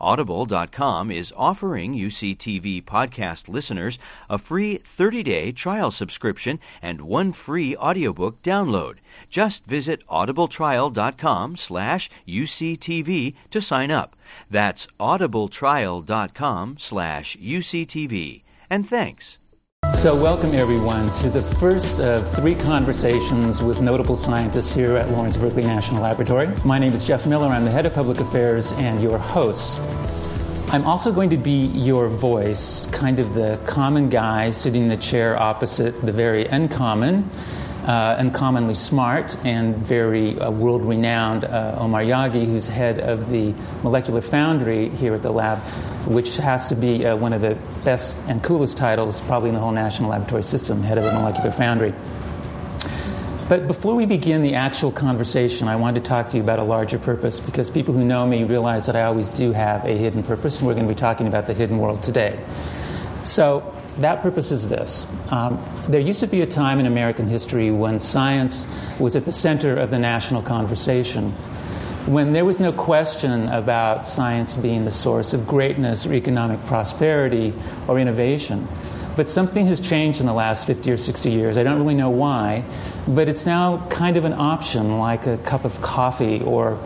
Audible.com 0.00 1.10
is 1.10 1.32
offering 1.36 1.94
UCTV 1.94 2.84
podcast 2.84 3.48
listeners 3.48 3.98
a 4.28 4.38
free 4.38 4.78
30-day 4.78 5.52
trial 5.52 5.90
subscription 5.90 6.58
and 6.82 7.00
one 7.00 7.32
free 7.32 7.76
audiobook 7.76 8.42
download. 8.42 8.96
Just 9.30 9.64
visit 9.66 10.06
audibletrial.com 10.08 11.56
slash 11.56 12.10
UCTV 12.26 13.34
to 13.50 13.60
sign 13.60 13.90
up. 13.90 14.16
That's 14.50 14.86
audibletrial.com 15.00 16.76
slash 16.78 17.36
UCTV. 17.36 18.42
And 18.68 18.88
thanks. 18.88 19.38
So, 19.94 20.14
welcome 20.14 20.54
everyone 20.54 21.12
to 21.16 21.30
the 21.30 21.42
first 21.42 22.00
of 22.00 22.30
three 22.34 22.54
conversations 22.54 23.62
with 23.62 23.80
notable 23.80 24.16
scientists 24.16 24.72
here 24.72 24.96
at 24.96 25.10
Lawrence 25.10 25.36
Berkeley 25.36 25.62
National 25.62 26.02
Laboratory. 26.02 26.48
My 26.64 26.78
name 26.78 26.92
is 26.92 27.02
Jeff 27.02 27.26
Miller. 27.26 27.48
I'm 27.48 27.64
the 27.64 27.70
head 27.70 27.86
of 27.86 27.94
public 27.94 28.20
affairs 28.20 28.72
and 28.72 29.02
your 29.02 29.18
host. 29.18 29.80
I'm 30.68 30.84
also 30.84 31.12
going 31.12 31.30
to 31.30 31.36
be 31.36 31.66
your 31.66 32.08
voice, 32.08 32.86
kind 32.86 33.18
of 33.18 33.34
the 33.34 33.58
common 33.66 34.08
guy 34.08 34.50
sitting 34.50 34.82
in 34.82 34.88
the 34.88 34.96
chair 34.96 35.40
opposite 35.40 36.00
the 36.02 36.12
very 36.12 36.46
uncommon, 36.46 37.30
uh, 37.86 38.16
uncommonly 38.18 38.74
smart, 38.74 39.36
and 39.44 39.76
very 39.76 40.38
uh, 40.40 40.50
world 40.50 40.84
renowned 40.84 41.44
uh, 41.44 41.76
Omar 41.78 42.02
Yaghi, 42.02 42.44
who's 42.44 42.66
head 42.66 42.98
of 42.98 43.30
the 43.30 43.54
Molecular 43.82 44.20
Foundry 44.20 44.88
here 44.90 45.14
at 45.14 45.22
the 45.22 45.30
lab, 45.30 45.58
which 46.06 46.36
has 46.36 46.66
to 46.66 46.74
be 46.74 47.06
uh, 47.06 47.16
one 47.16 47.32
of 47.32 47.40
the 47.40 47.56
best 47.84 48.16
and 48.26 48.42
coolest 48.42 48.76
titles 48.76 49.20
probably 49.20 49.50
in 49.50 49.54
the 49.54 49.60
whole 49.60 49.72
National 49.72 50.10
Laboratory 50.10 50.42
System, 50.42 50.82
head 50.82 50.98
of 50.98 51.04
the 51.04 51.12
Molecular 51.12 51.52
Foundry. 51.52 51.94
But 53.48 53.68
before 53.68 53.94
we 53.94 54.06
begin 54.06 54.42
the 54.42 54.54
actual 54.54 54.90
conversation, 54.90 55.68
I 55.68 55.76
wanted 55.76 56.02
to 56.02 56.08
talk 56.08 56.30
to 56.30 56.36
you 56.36 56.42
about 56.42 56.58
a 56.58 56.64
larger 56.64 56.98
purpose 56.98 57.38
because 57.38 57.70
people 57.70 57.94
who 57.94 58.04
know 58.04 58.26
me 58.26 58.42
realize 58.42 58.86
that 58.86 58.96
I 58.96 59.04
always 59.04 59.30
do 59.30 59.52
have 59.52 59.84
a 59.84 59.96
hidden 59.96 60.24
purpose, 60.24 60.58
and 60.58 60.66
we're 60.66 60.74
going 60.74 60.86
to 60.86 60.92
be 60.92 60.98
talking 60.98 61.28
about 61.28 61.46
the 61.46 61.54
hidden 61.54 61.78
world 61.78 62.02
today. 62.02 62.40
So, 63.22 63.75
that 63.98 64.20
purpose 64.20 64.52
is 64.52 64.68
this. 64.68 65.06
Um, 65.30 65.62
there 65.88 66.00
used 66.00 66.20
to 66.20 66.26
be 66.26 66.42
a 66.42 66.46
time 66.46 66.78
in 66.78 66.86
American 66.86 67.28
history 67.28 67.70
when 67.70 67.98
science 67.98 68.66
was 68.98 69.16
at 69.16 69.24
the 69.24 69.32
center 69.32 69.76
of 69.76 69.90
the 69.90 69.98
national 69.98 70.42
conversation, 70.42 71.32
when 72.06 72.32
there 72.32 72.44
was 72.44 72.60
no 72.60 72.72
question 72.72 73.48
about 73.48 74.06
science 74.06 74.54
being 74.54 74.84
the 74.84 74.90
source 74.90 75.32
of 75.32 75.46
greatness 75.46 76.06
or 76.06 76.12
economic 76.12 76.64
prosperity 76.66 77.54
or 77.88 77.98
innovation. 77.98 78.68
But 79.16 79.30
something 79.30 79.66
has 79.66 79.80
changed 79.80 80.20
in 80.20 80.26
the 80.26 80.34
last 80.34 80.66
50 80.66 80.90
or 80.90 80.98
60 80.98 81.30
years. 81.30 81.56
I 81.56 81.62
don't 81.62 81.78
really 81.78 81.94
know 81.94 82.10
why, 82.10 82.64
but 83.08 83.30
it's 83.30 83.46
now 83.46 83.78
kind 83.88 84.18
of 84.18 84.26
an 84.26 84.34
option, 84.34 84.98
like 84.98 85.26
a 85.26 85.38
cup 85.38 85.64
of 85.64 85.80
coffee 85.80 86.42
or 86.42 86.78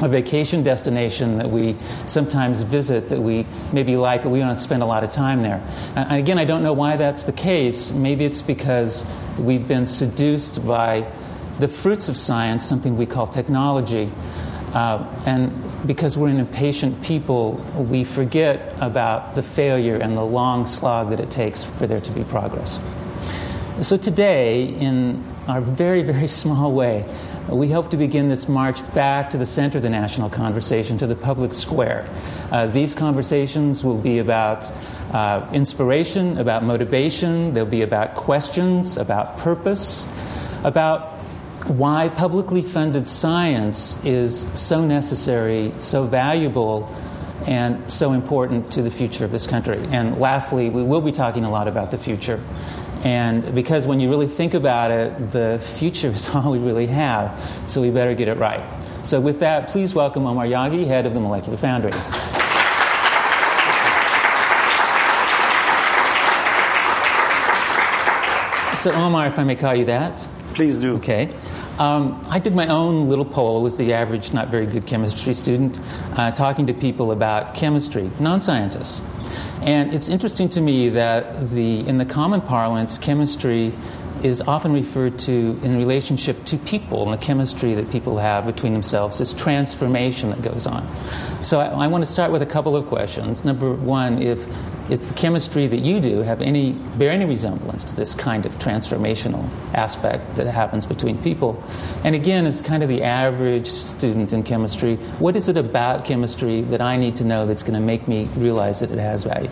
a 0.00 0.08
vacation 0.08 0.62
destination 0.62 1.38
that 1.38 1.48
we 1.48 1.76
sometimes 2.06 2.62
visit 2.62 3.08
that 3.08 3.20
we 3.20 3.46
maybe 3.72 3.96
like, 3.96 4.24
but 4.24 4.30
we 4.30 4.40
don't 4.40 4.56
spend 4.56 4.82
a 4.82 4.86
lot 4.86 5.04
of 5.04 5.10
time 5.10 5.42
there. 5.42 5.62
And 5.94 6.18
again, 6.18 6.38
I 6.38 6.44
don't 6.44 6.64
know 6.64 6.72
why 6.72 6.96
that's 6.96 7.22
the 7.22 7.32
case. 7.32 7.92
Maybe 7.92 8.24
it's 8.24 8.42
because 8.42 9.06
we've 9.38 9.66
been 9.68 9.86
seduced 9.86 10.66
by 10.66 11.06
the 11.60 11.68
fruits 11.68 12.08
of 12.08 12.16
science, 12.16 12.64
something 12.64 12.96
we 12.96 13.06
call 13.06 13.28
technology. 13.28 14.10
Uh, 14.72 15.06
and 15.26 15.52
because 15.86 16.16
we're 16.16 16.28
an 16.28 16.40
impatient 16.40 17.00
people, 17.00 17.52
we 17.88 18.02
forget 18.02 18.74
about 18.80 19.36
the 19.36 19.42
failure 19.42 19.96
and 19.96 20.16
the 20.16 20.24
long 20.24 20.66
slog 20.66 21.10
that 21.10 21.20
it 21.20 21.30
takes 21.30 21.62
for 21.62 21.86
there 21.86 22.00
to 22.00 22.10
be 22.10 22.24
progress. 22.24 22.80
So, 23.80 23.96
today, 23.96 24.64
in 24.64 25.24
our 25.46 25.60
very, 25.60 26.02
very 26.02 26.26
small 26.42 26.72
way, 26.72 27.04
we 27.48 27.70
hope 27.70 27.90
to 27.90 27.96
begin 27.96 28.28
this 28.28 28.48
march 28.48 28.80
back 28.94 29.30
to 29.30 29.38
the 29.38 29.46
center 29.46 29.78
of 29.78 29.82
the 29.82 29.90
national 29.90 30.30
conversation, 30.30 30.96
to 30.98 31.06
the 31.06 31.14
public 31.14 31.52
square. 31.52 32.08
Uh, 32.50 32.66
these 32.66 32.94
conversations 32.94 33.84
will 33.84 33.98
be 33.98 34.18
about 34.18 34.70
uh, 35.12 35.46
inspiration, 35.52 36.38
about 36.38 36.64
motivation, 36.64 37.52
they'll 37.52 37.66
be 37.66 37.82
about 37.82 38.14
questions, 38.14 38.96
about 38.96 39.36
purpose, 39.38 40.06
about 40.64 41.18
why 41.68 42.08
publicly 42.08 42.62
funded 42.62 43.06
science 43.06 44.02
is 44.04 44.48
so 44.58 44.84
necessary, 44.84 45.72
so 45.78 46.06
valuable, 46.06 46.94
and 47.46 47.90
so 47.90 48.12
important 48.12 48.70
to 48.72 48.82
the 48.82 48.90
future 48.90 49.24
of 49.24 49.30
this 49.30 49.46
country. 49.46 49.84
And 49.90 50.18
lastly, 50.18 50.70
we 50.70 50.82
will 50.82 51.00
be 51.00 51.12
talking 51.12 51.44
a 51.44 51.50
lot 51.50 51.68
about 51.68 51.90
the 51.90 51.98
future. 51.98 52.40
And 53.04 53.54
because 53.54 53.86
when 53.86 54.00
you 54.00 54.08
really 54.08 54.26
think 54.26 54.54
about 54.54 54.90
it, 54.90 55.30
the 55.30 55.60
future 55.62 56.08
is 56.08 56.28
all 56.34 56.50
we 56.50 56.58
really 56.58 56.86
have, 56.86 57.38
so 57.70 57.82
we 57.82 57.90
better 57.90 58.14
get 58.14 58.28
it 58.28 58.38
right. 58.38 58.64
So, 59.04 59.20
with 59.20 59.38
that, 59.40 59.68
please 59.68 59.94
welcome 59.94 60.26
Omar 60.26 60.46
Yaghi, 60.46 60.86
head 60.86 61.04
of 61.04 61.12
the 61.12 61.20
Molecular 61.20 61.58
Foundry. 61.58 61.92
So, 68.80 68.92
Omar, 68.92 69.26
if 69.26 69.38
I 69.38 69.44
may 69.44 69.56
call 69.56 69.74
you 69.74 69.84
that. 69.84 70.26
Please 70.54 70.80
do. 70.80 70.94
Okay. 70.96 71.34
Um, 71.78 72.22
I 72.30 72.38
did 72.38 72.54
my 72.54 72.68
own 72.68 73.08
little 73.08 73.24
poll, 73.24 73.62
was 73.62 73.76
the 73.76 73.92
average 73.92 74.32
not 74.32 74.48
very 74.48 74.66
good 74.66 74.86
chemistry 74.86 75.34
student, 75.34 75.80
uh, 76.16 76.30
talking 76.30 76.66
to 76.66 76.74
people 76.74 77.10
about 77.12 77.54
chemistry, 77.54 78.10
non 78.20 78.40
scientists. 78.40 79.02
And 79.62 79.94
it's 79.94 80.08
interesting 80.08 80.48
to 80.50 80.60
me 80.60 80.88
that 80.90 81.50
the, 81.50 81.80
in 81.88 81.98
the 81.98 82.04
common 82.04 82.40
parlance, 82.40 82.98
chemistry 82.98 83.72
is 84.24 84.40
often 84.40 84.72
referred 84.72 85.18
to 85.18 85.60
in 85.62 85.76
relationship 85.76 86.42
to 86.46 86.56
people 86.58 87.02
and 87.02 87.12
the 87.12 87.24
chemistry 87.24 87.74
that 87.74 87.90
people 87.90 88.16
have 88.16 88.46
between 88.46 88.72
themselves, 88.72 89.18
this 89.18 89.34
transformation 89.34 90.30
that 90.30 90.40
goes 90.40 90.66
on. 90.66 90.88
So 91.44 91.60
I, 91.60 91.84
I 91.84 91.86
want 91.88 92.02
to 92.02 92.10
start 92.10 92.32
with 92.32 92.40
a 92.40 92.46
couple 92.46 92.74
of 92.74 92.86
questions. 92.86 93.44
Number 93.44 93.72
one, 93.74 94.22
if 94.22 94.48
is 94.90 95.00
the 95.00 95.14
chemistry 95.14 95.66
that 95.66 95.78
you 95.78 95.98
do 95.98 96.20
have 96.20 96.42
any 96.42 96.72
bear 96.72 97.10
any 97.10 97.24
resemblance 97.24 97.84
to 97.84 97.96
this 97.96 98.14
kind 98.14 98.44
of 98.44 98.58
transformational 98.58 99.48
aspect 99.72 100.36
that 100.36 100.46
happens 100.46 100.84
between 100.86 101.22
people? 101.22 101.62
And 102.02 102.14
again, 102.14 102.46
as 102.46 102.60
kind 102.62 102.82
of 102.82 102.88
the 102.88 103.02
average 103.02 103.66
student 103.66 104.32
in 104.32 104.42
chemistry, 104.42 104.96
what 105.18 105.36
is 105.36 105.48
it 105.48 105.56
about 105.56 106.04
chemistry 106.04 106.60
that 106.62 106.80
I 106.80 106.96
need 106.96 107.16
to 107.16 107.24
know 107.24 107.46
that's 107.46 107.62
going 107.62 107.74
to 107.74 107.80
make 107.80 108.08
me 108.08 108.24
realize 108.36 108.80
that 108.80 108.90
it 108.90 108.98
has 108.98 109.24
value? 109.24 109.50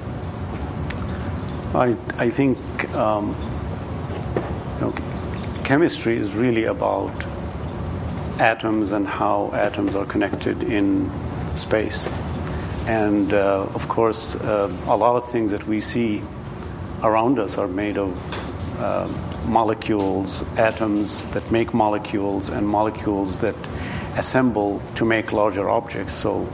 I, 1.75 1.97
I 2.19 2.28
think 2.28 2.59
um, 2.94 3.34
know, 4.82 4.94
chemistry 5.65 6.16
is 6.16 6.34
really 6.34 6.65
about 6.65 7.26
atoms 8.38 8.93
and 8.93 9.06
how 9.06 9.50
atoms 9.53 9.94
are 9.94 10.04
connected 10.04 10.62
in 10.62 11.10
space. 11.54 12.09
And 12.87 13.32
uh, 13.32 13.66
of 13.75 13.88
course, 13.88 14.34
uh, 14.37 14.70
a 14.87 14.97
lot 14.97 15.16
of 15.16 15.31
things 15.31 15.53
that 15.53 15.66
we 15.66 15.81
see 15.81 16.22
around 17.03 17.38
us 17.38 17.59
are 17.59 17.69
made 17.69 17.97
of 17.97 18.12
uh, 18.81 19.09
molecules, 19.47 20.43
atoms 20.56 21.25
that 21.26 21.49
make 21.52 21.73
molecules, 21.73 22.49
and 22.49 22.67
molecules 22.67 23.38
that 23.38 23.56
assemble 24.17 24.82
to 24.96 25.05
make 25.05 25.32
larger 25.32 25.70
objects. 25.70 26.12
So, 26.12 26.46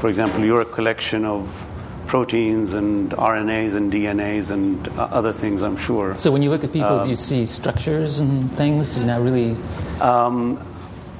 for 0.00 0.08
example, 0.08 0.44
you're 0.44 0.62
a 0.62 0.72
collection 0.78 1.24
of 1.24 1.66
proteins 2.06 2.74
and 2.74 3.10
RNAs 3.10 3.74
and 3.74 3.92
DNAs 3.92 4.50
and 4.50 4.88
uh, 4.88 5.08
other 5.10 5.32
things, 5.32 5.62
I'm 5.62 5.76
sure. 5.76 6.14
So, 6.14 6.30
when 6.30 6.42
you 6.42 6.50
look 6.50 6.64
at 6.64 6.72
people, 6.72 7.04
do 7.04 7.10
you 7.10 7.16
see 7.16 7.46
structures 7.46 8.18
and 8.20 8.52
things? 8.54 8.88
Do 8.88 9.00
you 9.00 9.06
not 9.06 9.22
really? 9.22 9.56
Um, 10.00 10.60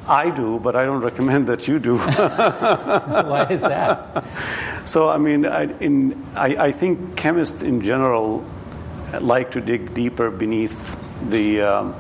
I 0.08 0.30
do, 0.30 0.60
but 0.60 0.76
I 0.76 0.84
don't 0.84 1.00
recommend 1.10 1.48
that 1.48 1.66
you 1.66 1.78
do. 1.78 1.98
Why 1.98 3.46
is 3.50 3.62
that? 3.62 4.24
So, 4.86 5.08
I 5.08 5.18
mean, 5.18 5.44
I, 5.46 5.64
in, 5.80 6.24
I, 6.36 6.66
I, 6.66 6.70
think 6.70 7.16
chemists 7.16 7.64
in 7.64 7.80
general 7.80 8.44
like 9.20 9.50
to 9.50 9.60
dig 9.60 9.94
deeper 9.94 10.30
beneath 10.30 10.96
the, 11.28 11.60
um, 11.62 11.94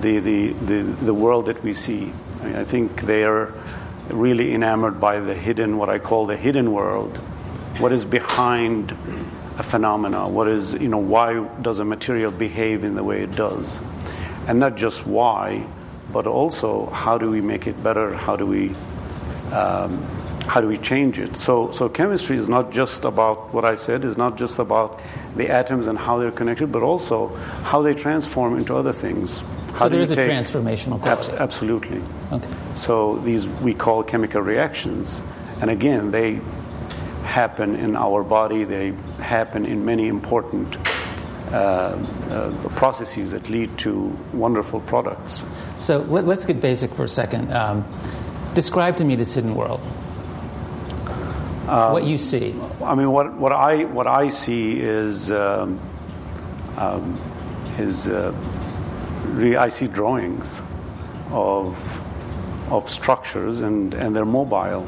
the, 0.00 0.20
the, 0.20 0.52
the, 0.52 0.82
the, 0.82 1.12
world 1.12 1.46
that 1.46 1.60
we 1.64 1.74
see. 1.74 2.12
I, 2.40 2.44
mean, 2.44 2.54
I 2.54 2.62
think 2.62 3.00
they 3.00 3.24
are 3.24 3.52
really 4.10 4.54
enamored 4.54 5.00
by 5.00 5.18
the 5.18 5.34
hidden, 5.34 5.76
what 5.76 5.88
I 5.88 5.98
call 5.98 6.26
the 6.26 6.36
hidden 6.36 6.72
world, 6.72 7.18
what 7.78 7.92
is 7.92 8.04
behind 8.04 8.92
a 9.58 9.62
phenomena? 9.62 10.28
What 10.28 10.48
is, 10.48 10.74
you 10.74 10.88
know, 10.88 10.98
why 10.98 11.46
does 11.62 11.78
a 11.78 11.84
material 11.84 12.30
behave 12.30 12.84
in 12.84 12.94
the 12.94 13.04
way 13.04 13.22
it 13.22 13.32
does? 13.32 13.80
And 14.46 14.58
not 14.58 14.76
just 14.76 15.06
why, 15.06 15.66
but 16.12 16.26
also 16.26 16.86
how 16.86 17.18
do 17.18 17.30
we 17.30 17.40
make 17.40 17.66
it 17.66 17.82
better? 17.82 18.14
How 18.14 18.36
do 18.36 18.46
we 18.46 18.74
um, 19.52 20.02
how 20.46 20.60
do 20.60 20.68
we 20.68 20.76
change 20.76 21.18
it? 21.18 21.36
So, 21.36 21.70
so 21.70 21.88
chemistry 21.88 22.36
is 22.36 22.48
not 22.48 22.70
just 22.70 23.04
about 23.04 23.54
what 23.54 23.64
I 23.64 23.76
said, 23.76 24.04
is 24.04 24.18
not 24.18 24.36
just 24.36 24.58
about 24.58 25.00
the 25.36 25.48
atoms 25.48 25.86
and 25.86 25.98
how 25.98 26.18
they're 26.18 26.30
connected, 26.30 26.70
but 26.70 26.82
also 26.82 27.34
how 27.64 27.80
they 27.82 27.94
transform 27.94 28.58
into 28.58 28.76
other 28.76 28.92
things. 28.92 29.40
How 29.72 29.78
so 29.78 29.88
there 29.88 30.00
is 30.00 30.10
a 30.10 30.16
take- 30.16 30.30
transformational 30.30 31.00
quality. 31.00 31.32
absolutely. 31.32 32.02
Okay. 32.30 32.48
So 32.74 33.16
these 33.18 33.46
we 33.46 33.74
call 33.74 34.02
chemical 34.02 34.42
reactions, 34.42 35.22
and 35.60 35.70
again, 35.70 36.10
they 36.10 36.40
happen 37.34 37.74
in 37.74 37.96
our 37.96 38.22
body. 38.22 38.62
They 38.62 38.92
happen 39.18 39.66
in 39.66 39.84
many 39.84 40.06
important 40.06 40.76
uh, 41.52 41.56
uh, 41.56 42.52
processes 42.76 43.32
that 43.32 43.50
lead 43.50 43.76
to 43.78 43.92
wonderful 44.32 44.80
products. 44.80 45.42
So 45.80 45.98
let, 45.98 46.24
us 46.28 46.44
get 46.44 46.60
basic 46.60 46.92
for 46.94 47.04
a 47.04 47.08
second. 47.08 47.52
Um, 47.52 47.84
describe 48.54 48.96
to 48.98 49.04
me 49.04 49.16
this 49.16 49.34
hidden 49.34 49.56
world. 49.56 49.80
Um, 51.66 51.92
what 51.92 52.04
you 52.04 52.18
see. 52.18 52.54
I 52.84 52.94
mean, 52.94 53.10
what, 53.10 53.34
what 53.34 53.52
I 53.52 53.84
what 53.84 54.06
I 54.06 54.28
see 54.28 54.78
is 54.80 55.30
um, 55.30 55.80
um, 56.76 57.18
is 57.78 58.06
uh, 58.06 58.32
re- 59.32 59.56
I 59.56 59.68
see 59.68 59.88
drawings 59.88 60.62
of 61.32 61.74
of 62.70 62.88
structures 62.88 63.60
and 63.60 63.94
and 63.94 64.14
they're 64.14 64.32
mobile. 64.42 64.86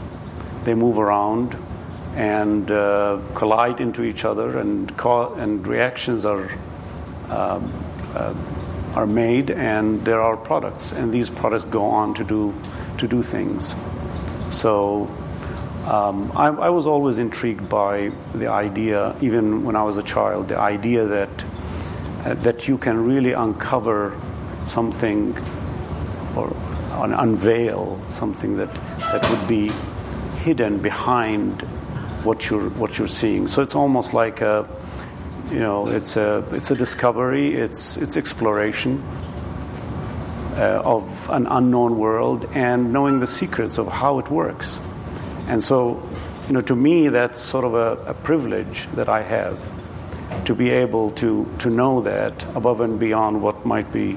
They 0.64 0.74
move 0.74 0.98
around 0.98 1.56
and 2.16 2.70
uh, 2.70 3.20
collide 3.34 3.80
into 3.80 4.02
each 4.02 4.24
other, 4.24 4.58
and 4.58 4.96
ca- 4.96 5.34
and 5.34 5.66
reactions 5.66 6.26
are. 6.26 6.50
Um, 7.28 7.72
uh, 8.14 8.34
are 8.94 9.06
made 9.06 9.50
and 9.50 10.02
there 10.06 10.22
are 10.22 10.38
products 10.38 10.90
and 10.90 11.12
these 11.12 11.28
products 11.28 11.64
go 11.64 11.84
on 11.84 12.14
to 12.14 12.24
do 12.24 12.54
to 12.96 13.06
do 13.06 13.22
things 13.22 13.76
so 14.50 15.06
um, 15.86 16.32
I, 16.34 16.48
I, 16.48 16.70
was 16.70 16.84
always 16.84 17.20
intrigued 17.20 17.68
by 17.68 18.10
the 18.34 18.48
idea, 18.48 19.14
even 19.20 19.64
when 19.64 19.76
I 19.76 19.84
was 19.84 19.98
a 19.98 20.02
child, 20.02 20.48
the 20.48 20.58
idea 20.58 21.06
that 21.06 21.44
uh, 22.24 22.34
that 22.34 22.66
you 22.66 22.76
can 22.76 23.04
really 23.04 23.32
uncover 23.32 24.20
something 24.64 25.38
or 26.34 26.56
un- 26.90 27.12
unveil 27.12 28.02
something 28.08 28.56
that 28.56 28.74
that 28.98 29.30
would 29.30 29.46
be 29.46 29.70
hidden 30.38 30.82
behind 30.82 31.64
what 32.26 32.50
you're 32.50 32.68
what 32.70 32.98
you're 32.98 33.08
seeing. 33.08 33.48
So 33.48 33.62
it's 33.62 33.74
almost 33.74 34.12
like 34.12 34.40
a 34.40 34.68
you 35.50 35.60
know 35.60 35.88
it's 35.88 36.16
a 36.16 36.44
it's 36.52 36.70
a 36.70 36.76
discovery, 36.76 37.54
it's 37.54 37.96
it's 37.96 38.16
exploration. 38.16 39.02
Uh, 40.56 40.80
of 40.86 41.28
an 41.28 41.46
unknown 41.48 41.98
world 41.98 42.46
and 42.54 42.90
knowing 42.90 43.20
the 43.20 43.26
secrets 43.26 43.76
of 43.76 43.86
how 43.88 44.18
it 44.18 44.30
works. 44.30 44.80
And 45.48 45.62
so, 45.62 46.02
you 46.46 46.54
know, 46.54 46.62
to 46.62 46.74
me, 46.74 47.08
that's 47.08 47.38
sort 47.38 47.66
of 47.66 47.74
a, 47.74 48.10
a, 48.10 48.14
privilege 48.14 48.88
that 48.94 49.06
I 49.10 49.20
have 49.20 49.58
to 50.46 50.54
be 50.54 50.70
able 50.70 51.10
to, 51.10 51.46
to 51.58 51.68
know 51.68 52.00
that 52.00 52.42
above 52.56 52.80
and 52.80 52.98
beyond 52.98 53.42
what 53.42 53.66
might 53.66 53.92
be 53.92 54.16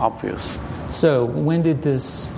obvious. 0.00 0.58
So, 0.90 1.24
when 1.24 1.62
did 1.62 1.82
this, 1.82 2.28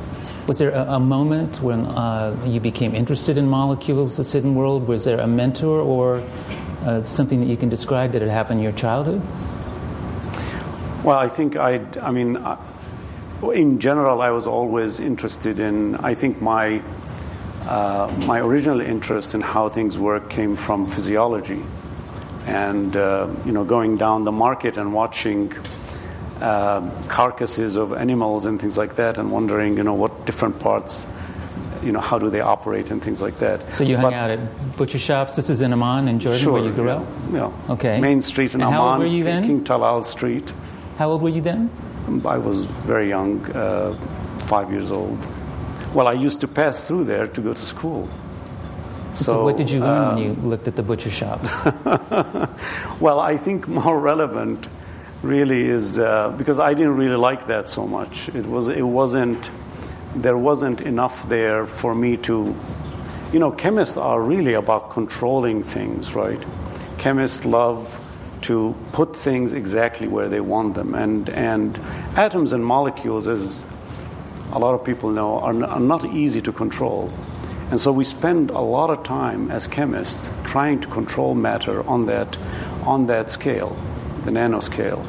was 0.51 0.59
there 0.59 0.71
a, 0.71 0.95
a 0.95 0.99
moment 0.99 1.63
when 1.63 1.87
uh, 1.87 2.37
you 2.45 2.59
became 2.59 2.93
interested 2.93 3.39
in 3.39 3.47
molecules, 3.47 4.17
this 4.17 4.33
hidden 4.33 4.57
world? 4.57 4.89
Was 4.89 5.05
there 5.05 5.21
a 5.21 5.27
mentor 5.29 5.81
or 5.81 6.27
uh, 6.85 7.05
something 7.05 7.39
that 7.39 7.47
you 7.47 7.57
can 7.57 7.69
describe 7.69 8.11
that 8.11 8.21
had 8.21 8.33
happened 8.33 8.59
in 8.59 8.65
your 8.65 8.73
childhood? 8.73 9.23
Well, 11.05 11.17
I 11.17 11.29
think 11.29 11.55
I, 11.55 11.87
I 12.03 12.11
mean, 12.11 12.45
in 13.55 13.79
general, 13.79 14.21
I 14.21 14.31
was 14.31 14.49
always 14.49 14.99
interested 14.99 15.61
in, 15.61 15.95
I 15.95 16.15
think 16.15 16.43
my 16.43 16.83
uh, 17.69 18.13
my 18.27 18.41
original 18.41 18.81
interest 18.81 19.37
in 19.37 19.43
how 19.43 19.69
things 19.69 20.01
work 20.01 20.31
came 20.31 20.57
from 20.57 20.89
physiology, 20.89 21.63
and 22.47 22.97
uh, 22.97 23.29
you 23.47 23.53
know, 23.53 23.63
going 23.63 23.99
down 23.99 24.25
the 24.25 24.33
market 24.33 24.77
and 24.79 24.93
watching 24.93 25.53
uh, 26.41 26.91
carcasses 27.09 27.77
of 27.77 27.93
animals 27.93 28.47
and 28.47 28.61
things 28.61 28.77
like 28.79 28.97
that, 28.97 29.19
and 29.19 29.31
wondering, 29.31 29.77
you 29.77 29.83
know, 29.85 29.95
what 29.95 30.27
different 30.27 30.59
parts, 30.61 31.07
you 31.83 31.93
know, 31.93 32.01
how 32.01 32.19
do 32.19 32.31
they 32.31 32.41
operate 32.41 32.91
and 32.91 33.03
things 33.03 33.21
like 33.23 33.39
that. 33.39 33.73
So 33.73 33.85
you 33.85 33.97
hung 33.97 34.11
But- 34.11 34.15
out 34.15 34.31
at 34.31 34.77
butcher 34.77 34.99
shops. 34.99 35.37
This 35.37 35.51
is 35.51 35.63
in 35.63 35.73
Amman 35.73 36.09
in 36.09 36.19
Jordan, 36.19 36.41
Sure, 36.43 36.53
where 36.55 36.65
you 36.65 36.73
grew 36.73 36.87
yeah, 36.87 36.97
up. 36.97 37.07
Yeah. 37.33 37.73
Okay. 37.75 38.01
Main 38.01 38.21
Street 38.23 38.55
in 38.55 38.61
And 38.61 38.69
Amman, 38.69 38.81
how 38.81 38.91
old 38.93 38.99
were 39.01 39.07
you 39.07 39.25
then? 39.25 39.45
King 39.45 39.65
Talal 39.65 40.03
Street. 40.05 40.53
How 40.99 41.11
old 41.11 41.23
were 41.23 41.29
you 41.31 41.41
then? 41.41 41.71
I 42.25 42.39
was 42.39 42.65
very 42.65 43.09
young, 43.09 43.45
uh, 43.53 43.95
five 44.41 44.71
years 44.71 44.91
old. 44.91 45.19
Well, 45.95 46.09
I 46.09 46.13
used 46.13 46.41
to 46.41 46.49
pass 46.49 46.83
through 46.87 47.05
there 47.05 47.27
to 47.27 47.41
go 47.41 47.53
to 47.53 47.63
school. 47.63 48.09
So, 49.13 49.43
what 49.45 49.57
did 49.57 49.71
you 49.71 49.81
learn 49.81 50.05
uh, 50.05 50.15
when 50.15 50.23
you 50.25 50.33
looked 50.49 50.69
at 50.69 50.77
the 50.77 50.83
butcher 50.83 51.11
shops? 51.11 51.51
Well, 53.01 53.19
I 53.21 53.37
think 53.37 53.67
more 53.67 53.99
relevant 53.99 54.69
really 55.23 55.69
is 55.69 55.99
uh, 55.99 56.31
because 56.31 56.59
I 56.59 56.75
didn't 56.75 56.97
really 56.97 57.17
like 57.17 57.47
that 57.47 57.69
so 57.69 57.87
much. 57.87 58.29
It 58.31 58.47
was 58.47 58.69
it 58.69 58.83
wasn't 58.83 59.51
there 60.15 60.37
wasn't 60.37 60.81
enough 60.81 61.29
there 61.29 61.67
for 61.67 61.95
me 61.95 62.17
to 62.19 62.55
you 63.33 63.39
know 63.39 63.51
chemists 63.51 63.97
are 63.97 64.21
really 64.21 64.55
about 64.55 64.91
controlling 64.91 65.63
things, 65.63 66.15
right? 66.15 66.43
Chemists 66.99 67.45
love 67.45 68.01
to 68.43 68.75
put 68.93 69.15
things 69.15 69.53
exactly 69.53 70.09
where 70.09 70.29
they 70.29 70.41
want 70.41 70.75
them 70.75 70.95
and 70.95 71.29
and 71.31 71.79
atoms 72.17 72.53
and 72.53 72.65
molecules 72.65 73.29
as 73.29 73.67
a 74.53 74.59
lot 74.59 74.75
of 74.75 74.85
people 74.85 75.11
know 75.11 75.41
are, 75.41 75.53
n- 75.53 75.65
are 75.65 75.81
not 75.81 76.05
easy 76.07 76.41
to 76.41 76.53
control. 76.53 77.13
And 77.71 77.81
so 77.81 77.93
we 77.93 78.03
spend 78.03 78.51
a 78.51 78.59
lot 78.59 78.91
of 78.91 79.05
time 79.05 79.51
as 79.51 79.69
chemists 79.69 80.31
trying 80.45 80.81
to 80.81 80.89
control 80.89 81.37
matter 81.37 81.87
on 81.87 82.07
that, 82.07 82.37
on 82.85 83.07
that 83.07 83.31
scale, 83.31 83.77
the 84.25 84.31
nanoscale. 84.31 85.05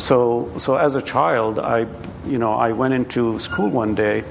So, 0.00 0.52
so 0.56 0.76
as 0.76 0.94
a 0.94 1.02
child, 1.02 1.58
I, 1.58 1.86
you 2.26 2.38
know, 2.38 2.52
I 2.52 2.72
went 2.72 2.94
into 2.94 3.38
school 3.38 3.68
one 3.68 3.94
day 3.94 4.24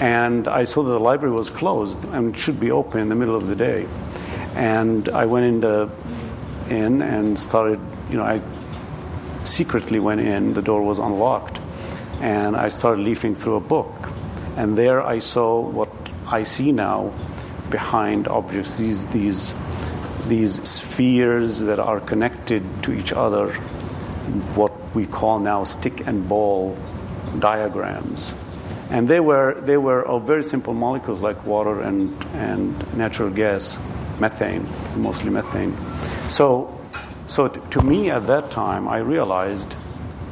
and 0.00 0.48
I 0.48 0.64
saw 0.64 0.82
that 0.82 0.90
the 0.90 1.00
library 1.00 1.34
was 1.34 1.50
closed 1.50 2.04
and 2.04 2.36
should 2.36 2.58
be 2.58 2.70
open 2.70 3.00
in 3.00 3.08
the 3.08 3.14
middle 3.14 3.36
of 3.36 3.46
the 3.46 3.56
day. 3.56 3.86
And 4.54 5.08
I 5.10 5.26
went 5.26 5.46
into, 5.46 5.90
in 6.68 7.02
and 7.02 7.38
started, 7.38 7.80
you 8.08 8.16
know, 8.16 8.24
I 8.24 8.40
secretly 9.44 10.00
went 10.00 10.20
in, 10.20 10.54
the 10.54 10.62
door 10.62 10.82
was 10.82 10.98
unlocked, 10.98 11.60
and 12.20 12.56
I 12.56 12.68
started 12.68 13.02
leafing 13.02 13.34
through 13.34 13.56
a 13.56 13.60
book. 13.60 13.92
And 14.56 14.76
there 14.76 15.02
I 15.02 15.18
saw 15.18 15.60
what 15.60 15.90
I 16.26 16.42
see 16.42 16.72
now 16.72 17.12
behind 17.70 18.26
objects 18.28 18.78
these, 18.78 19.06
these, 19.08 19.54
these 20.30 20.62
spheres 20.66 21.60
that 21.60 21.80
are 21.80 22.00
connected 22.00 22.62
to 22.84 22.92
each 22.92 23.12
other, 23.12 23.52
what 24.54 24.72
we 24.94 25.04
call 25.04 25.40
now 25.40 25.64
stick 25.64 26.06
and 26.06 26.28
ball 26.28 26.78
diagrams. 27.40 28.34
And 28.90 29.08
they 29.08 29.18
were, 29.20 29.60
they 29.60 29.76
were 29.76 30.06
of 30.06 30.26
very 30.26 30.44
simple 30.44 30.72
molecules 30.72 31.20
like 31.20 31.44
water 31.44 31.80
and, 31.80 32.16
and 32.34 32.96
natural 32.96 33.30
gas, 33.30 33.78
methane, 34.20 34.68
mostly 34.96 35.30
methane. 35.30 35.76
So, 36.28 36.78
so 37.26 37.48
t- 37.48 37.60
to 37.70 37.82
me 37.82 38.10
at 38.10 38.28
that 38.28 38.52
time, 38.52 38.86
I 38.86 38.98
realized 38.98 39.74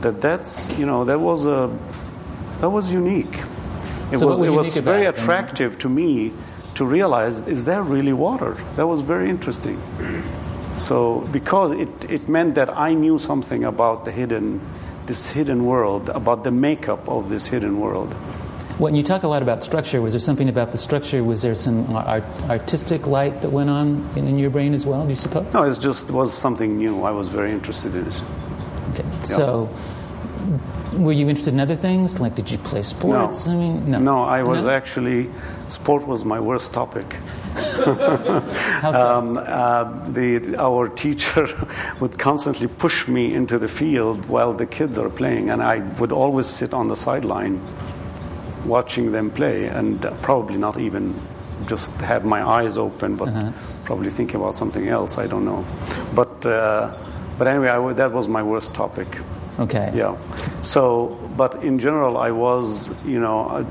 that 0.01 0.21
that's, 0.21 0.71
you 0.79 0.87
know, 0.87 1.05
that 1.07 1.19
was, 1.19 1.45
a, 1.45 1.77
that 2.61 2.71
was 2.71 2.93
unique. 2.93 3.37
It 4.13 4.19
So 4.19 4.29
was, 4.29 4.41
was 4.41 4.51
it 4.51 4.57
was 4.57 4.77
very 4.77 5.07
attractive 5.07 5.79
to 5.81 5.89
me 5.89 6.33
to 6.79 6.85
realize 6.85 7.41
is 7.49 7.65
there 7.65 7.83
really 7.83 8.13
water? 8.13 8.57
That 8.77 8.87
was 8.87 9.01
very 9.01 9.29
interesting. 9.29 9.83
So 10.77 11.29
because 11.33 11.73
it, 11.73 12.09
it 12.09 12.29
meant 12.29 12.55
that 12.55 12.71
I 12.71 12.95
knew 12.95 13.19
something 13.19 13.65
about 13.65 14.05
the 14.05 14.13
hidden, 14.13 14.61
this 15.07 15.33
hidden 15.33 15.67
world, 15.67 16.09
about 16.09 16.45
the 16.45 16.53
makeup 16.53 17.09
of 17.09 17.31
this 17.31 17.49
hidden 17.49 17.81
world. 17.81 18.15
When 18.79 18.95
you 18.95 19.03
talk 19.03 19.25
a 19.25 19.29
lot 19.29 19.43
about 19.43 19.65
structure, 19.65 20.01
was 20.01 20.13
there 20.13 20.21
something 20.21 20.49
about 20.49 20.71
the 20.71 20.79
structure? 20.79 21.25
Was 21.25 21.43
there 21.43 21.57
some 21.57 21.97
art, 21.97 22.23
artistic 22.49 23.09
light 23.09 23.43
that 23.43 23.51
went 23.51 23.71
on 23.71 24.09
in, 24.15 24.29
in 24.29 24.39
your 24.39 24.51
brain 24.51 24.73
as 24.73 24.87
well? 24.87 25.03
Do 25.03 25.11
you 25.11 25.17
suppose? 25.17 25.53
No, 25.53 25.65
it 25.65 25.81
just 25.81 26.13
was 26.13 26.33
something 26.33 26.79
new. 26.79 27.03
I 27.03 27.11
was 27.11 27.27
very 27.27 27.51
interested 27.51 27.97
in 27.97 28.07
it. 28.07 28.23
Okay. 28.91 29.05
So, 29.25 29.69
were 30.99 31.13
you 31.13 31.29
interested 31.29 31.55
in 31.55 31.61
other 31.61 31.77
things? 31.77 32.21
Like, 32.21 32.35
did 32.35 32.51
you 32.51 32.59
play 32.59 32.83
sports? 32.83 33.47
No. 33.47 33.53
I 33.53 33.57
mean, 33.57 33.91
no. 33.91 33.99
No, 33.99 34.25
I 34.25 34.43
was 34.43 34.65
No? 34.65 34.71
actually, 34.71 35.31
sport 35.69 36.07
was 36.07 36.25
my 36.25 36.41
worst 36.41 36.73
topic. 36.73 37.07
How 37.55 38.93
so? 38.93 39.19
Um, 39.19 39.37
uh, 39.37 39.85
the, 40.11 40.57
our 40.59 40.89
teacher 40.89 41.47
would 42.01 42.19
constantly 42.19 42.69
push 42.69 43.09
me 43.09 43.35
into 43.35 43.59
the 43.59 43.69
field 43.69 44.27
while 44.27 44.53
the 44.53 44.67
kids 44.67 44.99
are 44.99 45.11
playing, 45.11 45.51
and 45.51 45.63
I 45.63 45.79
would 46.01 46.13
always 46.13 46.47
sit 46.47 46.75
on 46.75 46.89
the 46.89 46.97
sideline 46.97 47.61
watching 48.65 49.13
them 49.13 49.31
play 49.31 49.67
and 49.67 50.03
probably 50.21 50.59
not 50.59 50.79
even 50.79 51.15
just 51.67 51.91
had 52.01 52.25
my 52.25 52.43
eyes 52.43 52.77
open, 52.77 53.17
but 53.17 53.29
uh-huh. 53.29 53.53
probably 53.85 54.11
thinking 54.11 54.37
about 54.37 54.57
something 54.57 54.89
else. 54.89 55.19
I 55.19 55.27
don't 55.27 55.45
know. 55.45 55.65
But, 56.15 56.45
uh, 56.47 56.95
but 57.39 57.47
anyway, 57.47 57.69
I, 57.69 57.93
that 57.95 58.13
was 58.13 58.29
my 58.29 58.43
worst 58.43 58.75
topic. 58.75 59.09
Okay. 59.59 59.93
Yeah. 59.95 60.17
So, 60.63 61.19
but 61.37 61.63
in 61.63 61.79
general, 61.79 62.17
I 62.17 62.31
was, 62.31 62.93
you 63.05 63.21
know, 63.21 63.67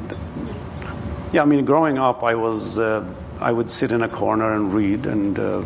yeah, 1.32 1.42
I 1.42 1.46
mean, 1.46 1.66
growing 1.66 1.98
up, 1.98 2.24
I 2.24 2.36
was, 2.36 2.80
uh, 2.80 3.04
I 3.40 3.52
would 3.52 3.70
sit 3.70 3.92
in 3.92 4.02
a 4.02 4.10
corner 4.10 4.54
and 4.54 4.74
read 4.74 5.06
and 5.06 5.38
uh, 5.40 5.64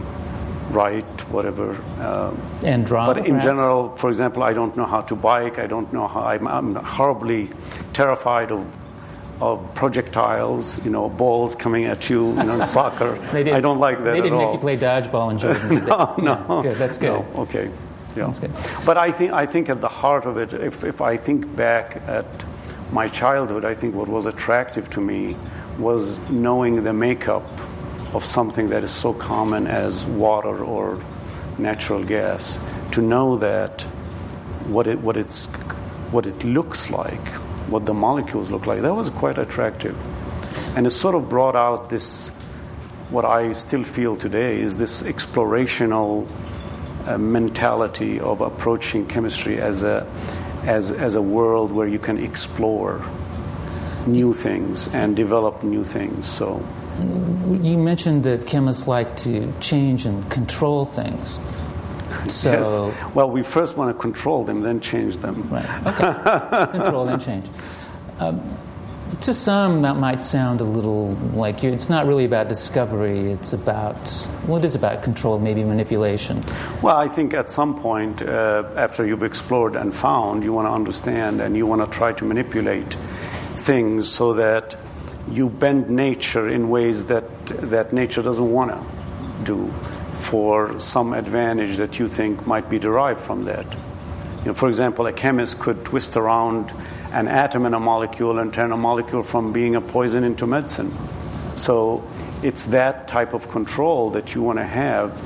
write, 0.70 1.04
whatever. 1.30 1.76
Uh, 2.00 2.34
and 2.64 2.86
draw. 2.86 3.08
But 3.08 3.20
in 3.20 3.26
perhaps? 3.26 3.46
general, 3.46 3.96
for 3.96 4.10
example, 4.10 4.44
I 4.44 4.54
don't 4.54 4.76
know 4.78 4.86
how 4.86 5.02
to 5.02 5.16
bike. 5.16 5.60
I 5.60 5.68
don't 5.68 5.92
know 5.94 6.08
how. 6.08 6.22
I'm, 6.22 6.48
I'm 6.48 6.76
horribly 6.76 7.50
terrified 7.94 8.52
of 8.52 8.66
of 9.42 9.74
projectiles, 9.74 10.84
you 10.86 10.92
know, 10.92 11.10
balls 11.10 11.56
coming 11.56 11.86
at 11.86 12.10
you, 12.12 12.28
you 12.28 12.44
know, 12.44 12.60
soccer. 12.76 13.20
I 13.34 13.60
don't 13.60 13.80
like 13.80 13.98
that 14.04 14.12
They 14.12 14.22
didn't 14.22 14.38
make 14.38 14.54
you 14.54 14.60
play 14.60 14.78
dodgeball 14.78 15.32
in 15.32 15.38
Jordan. 15.44 15.86
no, 15.88 16.16
no. 16.20 16.58
Yeah, 16.58 16.70
good, 16.70 16.78
that's 16.78 17.00
good. 17.00 17.10
No, 17.10 17.26
okay. 17.42 17.72
Yeah. 18.16 18.26
That's 18.26 18.40
good. 18.40 18.52
But 18.86 18.98
I 18.98 19.12
think, 19.12 19.32
I 19.32 19.46
think 19.46 19.70
at 19.70 19.80
the 19.80 19.90
heart 19.90 20.26
of 20.26 20.38
it, 20.38 20.54
if, 20.54 20.84
if 20.84 21.02
I 21.02 21.18
think 21.18 21.56
back 21.56 21.96
at 22.08 22.26
my 22.92 23.08
childhood, 23.08 23.64
I 23.64 23.74
think 23.74 23.96
what 23.96 24.10
was 24.10 24.26
attractive 24.26 24.90
to 24.92 25.02
me 25.02 25.38
was 25.80 26.20
knowing 26.30 26.84
the 26.84 26.94
makeup 26.94 27.48
of 28.14 28.26
something 28.26 28.70
that 28.70 28.84
is 28.84 28.92
so 28.92 29.14
common 29.14 29.68
as 29.68 30.06
water 30.06 30.64
or 30.64 31.02
natural 31.58 32.04
gas. 32.04 32.60
To 32.92 33.02
know 33.02 33.38
that 33.38 33.84
what 34.68 34.88
it, 34.88 35.00
what 35.00 35.16
it's, 35.16 35.48
what 36.12 36.26
it 36.26 36.44
looks 36.44 36.90
like, 36.90 37.26
what 37.70 37.86
the 37.86 37.94
molecules 37.94 38.52
look 38.52 38.66
like, 38.66 38.82
that 38.82 38.94
was 38.94 39.10
quite 39.10 39.38
attractive. 39.38 39.96
And 40.76 40.86
it 40.86 40.92
sort 40.92 41.16
of 41.16 41.30
brought 41.30 41.56
out 41.56 41.90
this, 41.90 42.30
what 43.10 43.24
I 43.24 43.54
still 43.54 43.86
feel 43.86 44.18
today 44.18 44.60
is 44.60 44.76
this 44.76 45.04
explorational 45.04 46.28
mentality 47.18 48.20
of 48.20 48.42
approaching 48.42 49.06
chemistry 49.06 49.60
as 49.60 49.84
a, 49.84 50.08
as, 50.64 50.92
as 50.92 51.16
a 51.16 51.22
world 51.22 51.72
where 51.72 51.88
you 51.88 52.00
can 52.00 52.18
explore 52.18 53.04
new 54.08 54.34
things 54.34 54.88
and 54.90 55.16
develop 55.16 55.64
new 55.64 55.84
things. 55.84 56.28
So, 56.28 56.66
you 57.00 57.78
mentioned 57.78 58.24
that 58.24 58.46
chemists 58.46 58.88
like 58.88 59.16
to 59.18 59.52
change 59.60 60.06
and 60.06 60.30
control 60.30 60.86
things. 60.86 61.40
So, 62.28 62.52
yes. 62.52 62.78
Well, 63.16 63.30
we 63.30 63.44
first 63.44 63.78
want 63.78 63.96
to 63.96 64.00
control 64.00 64.44
them, 64.44 64.62
then 64.62 64.80
change 64.80 65.18
them. 65.18 65.50
Right. 65.50 65.88
Okay. 65.88 66.72
control, 66.80 67.06
then 67.06 67.20
change. 67.20 67.46
Um, 68.20 68.44
to 69.20 69.34
some, 69.34 69.82
that 69.82 69.98
might 69.98 70.22
sound 70.22 70.62
a 70.62 70.64
little 70.64 71.14
like 71.34 71.64
you. 71.64 71.72
it's 71.72 71.90
not 71.90 72.08
really 72.08 72.26
about 72.26 72.48
discovery. 72.48 73.32
It's 73.32 73.54
about 73.54 74.28
well, 74.48 74.58
it 74.58 74.66
is 74.66 74.76
about 74.76 75.04
control, 75.04 75.38
maybe 75.40 75.64
manipulation. 75.64 76.44
Well, 76.82 76.96
I 76.96 77.08
think 77.08 77.34
at 77.34 77.50
some 77.50 77.78
point, 77.78 78.22
uh, 78.22 78.64
after 78.76 79.06
you've 79.06 79.24
explored 79.24 79.76
and 79.76 79.94
found, 79.94 80.44
you 80.44 80.54
want 80.54 80.68
to 80.68 80.72
understand 80.72 81.42
and 81.42 81.56
you 81.56 81.66
want 81.66 81.82
to 81.84 81.98
try 81.98 82.14
to 82.14 82.26
manipulate 82.26 82.94
things 83.56 84.10
so 84.10 84.34
that 84.34 84.76
you 85.30 85.50
bend 85.50 85.90
nature 85.90 86.50
in 86.50 86.70
ways 86.70 87.06
that 87.06 87.46
that 87.48 87.94
nature 87.94 88.22
doesn't 88.22 88.52
want 88.52 88.72
to 88.72 89.44
do 89.44 89.72
for 90.14 90.80
some 90.80 91.14
advantage 91.14 91.78
that 91.78 92.00
you 92.00 92.08
think 92.08 92.46
might 92.48 92.70
be 92.70 92.80
derived 92.80 93.20
from 93.20 93.46
that. 93.46 93.66
You 94.42 94.48
know, 94.48 94.54
for 94.54 94.70
example, 94.70 95.06
a 95.08 95.14
chemist 95.14 95.60
could 95.60 95.84
twist 95.86 96.18
around 96.18 96.74
an 97.12 97.28
atom 97.28 97.66
in 97.66 97.74
a 97.74 97.80
molecule 97.80 98.40
and 98.40 98.54
turn 98.54 98.72
a 98.72 98.78
molecule 98.78 99.24
from 99.24 99.52
being 99.52 99.76
a 99.76 99.82
poison 99.82 100.24
into 100.24 100.48
medicine. 100.48 100.96
So 101.56 102.08
it's 102.42 102.66
that 102.68 103.08
type 103.08 103.34
of 103.34 103.50
control 103.50 104.10
that 104.12 104.34
you 104.34 104.42
want 104.42 104.60
to 104.60 104.66
have 104.66 105.20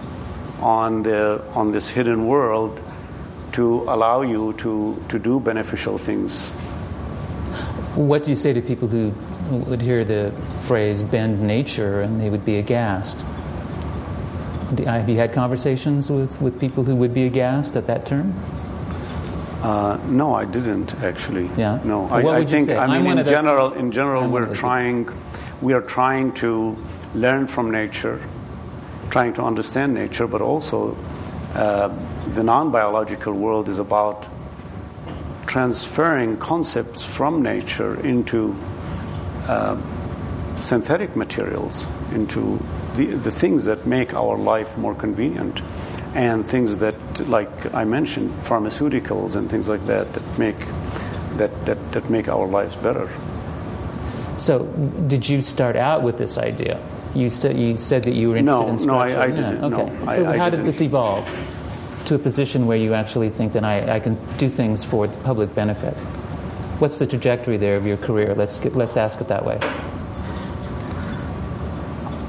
on 0.61 1.03
the 1.03 1.43
on 1.53 1.71
this 1.71 1.89
hidden 1.89 2.27
world 2.27 2.81
to 3.55 3.83
allow 3.87 4.21
you 4.21 4.51
to, 4.57 5.01
to 5.07 5.17
do 5.17 5.39
beneficial 5.39 5.97
things. 5.97 6.49
What 7.95 8.23
do 8.23 8.31
you 8.31 8.35
say 8.35 8.51
to 8.51 8.61
people 8.61 8.89
who 8.89 9.13
would 9.49 9.81
hear 9.81 10.03
the 10.03 10.33
phrase 10.59 11.01
bend 11.01 11.41
nature 11.41 12.01
and 12.01 12.19
they 12.19 12.29
would 12.29 12.43
be 12.43 12.57
aghast? 12.57 13.21
Have 14.83 15.07
you 15.07 15.15
had 15.15 15.31
conversations 15.31 16.11
with, 16.11 16.41
with 16.41 16.59
people 16.59 16.83
who 16.83 16.97
would 16.97 17.13
be 17.13 17.25
aghast 17.25 17.77
at 17.77 17.87
that 17.87 18.05
term? 18.05 18.33
Uh, 19.65 19.97
no, 20.05 20.35
I 20.35 20.45
didn't 20.45 20.93
actually. 21.01 21.49
Yeah. 21.57 21.79
No, 21.83 22.03
well, 22.03 22.29
I, 22.29 22.37
I 22.37 22.45
think. 22.45 22.69
I 22.69 22.99
mean, 22.99 23.17
in 23.17 23.25
general, 23.25 23.73
in 23.73 23.91
general, 23.91 24.27
we're 24.27 24.53
trying, 24.53 25.09
we 25.59 25.73
are 25.73 25.81
trying 25.81 26.33
to 26.33 26.77
learn 27.15 27.47
from 27.47 27.71
nature, 27.71 28.21
trying 29.09 29.33
to 29.33 29.41
understand 29.41 29.95
nature, 29.95 30.27
but 30.27 30.39
also 30.39 30.95
uh, 31.55 31.87
the 32.35 32.43
non-biological 32.43 33.33
world 33.33 33.67
is 33.67 33.79
about 33.79 34.27
transferring 35.47 36.37
concepts 36.37 37.03
from 37.03 37.41
nature 37.41 37.99
into 38.05 38.55
uh, 39.47 39.75
synthetic 40.61 41.15
materials, 41.15 41.87
into 42.13 42.59
the, 42.97 43.07
the 43.07 43.31
things 43.31 43.65
that 43.65 43.87
make 43.87 44.13
our 44.13 44.37
life 44.37 44.77
more 44.77 44.93
convenient 44.93 45.59
and 46.15 46.47
things 46.47 46.77
that, 46.77 46.95
like 47.27 47.73
I 47.73 47.83
mentioned, 47.83 48.31
pharmaceuticals 48.43 49.35
and 49.35 49.49
things 49.49 49.67
like 49.67 49.85
that 49.85 50.13
that 50.13 50.39
make 50.39 50.57
that, 51.37 51.65
that, 51.65 51.91
that 51.91 52.09
make 52.09 52.29
our 52.29 52.47
lives 52.47 52.75
better. 52.77 53.09
So, 54.37 54.63
did 55.07 55.27
you 55.27 55.41
start 55.41 55.75
out 55.75 56.01
with 56.01 56.17
this 56.17 56.37
idea? 56.37 56.81
You, 57.13 57.29
st- 57.29 57.57
you 57.57 57.77
said 57.77 58.03
that 58.03 58.13
you 58.13 58.29
were 58.29 58.37
interested 58.37 58.65
no, 58.65 58.71
in 58.71 58.79
structure. 58.79 59.15
No, 59.15 59.21
I, 59.21 59.25
I 59.25 59.31
didn't. 59.31 59.63
Okay. 59.73 60.05
No, 60.05 60.13
so, 60.13 60.25
I, 60.27 60.37
how 60.37 60.45
I 60.45 60.49
did 60.49 60.65
this 60.65 60.81
evolve 60.81 61.29
to 62.05 62.15
a 62.15 62.19
position 62.19 62.65
where 62.67 62.77
you 62.77 62.93
actually 62.93 63.29
think 63.29 63.53
that 63.53 63.63
I, 63.65 63.95
I 63.95 63.99
can 63.99 64.17
do 64.37 64.47
things 64.49 64.83
for 64.83 65.07
the 65.07 65.17
public 65.19 65.53
benefit? 65.53 65.93
What's 66.79 66.97
the 66.97 67.07
trajectory 67.07 67.57
there 67.57 67.75
of 67.77 67.85
your 67.85 67.97
career? 67.97 68.35
Let's 68.35 68.59
get, 68.59 68.75
let's 68.75 68.97
ask 68.97 69.19
it 69.21 69.27
that 69.29 69.45
way. 69.45 69.59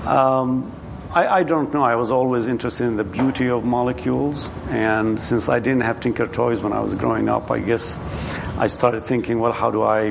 Um, 0.07 0.73
I, 1.17 1.39
I, 1.39 1.43
don't 1.45 1.73
know. 1.73 1.83
I 1.83 1.95
was 1.95 2.11
always 2.11 2.47
interested 2.47 2.85
in 2.85 2.97
the 2.97 3.05
beauty 3.05 3.49
of 3.49 3.65
molecules, 3.65 4.51
and 4.69 5.19
since 5.19 5.49
I 5.49 5.61
didn't 5.61 5.81
have 5.81 5.99
Tinker 5.99 6.27
toys 6.27 6.61
when 6.61 6.75
I 6.75 6.81
was 6.81 6.95
growing 6.95 7.31
up, 7.31 7.51
I 7.51 7.59
guess 7.59 7.99
I 8.59 8.67
started 8.67 9.01
thinking, 9.01 9.39
well, 9.39 9.53
how 9.53 9.71
do 9.71 9.83
I? 9.83 10.11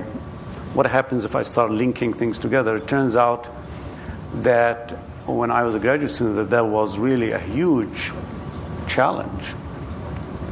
What 0.74 0.88
happens 0.88 1.24
if 1.24 1.36
I 1.36 1.44
start 1.44 1.70
linking 1.70 2.12
things 2.12 2.40
together? 2.40 2.76
It 2.78 2.88
turns 2.88 3.16
out 3.16 3.52
that 4.38 4.94
when 5.28 5.52
I 5.52 5.62
was 5.62 5.76
a 5.76 5.80
graduate 5.80 6.10
student, 6.10 6.38
that 6.38 6.50
that 6.50 6.66
was 6.66 6.98
really 6.98 7.34
a 7.34 7.40
huge 7.40 8.12
challenge. 8.88 9.54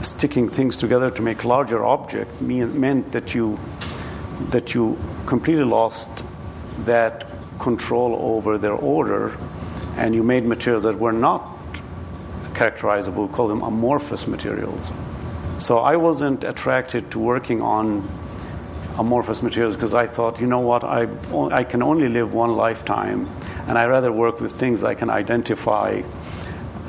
Sticking 0.03 0.47
things 0.47 0.77
together 0.77 1.09
to 1.09 1.21
make 1.23 1.43
larger 1.43 1.83
object 1.83 2.39
mean, 2.41 2.79
meant 2.79 3.11
that 3.13 3.33
you 3.33 3.57
that 4.51 4.75
you 4.75 4.99
completely 5.25 5.63
lost 5.63 6.23
that 6.85 7.25
control 7.57 8.15
over 8.21 8.59
their 8.59 8.73
order 8.73 9.35
and 9.97 10.15
you 10.15 10.23
made 10.23 10.45
materials 10.45 10.83
that 10.83 10.99
were 10.99 11.11
not 11.11 11.47
characterizable, 12.53 13.27
we 13.27 13.33
call 13.33 13.47
them 13.47 13.61
amorphous 13.61 14.27
materials. 14.27 14.91
So 15.59 15.79
I 15.79 15.95
wasn't 15.95 16.43
attracted 16.43 17.11
to 17.11 17.19
working 17.19 17.61
on 17.61 18.07
amorphous 18.97 19.41
materials 19.41 19.75
because 19.75 19.93
I 19.93 20.07
thought, 20.07 20.39
you 20.39 20.47
know 20.47 20.59
what, 20.59 20.83
I, 20.83 21.07
I 21.51 21.63
can 21.63 21.81
only 21.81 22.09
live 22.09 22.33
one 22.33 22.55
lifetime, 22.55 23.27
and 23.67 23.77
I'd 23.77 23.87
rather 23.87 24.11
work 24.11 24.39
with 24.39 24.53
things 24.53 24.83
I 24.83 24.93
can 24.93 25.09
identify 25.09 26.01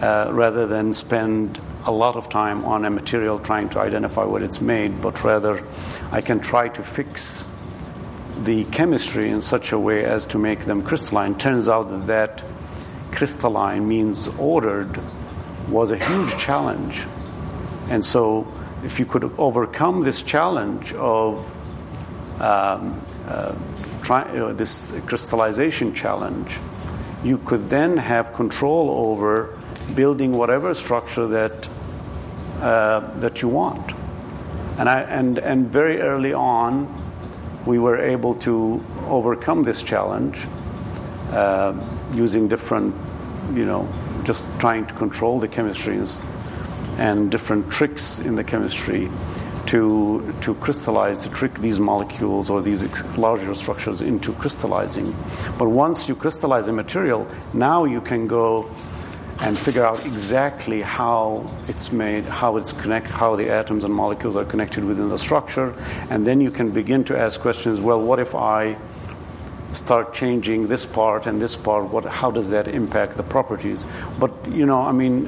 uh, 0.00 0.28
rather 0.32 0.66
than 0.66 0.92
spend 0.92 1.60
a 1.86 1.92
lot 1.92 2.16
of 2.16 2.28
time 2.28 2.64
on 2.64 2.84
a 2.84 2.90
material 2.90 3.38
trying 3.38 3.68
to 3.70 3.80
identify 3.80 4.24
what 4.24 4.42
it's 4.42 4.60
made, 4.60 5.00
but 5.00 5.22
rather 5.22 5.62
I 6.10 6.20
can 6.20 6.40
try 6.40 6.68
to 6.68 6.82
fix 6.82 7.44
the 8.42 8.64
chemistry 8.66 9.30
in 9.30 9.40
such 9.40 9.72
a 9.72 9.78
way 9.78 10.04
as 10.04 10.26
to 10.26 10.38
make 10.38 10.60
them 10.60 10.82
crystalline. 10.82 11.36
Turns 11.36 11.68
out 11.68 12.06
that 12.06 12.44
crystalline 13.14 13.86
means 13.86 14.28
ordered 14.38 15.00
was 15.68 15.90
a 15.90 15.96
huge 15.96 16.36
challenge. 16.36 17.06
And 17.88 18.04
so, 18.04 18.46
if 18.84 18.98
you 18.98 19.06
could 19.06 19.24
overcome 19.38 20.02
this 20.02 20.22
challenge 20.22 20.92
of 20.94 21.54
um, 22.40 23.00
uh, 23.26 23.54
try, 24.02 24.30
you 24.32 24.38
know, 24.38 24.52
this 24.52 24.92
crystallization 25.06 25.94
challenge, 25.94 26.58
you 27.22 27.38
could 27.38 27.68
then 27.68 27.96
have 27.96 28.32
control 28.34 28.90
over 28.90 29.58
building 29.94 30.32
whatever 30.32 30.74
structure 30.74 31.26
that 31.28 31.68
uh, 32.60 33.00
that 33.20 33.42
you 33.42 33.48
want. 33.48 33.92
And 34.78 34.88
I 34.88 35.00
and 35.02 35.38
and 35.38 35.68
very 35.68 36.00
early 36.00 36.34
on, 36.34 36.88
we 37.64 37.78
were 37.78 37.98
able 37.98 38.34
to 38.36 38.84
overcome 39.08 39.62
this 39.62 39.82
challenge 39.82 40.46
uh, 41.32 41.72
using 42.14 42.48
different, 42.48 42.94
you 43.54 43.64
know, 43.64 43.88
just 44.24 44.48
trying 44.58 44.86
to 44.86 44.94
control 44.94 45.38
the 45.40 45.48
chemistry 45.48 46.00
and 46.98 47.30
different 47.30 47.70
tricks 47.70 48.18
in 48.20 48.36
the 48.36 48.44
chemistry 48.44 49.10
to 49.66 50.34
to, 50.40 50.54
crystallize, 50.56 51.18
to 51.18 51.30
trick 51.30 51.54
these 51.54 51.80
molecules 51.80 52.50
or 52.50 52.62
these 52.62 52.82
larger 53.16 53.54
structures 53.54 54.02
into 54.02 54.32
crystallizing. 54.34 55.14
But 55.58 55.68
once 55.68 56.08
you 56.08 56.14
crystallize 56.14 56.68
a 56.68 56.72
material, 56.72 57.26
now 57.52 57.84
you 57.84 58.00
can 58.00 58.26
go 58.26 58.68
and 59.40 59.58
figure 59.58 59.84
out 59.84 60.04
exactly 60.06 60.80
how 60.80 61.50
it's 61.66 61.92
made, 61.92 62.24
how 62.24 62.56
it's 62.56 62.72
connect, 62.72 63.08
how 63.08 63.36
the 63.36 63.50
atoms 63.50 63.84
and 63.84 63.92
molecules 63.92 64.36
are 64.36 64.44
connected 64.44 64.84
within 64.84 65.08
the 65.08 65.18
structure, 65.18 65.74
and 66.08 66.26
then 66.26 66.40
you 66.40 66.50
can 66.50 66.70
begin 66.70 67.04
to 67.04 67.18
ask 67.18 67.40
questions. 67.40 67.80
Well, 67.80 68.00
what 68.00 68.20
if 68.20 68.34
I 68.34 68.76
start 69.74 70.14
changing 70.14 70.68
this 70.68 70.86
part 70.86 71.26
and 71.26 71.40
this 71.40 71.56
part? 71.56 71.90
What, 71.90 72.04
how 72.04 72.30
does 72.30 72.50
that 72.50 72.68
impact 72.68 73.16
the 73.16 73.22
properties? 73.22 73.86
But 74.18 74.32
you 74.48 74.66
know, 74.66 74.80
I 74.80 74.92
mean, 74.92 75.26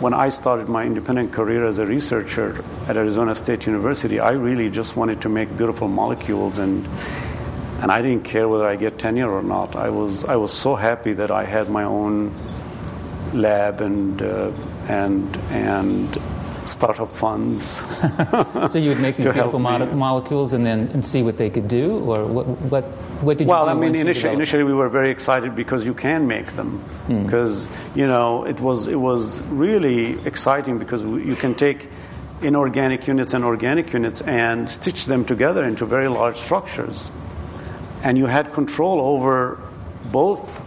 when 0.00 0.14
I 0.14 0.28
started 0.28 0.68
my 0.68 0.84
independent 0.84 1.32
career 1.32 1.66
as 1.66 1.78
a 1.78 1.86
researcher 1.86 2.62
at 2.86 2.96
Arizona 2.96 3.34
State 3.34 3.66
University, 3.66 4.20
I 4.20 4.30
really 4.30 4.70
just 4.70 4.96
wanted 4.96 5.20
to 5.22 5.28
make 5.28 5.56
beautiful 5.56 5.88
molecules 5.88 6.58
and 6.58 6.86
and 7.80 7.92
I 7.92 8.02
didn't 8.02 8.24
care 8.24 8.48
whether 8.48 8.66
I 8.66 8.74
get 8.74 8.98
tenure 8.98 9.30
or 9.30 9.42
not. 9.42 9.76
I 9.76 9.88
was 9.88 10.24
I 10.24 10.36
was 10.36 10.52
so 10.52 10.74
happy 10.74 11.12
that 11.14 11.30
I 11.30 11.44
had 11.44 11.68
my 11.68 11.84
own 11.84 12.34
lab 13.32 13.80
and 13.80 14.20
uh, 14.22 14.50
and 14.88 15.36
and 15.50 16.16
startup 16.68 17.08
funds. 17.08 17.82
so 18.72 18.78
you 18.78 18.90
would 18.90 19.00
make 19.00 19.16
these 19.16 19.30
beautiful 19.32 19.58
mo- 19.58 19.86
molecules 19.86 20.52
and 20.52 20.64
then 20.64 20.88
and 20.92 21.04
see 21.04 21.22
what 21.22 21.36
they 21.36 21.50
could 21.50 21.68
do, 21.68 21.98
or 21.98 22.26
what 22.26 22.46
what 22.46 22.84
what 23.22 23.38
did 23.38 23.48
well, 23.48 23.66
you 23.66 23.72
do? 23.72 23.78
Well, 23.78 23.84
I 23.84 23.90
mean, 23.90 23.94
initially, 23.94 24.32
initially 24.32 24.64
we 24.64 24.74
were 24.74 24.88
very 24.88 25.10
excited 25.10 25.54
because 25.54 25.86
you 25.86 25.94
can 25.94 26.26
make 26.26 26.52
them 26.52 26.82
because 27.08 27.66
hmm. 27.66 27.98
you 27.98 28.06
know 28.06 28.44
it 28.44 28.60
was 28.60 28.86
it 28.86 29.00
was 29.00 29.42
really 29.44 30.18
exciting 30.26 30.78
because 30.78 31.02
you 31.02 31.36
can 31.36 31.54
take 31.54 31.88
inorganic 32.42 33.06
units 33.08 33.34
and 33.34 33.44
organic 33.44 33.92
units 33.92 34.20
and 34.22 34.70
stitch 34.70 35.06
them 35.06 35.24
together 35.24 35.64
into 35.64 35.84
very 35.84 36.08
large 36.08 36.36
structures, 36.36 37.10
and 38.02 38.16
you 38.16 38.26
had 38.26 38.52
control 38.52 39.00
over 39.00 39.60
both 40.12 40.62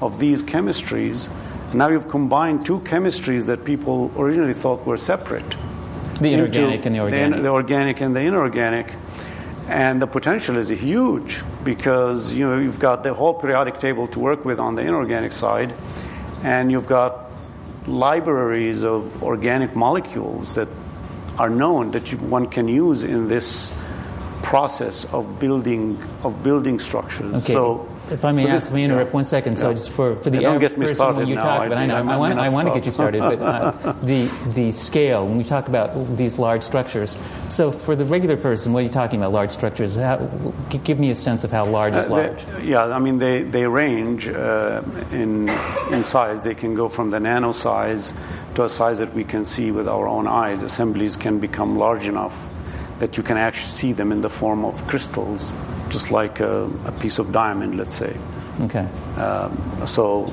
of 0.00 0.18
these 0.18 0.42
chemistries 0.42 1.30
now 1.74 1.88
you've 1.88 2.08
combined 2.08 2.66
two 2.66 2.80
chemistries 2.80 3.46
that 3.46 3.64
people 3.64 4.10
originally 4.16 4.54
thought 4.54 4.86
were 4.86 4.96
separate. 4.96 5.56
The 6.20 6.34
inorganic 6.34 6.86
and 6.86 6.94
the 6.94 7.00
organic. 7.00 7.36
The, 7.36 7.42
the, 7.42 7.48
organic 7.48 8.00
and 8.00 8.14
the 8.14 8.20
inorganic. 8.20 8.94
And 9.68 10.02
the 10.02 10.06
potential 10.06 10.56
is 10.56 10.68
huge 10.68 11.42
because 11.64 12.32
you 12.34 12.48
know 12.48 12.58
you've 12.58 12.78
got 12.80 13.02
the 13.02 13.14
whole 13.14 13.34
periodic 13.34 13.78
table 13.78 14.06
to 14.08 14.18
work 14.18 14.44
with 14.44 14.58
on 14.58 14.74
the 14.74 14.82
inorganic 14.82 15.32
side, 15.32 15.72
and 16.42 16.70
you've 16.70 16.88
got 16.88 17.30
libraries 17.86 18.84
of 18.84 19.22
organic 19.22 19.74
molecules 19.74 20.52
that 20.54 20.68
are 21.38 21.50
known 21.50 21.92
that 21.92 22.12
you, 22.12 22.18
one 22.18 22.46
can 22.46 22.68
use 22.68 23.02
in 23.02 23.28
this 23.28 23.72
process 24.42 25.04
of 25.06 25.38
building 25.38 25.96
of 26.24 26.42
building 26.42 26.78
structures. 26.78 27.44
Okay. 27.44 27.52
So 27.52 27.88
if 28.10 28.24
I 28.24 28.32
may 28.32 28.42
so 28.42 28.48
ask, 28.48 28.72
this, 28.72 28.78
yeah. 28.78 29.02
one 29.04 29.24
second. 29.24 29.58
So 29.58 29.68
yeah. 29.68 29.74
just 29.74 29.90
for, 29.90 30.16
for 30.16 30.30
the 30.30 30.42
yeah, 30.42 30.52
average 30.52 30.74
person 30.74 31.16
when 31.16 31.28
you 31.28 31.36
now. 31.36 31.42
talk 31.42 31.66
about, 31.66 31.78
I, 31.78 31.86
know, 31.86 31.96
I, 31.96 32.14
I 32.14 32.16
want, 32.16 32.38
I 32.38 32.48
want 32.48 32.68
to 32.68 32.74
get 32.74 32.84
you 32.84 32.90
started, 32.90 33.20
but 33.20 33.40
uh, 33.40 33.92
the, 34.02 34.26
the 34.54 34.72
scale, 34.72 35.26
when 35.26 35.38
we 35.38 35.44
talk 35.44 35.68
about 35.68 36.16
these 36.16 36.38
large 36.38 36.62
structures, 36.62 37.16
so 37.48 37.70
for 37.70 37.94
the 37.96 38.04
regular 38.04 38.36
person, 38.36 38.72
what 38.72 38.80
are 38.80 38.82
you 38.82 38.88
talking 38.88 39.20
about, 39.20 39.32
large 39.32 39.50
structures? 39.50 39.96
How, 39.96 40.18
give 40.84 40.98
me 40.98 41.10
a 41.10 41.14
sense 41.14 41.44
of 41.44 41.50
how 41.50 41.66
large 41.66 41.94
is 41.94 42.06
uh, 42.06 42.10
large. 42.10 42.44
They, 42.44 42.64
yeah, 42.64 42.84
I 42.84 42.98
mean, 42.98 43.18
they, 43.18 43.42
they 43.42 43.66
range 43.66 44.28
uh, 44.28 44.82
in, 45.10 45.48
in 45.90 46.02
size. 46.02 46.42
They 46.42 46.54
can 46.54 46.74
go 46.74 46.88
from 46.88 47.10
the 47.10 47.20
nano 47.20 47.52
size 47.52 48.14
to 48.54 48.64
a 48.64 48.68
size 48.68 48.98
that 48.98 49.14
we 49.14 49.24
can 49.24 49.44
see 49.44 49.70
with 49.70 49.88
our 49.88 50.06
own 50.06 50.26
eyes. 50.26 50.62
Assemblies 50.62 51.16
can 51.16 51.38
become 51.38 51.78
large 51.78 52.08
enough 52.08 52.48
that 52.98 53.16
you 53.16 53.22
can 53.22 53.36
actually 53.36 53.68
see 53.68 53.92
them 53.92 54.12
in 54.12 54.20
the 54.20 54.30
form 54.30 54.64
of 54.64 54.86
crystals 54.86 55.52
just 55.92 56.10
like 56.10 56.40
a, 56.40 56.70
a 56.86 56.92
piece 56.92 57.18
of 57.18 57.30
diamond, 57.30 57.76
let's 57.76 57.94
say. 57.94 58.16
Okay. 58.62 58.86
Um, 59.16 59.86
so. 59.86 60.32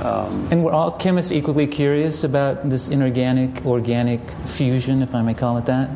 Um, 0.00 0.48
and 0.50 0.64
we're 0.64 0.72
all 0.72 0.92
chemists 0.92 1.30
equally 1.30 1.66
curious 1.66 2.24
about 2.24 2.68
this 2.68 2.88
inorganic 2.88 3.64
organic 3.64 4.20
fusion, 4.46 5.02
if 5.02 5.14
I 5.14 5.22
may 5.22 5.34
call 5.34 5.56
it 5.58 5.66
that? 5.66 5.90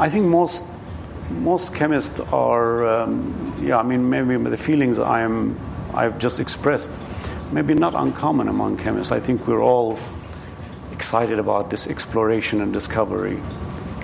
I 0.00 0.08
think 0.08 0.26
most 0.26 0.64
most 1.30 1.74
chemists 1.74 2.20
are, 2.32 2.86
um, 2.86 3.54
yeah, 3.62 3.78
I 3.78 3.82
mean, 3.82 4.08
maybe 4.08 4.36
the 4.48 4.56
feelings 4.56 4.98
I 4.98 5.20
am, 5.20 5.58
I've 5.92 6.18
just 6.18 6.40
expressed, 6.40 6.92
maybe 7.52 7.74
not 7.74 7.94
uncommon 7.94 8.48
among 8.48 8.78
chemists. 8.78 9.12
I 9.12 9.20
think 9.20 9.46
we're 9.46 9.62
all 9.62 9.98
excited 10.92 11.38
about 11.38 11.68
this 11.70 11.86
exploration 11.86 12.60
and 12.60 12.72
discovery, 12.72 13.38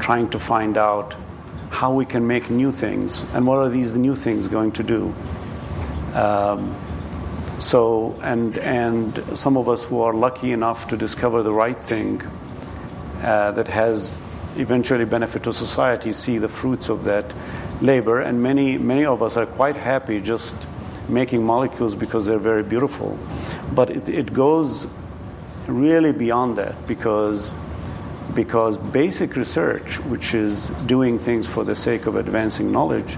trying 0.00 0.28
to 0.30 0.38
find 0.38 0.76
out 0.76 1.16
how 1.70 1.92
we 1.92 2.04
can 2.04 2.26
make 2.26 2.50
new 2.50 2.72
things 2.72 3.24
and 3.34 3.46
what 3.46 3.58
are 3.58 3.68
these 3.68 3.96
new 3.96 4.14
things 4.14 4.48
going 4.48 4.72
to 4.72 4.82
do. 4.82 5.14
Um, 6.14 6.74
so, 7.58 8.18
and, 8.22 8.58
and 8.58 9.38
some 9.38 9.56
of 9.56 9.68
us 9.68 9.84
who 9.84 10.00
are 10.00 10.12
lucky 10.12 10.52
enough 10.52 10.88
to 10.88 10.96
discover 10.96 11.42
the 11.42 11.52
right 11.52 11.78
thing 11.78 12.22
uh, 13.22 13.52
that 13.52 13.68
has 13.68 14.22
eventually 14.56 15.04
benefit 15.04 15.44
to 15.44 15.52
society 15.52 16.12
see 16.12 16.38
the 16.38 16.48
fruits 16.48 16.88
of 16.88 17.04
that 17.04 17.32
labor. 17.80 18.20
And 18.20 18.42
many, 18.42 18.78
many 18.78 19.04
of 19.04 19.22
us 19.22 19.36
are 19.36 19.46
quite 19.46 19.76
happy 19.76 20.20
just 20.20 20.56
making 21.08 21.44
molecules 21.44 21.94
because 21.94 22.26
they're 22.26 22.38
very 22.38 22.62
beautiful. 22.62 23.18
But 23.72 23.90
it, 23.90 24.08
it 24.08 24.32
goes 24.32 24.86
really 25.66 26.12
beyond 26.12 26.56
that 26.58 26.86
because 26.86 27.50
because 28.34 28.76
basic 28.76 29.36
research, 29.36 29.98
which 30.00 30.34
is 30.34 30.70
doing 30.86 31.18
things 31.18 31.46
for 31.46 31.64
the 31.64 31.74
sake 31.74 32.06
of 32.06 32.16
advancing 32.16 32.72
knowledge, 32.72 33.16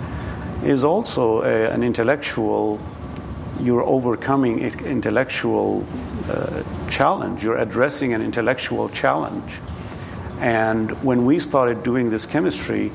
is 0.62 0.85
also 0.85 1.42
a, 1.42 1.70
an 1.70 1.83
intellectual, 1.83 2.79
you're 3.61 3.83
overcoming 3.83 4.61
intellectual 4.61 5.87
uh, 6.29 6.62
challenge, 6.90 7.44
you're 7.44 7.59
addressing 7.59 8.12
an 8.12 8.22
intellectual 8.22 8.88
challenge. 8.88 9.61
And 10.40 10.90
when 11.02 11.24
we 11.24 11.38
started 11.38 11.83
doing 11.83 12.11
this 12.11 12.26
chemistry, 12.26 12.92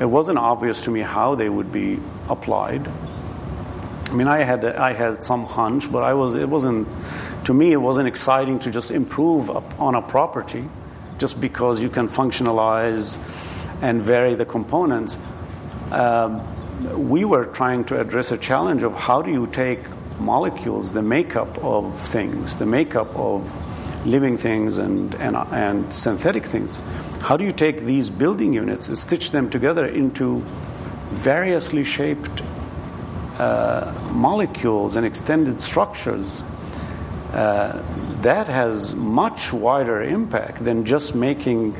it 0.00 0.04
wasn't 0.04 0.38
obvious 0.38 0.82
to 0.84 0.90
me 0.90 1.00
how 1.00 1.34
they 1.34 1.48
would 1.48 1.72
be 1.72 1.98
applied. 2.28 2.86
I 4.08 4.12
mean, 4.12 4.28
I 4.28 4.42
had 4.44 4.64
I 4.64 4.92
had 4.92 5.22
some 5.22 5.46
hunch, 5.46 5.90
but 5.90 6.04
I 6.04 6.14
was 6.14 6.34
it 6.34 6.48
wasn't 6.48 6.86
to 7.44 7.52
me 7.52 7.72
it 7.72 7.78
wasn't 7.78 8.06
exciting 8.06 8.60
to 8.60 8.70
just 8.70 8.92
improve 8.92 9.50
on 9.80 9.94
a 9.96 10.02
property 10.02 10.68
just 11.18 11.40
because 11.40 11.80
you 11.80 11.88
can 11.88 12.08
functionalize 12.08 13.18
and 13.82 14.02
vary 14.02 14.34
the 14.34 14.44
components. 14.44 15.18
Um, 15.90 16.42
we 17.08 17.24
were 17.24 17.44
trying 17.44 17.84
to 17.86 18.00
address 18.00 18.32
a 18.32 18.38
challenge 18.38 18.82
of 18.82 18.94
how 18.94 19.22
do 19.22 19.30
you 19.30 19.46
take 19.46 19.80
molecules, 20.18 20.92
the 20.92 21.02
makeup 21.02 21.58
of 21.58 21.98
things, 21.98 22.56
the 22.56 22.66
makeup 22.66 23.14
of 23.16 23.50
living 24.06 24.36
things 24.36 24.78
and, 24.78 25.14
and, 25.16 25.36
and 25.36 25.92
synthetic 25.92 26.44
things. 26.44 26.78
How 27.22 27.36
do 27.36 27.44
you 27.44 27.52
take 27.52 27.80
these 27.80 28.10
building 28.10 28.52
units 28.52 28.88
and 28.88 28.96
stitch 28.96 29.30
them 29.32 29.50
together 29.50 29.86
into 29.86 30.40
variously 31.10 31.84
shaped 31.84 32.42
uh, 33.38 33.92
molecules 34.12 34.96
and 34.96 35.04
extended 35.04 35.60
structures? 35.60 36.42
Uh, 37.32 37.82
that 38.22 38.48
has 38.48 38.94
much 38.94 39.52
wider 39.52 40.02
impact 40.02 40.64
than 40.64 40.84
just 40.84 41.14
making 41.14 41.74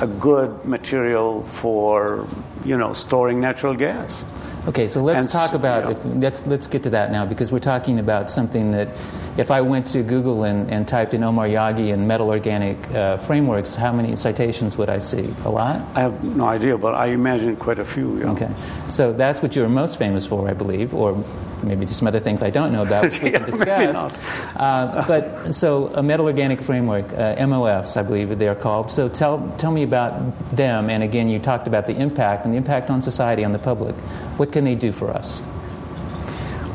a 0.00 0.06
good 0.06 0.64
material 0.64 1.42
for 1.42 2.26
you 2.64 2.76
know 2.76 2.92
storing 2.92 3.40
natural 3.40 3.74
gas. 3.74 4.24
Okay, 4.66 4.88
so 4.88 5.00
let's 5.00 5.20
and 5.20 5.28
talk 5.28 5.52
about 5.52 5.92
if, 5.92 6.04
let's 6.04 6.44
let's 6.46 6.66
get 6.66 6.82
to 6.82 6.90
that 6.90 7.12
now 7.12 7.24
because 7.24 7.52
we're 7.52 7.60
talking 7.60 8.00
about 8.00 8.28
something 8.30 8.72
that 8.72 8.88
if 9.36 9.50
I 9.52 9.60
went 9.60 9.86
to 9.88 10.02
Google 10.02 10.42
and, 10.42 10.68
and 10.70 10.88
typed 10.88 11.14
in 11.14 11.22
Omar 11.22 11.46
Yaghi 11.46 11.92
and 11.92 12.08
metal 12.08 12.30
organic 12.30 12.90
uh, 12.90 13.16
frameworks, 13.18 13.76
how 13.76 13.92
many 13.92 14.16
citations 14.16 14.76
would 14.76 14.88
I 14.88 14.98
see? 14.98 15.32
A 15.44 15.50
lot? 15.50 15.86
I 15.94 16.00
have 16.00 16.24
no 16.24 16.46
idea, 16.46 16.76
but 16.76 16.94
I 16.94 17.06
imagine 17.08 17.54
quite 17.56 17.78
a 17.78 17.84
few. 17.84 18.18
Yeah. 18.18 18.30
Okay, 18.32 18.50
so 18.88 19.12
that's 19.12 19.40
what 19.40 19.54
you're 19.54 19.68
most 19.68 19.98
famous 19.98 20.26
for, 20.26 20.48
I 20.48 20.52
believe, 20.52 20.94
or 20.94 21.22
maybe 21.62 21.86
some 21.86 22.06
other 22.08 22.20
things 22.20 22.42
I 22.42 22.50
don't 22.50 22.72
know 22.72 22.82
about 22.82 23.04
which 23.04 23.22
we 23.22 23.30
yeah, 23.32 23.38
can 23.38 23.46
discuss. 23.46 24.14
Uh, 24.56 25.04
but 25.06 25.52
so 25.52 25.88
a 25.94 26.02
metal 26.02 26.26
organic 26.26 26.60
framework, 26.60 27.06
uh, 27.12 27.36
MOFs, 27.36 27.96
I 27.96 28.02
believe 28.02 28.38
they 28.38 28.48
are 28.48 28.54
called. 28.54 28.90
So 28.90 29.08
tell 29.08 29.52
tell 29.58 29.70
me 29.70 29.82
about 29.82 30.56
them. 30.56 30.90
And 30.90 31.02
again, 31.02 31.28
you 31.28 31.38
talked 31.38 31.66
about 31.66 31.86
the 31.86 31.96
impact 31.96 32.44
and 32.44 32.54
the 32.54 32.58
impact 32.58 32.90
on 32.90 33.02
society, 33.02 33.44
on 33.44 33.52
the 33.52 33.58
public. 33.58 33.94
What 34.38 34.52
can 34.52 34.64
they 34.64 34.74
do 34.74 34.92
for 34.92 35.10
us? 35.10 35.42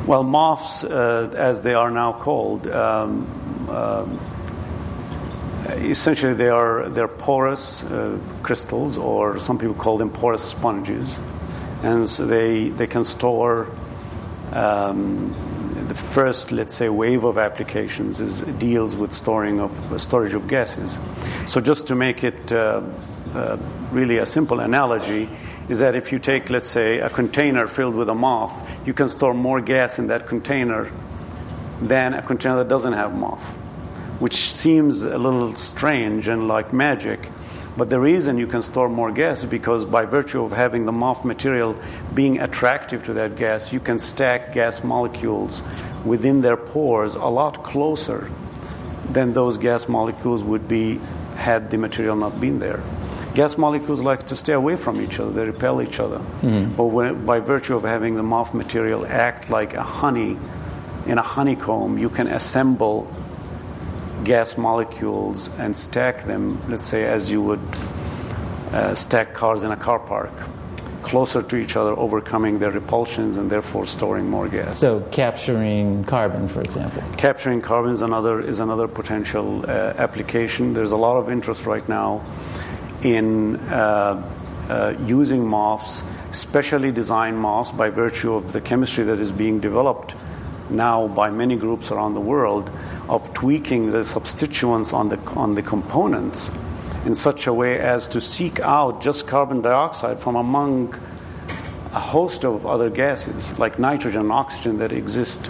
Well, 0.05 0.23
MOFs, 0.23 0.83
uh, 0.83 1.31
as 1.35 1.61
they 1.61 1.73
are 1.73 1.91
now 1.91 2.13
called. 2.13 2.67
Um, 2.67 3.69
um 3.69 4.19
essentially, 5.69 6.33
they 6.33 6.49
are 6.49 6.89
they're 6.89 7.07
porous 7.07 7.83
uh, 7.83 8.17
crystals, 8.43 8.97
or 8.97 9.39
some 9.39 9.57
people 9.57 9.75
call 9.75 9.97
them 9.97 10.09
porous 10.09 10.43
sponges, 10.43 11.19
and 11.83 12.07
so 12.07 12.25
they 12.25 12.69
they 12.69 12.87
can 12.87 13.03
store 13.03 13.71
the 14.51 15.95
first, 15.95 16.51
let's 16.51 16.73
say, 16.73 16.89
wave 16.89 17.23
of 17.23 17.37
applications 17.37 18.21
is 18.21 18.41
deals 18.41 18.95
with 18.95 19.13
storing 19.13 19.59
of 19.59 20.01
storage 20.01 20.33
of 20.33 20.47
gases. 20.47 20.99
So 21.45 21.59
just 21.61 21.87
to 21.87 21.95
make 21.95 22.23
it 22.23 22.51
uh, 22.51 22.81
uh, 23.33 23.57
really 23.91 24.17
a 24.17 24.25
simple 24.25 24.59
analogy 24.59 25.29
is 25.69 25.79
that 25.79 25.95
if 25.95 26.11
you 26.11 26.19
take, 26.19 26.49
let's 26.49 26.67
say, 26.67 26.99
a 26.99 27.09
container 27.09 27.67
filled 27.67 27.95
with 27.95 28.09
a 28.09 28.13
MOF, 28.13 28.67
you 28.85 28.93
can 28.93 29.07
store 29.07 29.33
more 29.33 29.61
gas 29.61 29.99
in 29.99 30.07
that 30.07 30.27
container 30.27 30.91
than 31.81 32.13
a 32.13 32.21
container 32.21 32.57
that 32.57 32.67
doesn't 32.67 32.93
have 32.93 33.11
MOF, 33.11 33.41
which 34.19 34.51
seems 34.51 35.03
a 35.03 35.17
little 35.17 35.55
strange 35.55 36.27
and 36.27 36.47
like 36.47 36.73
magic. 36.73 37.19
But 37.77 37.89
the 37.89 37.99
reason 37.99 38.37
you 38.37 38.47
can 38.47 38.61
store 38.61 38.89
more 38.89 39.11
gas 39.11 39.39
is 39.39 39.49
because 39.49 39.85
by 39.85 40.05
virtue 40.05 40.43
of 40.43 40.51
having 40.51 40.85
the 40.85 40.91
MOF 40.91 41.23
material 41.23 41.77
being 42.13 42.39
attractive 42.39 43.03
to 43.03 43.13
that 43.13 43.37
gas, 43.37 43.71
you 43.71 43.79
can 43.79 43.97
stack 43.97 44.53
gas 44.53 44.83
molecules 44.83 45.63
within 46.03 46.41
their 46.41 46.57
pores 46.57 47.15
a 47.15 47.27
lot 47.27 47.63
closer 47.63 48.29
than 49.09 49.33
those 49.33 49.57
gas 49.57 49.87
molecules 49.87 50.43
would 50.43 50.67
be 50.67 50.99
had 51.37 51.71
the 51.71 51.77
material 51.77 52.15
not 52.15 52.39
been 52.41 52.59
there. 52.59 52.81
Gas 53.33 53.57
molecules 53.57 54.01
like 54.01 54.27
to 54.27 54.35
stay 54.35 54.53
away 54.53 54.75
from 54.75 54.99
each 54.99 55.17
other, 55.19 55.31
they 55.31 55.45
repel 55.45 55.81
each 55.81 56.01
other. 56.01 56.17
Mm-hmm. 56.17 56.75
But 56.75 56.85
when, 56.85 57.25
by 57.25 57.39
virtue 57.39 57.77
of 57.77 57.83
having 57.83 58.15
the 58.15 58.23
MOF 58.23 58.53
material 58.53 59.05
act 59.05 59.49
like 59.49 59.73
a 59.73 59.83
honey 59.83 60.37
in 61.05 61.17
a 61.17 61.21
honeycomb, 61.21 61.97
you 61.97 62.09
can 62.09 62.27
assemble 62.27 63.09
gas 64.23 64.57
molecules 64.57 65.49
and 65.57 65.75
stack 65.75 66.23
them, 66.23 66.61
let's 66.69 66.85
say, 66.85 67.05
as 67.05 67.31
you 67.31 67.41
would 67.41 67.61
uh, 68.71 68.95
stack 68.95 69.33
cars 69.33 69.63
in 69.63 69.71
a 69.71 69.77
car 69.77 69.99
park 69.99 70.31
closer 71.01 71.41
to 71.41 71.55
each 71.55 71.75
other, 71.75 71.97
overcoming 71.97 72.59
their 72.59 72.71
repulsions 72.71 73.37
and 73.37 73.49
therefore 73.49 73.85
storing 73.85 74.29
more 74.29 74.47
gas. 74.47 74.77
So, 74.77 75.01
capturing 75.11 76.03
carbon, 76.03 76.47
for 76.47 76.61
example. 76.61 77.03
Capturing 77.17 77.61
carbon 77.61 77.91
is 77.91 78.01
another 78.01 78.41
is 78.41 78.59
another 78.59 78.87
potential 78.87 79.65
uh, 79.65 79.93
application. 79.97 80.73
There's 80.73 80.91
a 80.91 80.97
lot 80.97 81.17
of 81.17 81.29
interest 81.29 81.65
right 81.65 81.87
now 81.89 82.23
in 83.01 83.55
uh, 83.69 84.23
uh, 84.69 84.93
using 85.05 85.43
MOFs, 85.43 86.05
specially 86.33 86.91
designed 86.91 87.37
MOFs, 87.37 87.75
by 87.75 87.89
virtue 87.89 88.33
of 88.33 88.53
the 88.53 88.61
chemistry 88.61 89.03
that 89.05 89.19
is 89.19 89.31
being 89.31 89.59
developed 89.59 90.15
now 90.69 91.07
by 91.07 91.29
many 91.29 91.55
groups 91.57 91.91
around 91.91 92.13
the 92.13 92.21
world, 92.21 92.71
of 93.11 93.33
tweaking 93.33 93.91
the 93.91 94.03
substituents 94.05 94.93
on 94.93 95.09
the 95.09 95.19
on 95.35 95.55
the 95.55 95.61
components 95.61 96.49
in 97.05 97.13
such 97.13 97.45
a 97.45 97.53
way 97.53 97.77
as 97.77 98.07
to 98.07 98.21
seek 98.21 98.59
out 98.61 99.01
just 99.01 99.27
carbon 99.27 99.61
dioxide 99.61 100.17
from 100.17 100.35
among 100.35 100.95
a 101.93 101.99
host 101.99 102.45
of 102.45 102.65
other 102.65 102.89
gases 102.89 103.59
like 103.59 103.77
nitrogen 103.77 104.21
and 104.21 104.31
oxygen 104.31 104.77
that 104.77 104.93
exist 104.93 105.49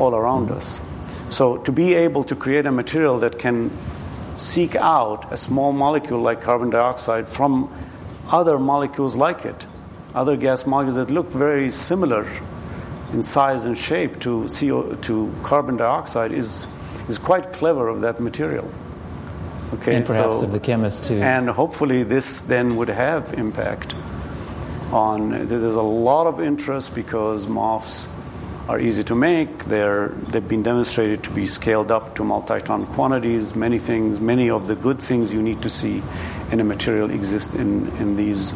all 0.00 0.14
around 0.14 0.50
us. 0.50 0.80
So, 1.28 1.58
to 1.58 1.72
be 1.72 1.92
able 1.94 2.24
to 2.24 2.34
create 2.34 2.64
a 2.64 2.72
material 2.72 3.18
that 3.18 3.38
can 3.38 3.70
seek 4.36 4.74
out 4.76 5.30
a 5.30 5.36
small 5.36 5.72
molecule 5.72 6.20
like 6.20 6.40
carbon 6.40 6.70
dioxide 6.70 7.28
from 7.28 7.70
other 8.30 8.58
molecules 8.58 9.14
like 9.14 9.44
it, 9.44 9.66
other 10.14 10.36
gas 10.36 10.66
molecules 10.66 10.96
that 10.96 11.12
look 11.12 11.30
very 11.30 11.68
similar 11.68 12.26
in 13.12 13.22
size 13.22 13.64
and 13.66 13.76
shape 13.76 14.18
to, 14.20 14.48
CO, 14.48 14.94
to 15.02 15.34
carbon 15.42 15.76
dioxide, 15.76 16.32
is, 16.32 16.66
is 17.08 17.18
quite 17.18 17.52
clever 17.52 17.88
of 17.88 18.00
that 18.00 18.20
material. 18.20 18.70
Okay, 19.74 19.96
and 19.96 20.06
perhaps 20.06 20.40
so, 20.40 20.46
of 20.46 20.52
the 20.52 20.60
chemist 20.60 21.04
too. 21.04 21.20
And 21.20 21.48
hopefully, 21.48 22.02
this 22.02 22.40
then 22.40 22.76
would 22.76 22.88
have 22.88 23.34
impact 23.34 23.94
on. 24.92 25.48
There's 25.48 25.74
a 25.74 25.82
lot 25.82 26.26
of 26.26 26.40
interest 26.40 26.94
because 26.94 27.46
MOFs 27.46 28.08
are 28.68 28.78
easy 28.80 29.02
to 29.04 29.14
make. 29.14 29.64
They're 29.64 30.08
they've 30.08 30.46
been 30.46 30.62
demonstrated 30.62 31.24
to 31.24 31.30
be 31.30 31.46
scaled 31.46 31.90
up 31.90 32.14
to 32.16 32.24
multi-ton 32.24 32.86
quantities. 32.86 33.54
Many 33.56 33.78
things, 33.78 34.20
many 34.20 34.50
of 34.50 34.68
the 34.68 34.76
good 34.76 35.00
things 35.00 35.32
you 35.32 35.42
need 35.42 35.62
to 35.62 35.70
see 35.70 36.02
in 36.52 36.60
a 36.60 36.64
material 36.64 37.10
exist 37.10 37.54
in 37.54 37.88
in 37.98 38.16
these 38.16 38.52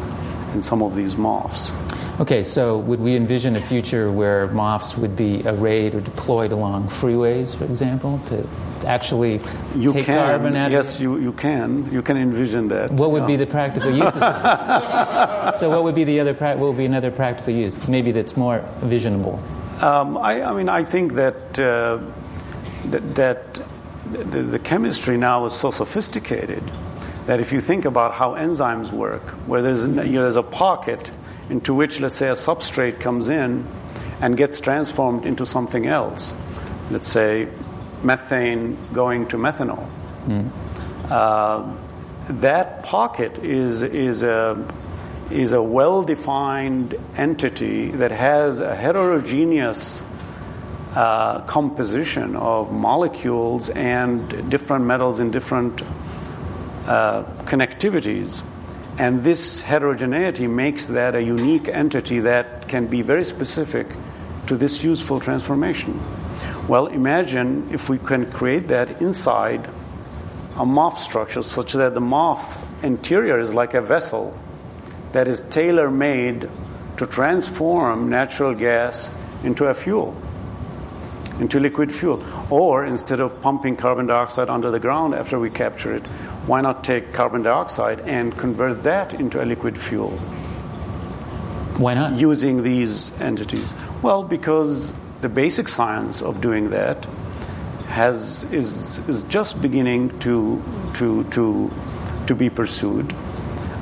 in 0.55 0.63
some 0.63 0.83
of 0.83 0.95
these 0.95 1.17
MOFs. 1.17 1.73
Okay, 2.21 2.43
so 2.43 2.77
would 2.77 3.01
we 3.01 3.17
envision 3.17 3.57
a 3.57 3.63
future 3.63 4.13
where 4.13 4.47
MOFs 4.49 4.95
would 4.99 5.17
be 5.17 5.43
arrayed 5.47 5.95
or 5.95 6.03
deployed 6.03 6.53
along 6.53 6.89
freeways, 6.89 7.57
for 7.57 7.65
example, 7.65 8.21
to 8.27 8.47
actually 8.87 9.41
you 9.75 9.91
take 9.91 10.05
can, 10.05 10.29
carbon 10.29 10.55
out 10.55 10.71
yes, 10.71 11.01
you, 11.01 11.17
you 11.17 11.33
can. 11.33 11.91
You 11.91 12.03
can 12.03 12.19
envision 12.19 12.69
that. 12.69 12.91
What 12.91 13.11
would 13.13 13.27
be 13.27 13.37
the 13.37 13.47
practical 13.47 13.91
uses? 13.91 14.13
so, 15.59 15.71
what 15.71 15.83
would 15.83 15.95
be 15.95 16.05
the 16.05 16.21
other? 16.21 16.35
What 16.35 16.59
would 16.59 16.77
be 16.77 16.85
another 16.85 17.11
practical 17.11 17.55
use? 17.55 17.89
Maybe 17.89 18.13
that's 18.13 18.37
more 18.37 18.63
visionable. 18.81 19.41
Um, 19.83 20.19
I, 20.19 20.43
I, 20.43 20.53
mean, 20.53 20.69
I 20.69 20.85
think 20.85 21.15
that 21.15 21.59
uh, 21.59 22.01
that, 22.91 23.15
that 23.15 23.55
the, 24.13 24.43
the 24.43 24.59
chemistry 24.59 25.17
now 25.17 25.47
is 25.47 25.55
so 25.55 25.71
sophisticated 25.71 26.63
that 27.25 27.41
if 27.41 27.51
you 27.51 27.63
think 27.63 27.87
about 27.87 28.13
how 28.13 28.35
enzymes 28.35 28.93
work, 28.93 29.23
where 29.47 29.63
there's, 29.63 29.87
you 29.87 29.93
know, 29.93 30.23
there's 30.23 30.37
a 30.37 30.43
pocket 30.43 31.13
into 31.51 31.75
which, 31.75 32.01
let's 32.01 32.15
say, 32.15 32.29
a 32.29 32.33
substrate 32.33 33.01
comes 33.01 33.29
in 33.29 33.67
and 34.21 34.37
gets 34.37 34.61
transformed 34.61 35.27
into 35.27 35.45
something 35.45 35.87
else. 35.87 36.33
Let's 36.91 37.09
say 37.09 37.49
methane 38.03 38.77
going 38.93 39.27
to 39.29 39.37
methanol. 39.37 39.89
Mm. 40.27 40.51
Uh, 41.11 41.73
that 42.29 42.83
pocket 42.83 43.39
is, 43.39 43.83
is 43.83 44.23
a, 44.23 44.67
is 45.31 45.53
a 45.53 45.63
well 45.63 46.03
defined 46.03 46.95
entity 47.17 47.91
that 47.91 48.11
has 48.11 48.61
a 48.61 48.75
heterogeneous 48.75 50.03
uh, 50.95 51.41
composition 51.43 52.37
of 52.37 52.73
molecules 52.73 53.71
and 53.71 54.51
different 54.51 54.85
metals 54.85 55.21
in 55.21 55.31
different 55.31 55.83
uh, 56.87 57.25
connectivities. 57.45 58.43
And 59.01 59.25
this 59.25 59.63
heterogeneity 59.63 60.47
makes 60.47 60.89
that 60.89 61.15
a 61.15 61.23
unique 61.23 61.69
entity 61.69 62.21
that 62.21 62.69
can 62.69 62.87
be 62.87 63.01
very 63.01 63.25
specific 63.25 63.87
to 64.47 64.59
this 64.59 64.85
useful 64.85 65.21
transformation. 65.21 65.99
Well, 66.69 66.87
imagine 66.89 67.71
if 67.73 67.89
we 67.89 67.97
can 67.97 68.31
create 68.31 68.69
that 68.69 69.01
inside 69.01 69.71
a 70.55 70.67
MOF 70.67 70.99
structure 70.99 71.41
such 71.41 71.73
that 71.73 71.95
the 71.95 72.01
MOF 72.01 72.63
interior 72.83 73.41
is 73.41 73.55
like 73.55 73.73
a 73.73 73.81
vessel 73.81 74.39
that 75.13 75.27
is 75.27 75.41
tailor 75.41 75.91
made 75.91 76.51
to 76.99 77.07
transform 77.07 78.11
natural 78.11 78.55
gas 78.55 79.11
into 79.43 79.65
a 79.65 79.73
fuel, 79.73 80.15
into 81.39 81.59
liquid 81.59 81.91
fuel. 81.91 82.23
Or 82.51 82.85
instead 82.85 83.21
of 83.21 83.41
pumping 83.41 83.77
carbon 83.77 84.09
dioxide 84.09 84.51
under 84.51 84.71
the 84.71 84.79
ground 84.79 85.15
after 85.15 85.39
we 85.39 85.49
capture 85.49 85.95
it, 85.95 86.05
why 86.47 86.61
not 86.61 86.83
take 86.85 87.13
carbon 87.13 87.43
dioxide 87.43 88.01
and 88.01 88.37
convert 88.37 88.83
that 88.83 89.15
into 89.15 89.43
a 89.43 89.45
liquid 89.45 89.79
fuel? 89.79 90.11
Why 91.79 91.95
not? 91.95 92.19
Using 92.19 92.63
these 92.63 93.13
entities. 93.21 93.75
Well, 94.03 94.23
because 94.23 94.93
the 95.21 95.29
basic 95.29 95.69
science 95.69 96.23
of 96.23 96.41
doing 96.41 96.71
that 96.71 97.07
has, 97.89 98.45
is, 98.53 98.99
is 99.09 99.23
just 99.23 99.61
beginning 99.61 100.19
to, 100.21 100.63
to, 100.95 101.25
to, 101.25 101.71
to 102.27 102.35
be 102.35 102.51
pursued. 102.51 103.13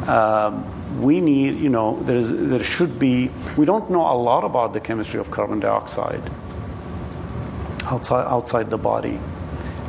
Uh, 0.07 0.62
we 0.99 1.21
need, 1.21 1.59
you 1.59 1.68
know, 1.68 2.03
there's, 2.03 2.31
there 2.31 2.62
should 2.62 2.99
be, 2.99 3.31
we 3.57 3.66
don't 3.66 3.90
know 3.90 4.11
a 4.11 4.16
lot 4.16 4.44
about 4.44 4.73
the 4.73 4.81
chemistry 4.81 5.21
of 5.21 5.31
carbon 5.31 5.61
dioxide 5.61 6.31
outside, 7.85 8.27
outside 8.27 8.71
the 8.71 8.79
body. 8.79 9.21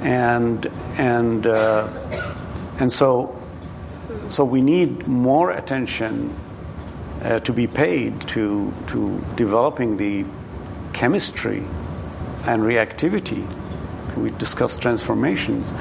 And, 0.01 0.65
and 0.97 1.47
uh, 1.47 2.28
and 2.79 2.91
so, 2.91 3.37
so 4.29 4.45
we 4.45 4.61
need 4.61 5.07
more 5.07 5.51
attention 5.51 6.33
uh, 7.21 7.39
to 7.41 7.51
be 7.51 7.67
paid 7.67 8.21
to, 8.29 8.73
to 8.87 9.23
developing 9.35 9.97
the 9.97 10.25
chemistry 10.93 11.63
and 12.45 12.63
reactivity. 12.63 13.45
We 14.15 14.31
discussed 14.31 14.81
transformations, 14.81 15.71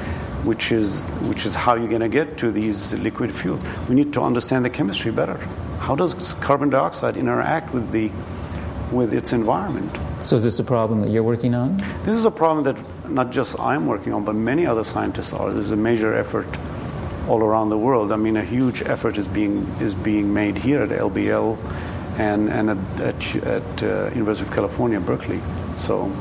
which 0.43 0.71
is, 0.73 1.07
which 1.21 1.45
is 1.45 1.55
how 1.55 1.75
you're 1.75 1.87
going 1.87 2.01
to 2.01 2.09
get 2.09 2.37
to 2.39 2.51
these 2.51 2.93
liquid 2.95 3.33
fuels. 3.33 3.61
We 3.87 3.95
need 3.95 4.11
to 4.13 4.21
understand 4.21 4.65
the 4.65 4.69
chemistry 4.69 5.11
better. 5.11 5.37
How 5.79 5.95
does 5.95 6.33
carbon 6.35 6.69
dioxide 6.69 7.15
interact 7.15 7.73
with, 7.73 7.91
the, 7.91 8.11
with 8.91 9.13
its 9.13 9.31
environment? 9.31 9.97
So, 10.25 10.35
is 10.35 10.43
this 10.43 10.59
a 10.59 10.65
problem 10.65 10.99
that 11.01 11.11
you're 11.11 11.23
working 11.23 11.55
on? 11.55 11.77
This 12.03 12.17
is 12.17 12.25
a 12.25 12.31
problem 12.31 12.63
that 12.65 13.09
not 13.09 13.31
just 13.31 13.57
I'm 13.57 13.85
working 13.85 14.13
on, 14.13 14.25
but 14.25 14.35
many 14.35 14.65
other 14.65 14.83
scientists 14.83 15.31
are. 15.31 15.53
There's 15.53 15.71
a 15.71 15.77
major 15.77 16.13
effort 16.13 16.47
all 17.29 17.43
around 17.43 17.69
the 17.69 17.77
world. 17.77 18.11
I 18.11 18.15
mean, 18.15 18.35
a 18.35 18.43
huge 18.43 18.81
effort 18.81 19.17
is 19.17 19.27
being 19.27 19.67
is 19.79 19.93
being 19.93 20.33
made 20.33 20.57
here 20.57 20.81
at 20.81 20.89
LBL 20.89 21.57
and 22.17 22.49
and 22.49 22.69
at 22.71 23.01
at, 23.01 23.35
at 23.35 23.83
uh, 23.83 24.09
University 24.15 24.47
of 24.49 24.53
California, 24.53 24.99
Berkeley. 24.99 25.39
So, 25.77 26.11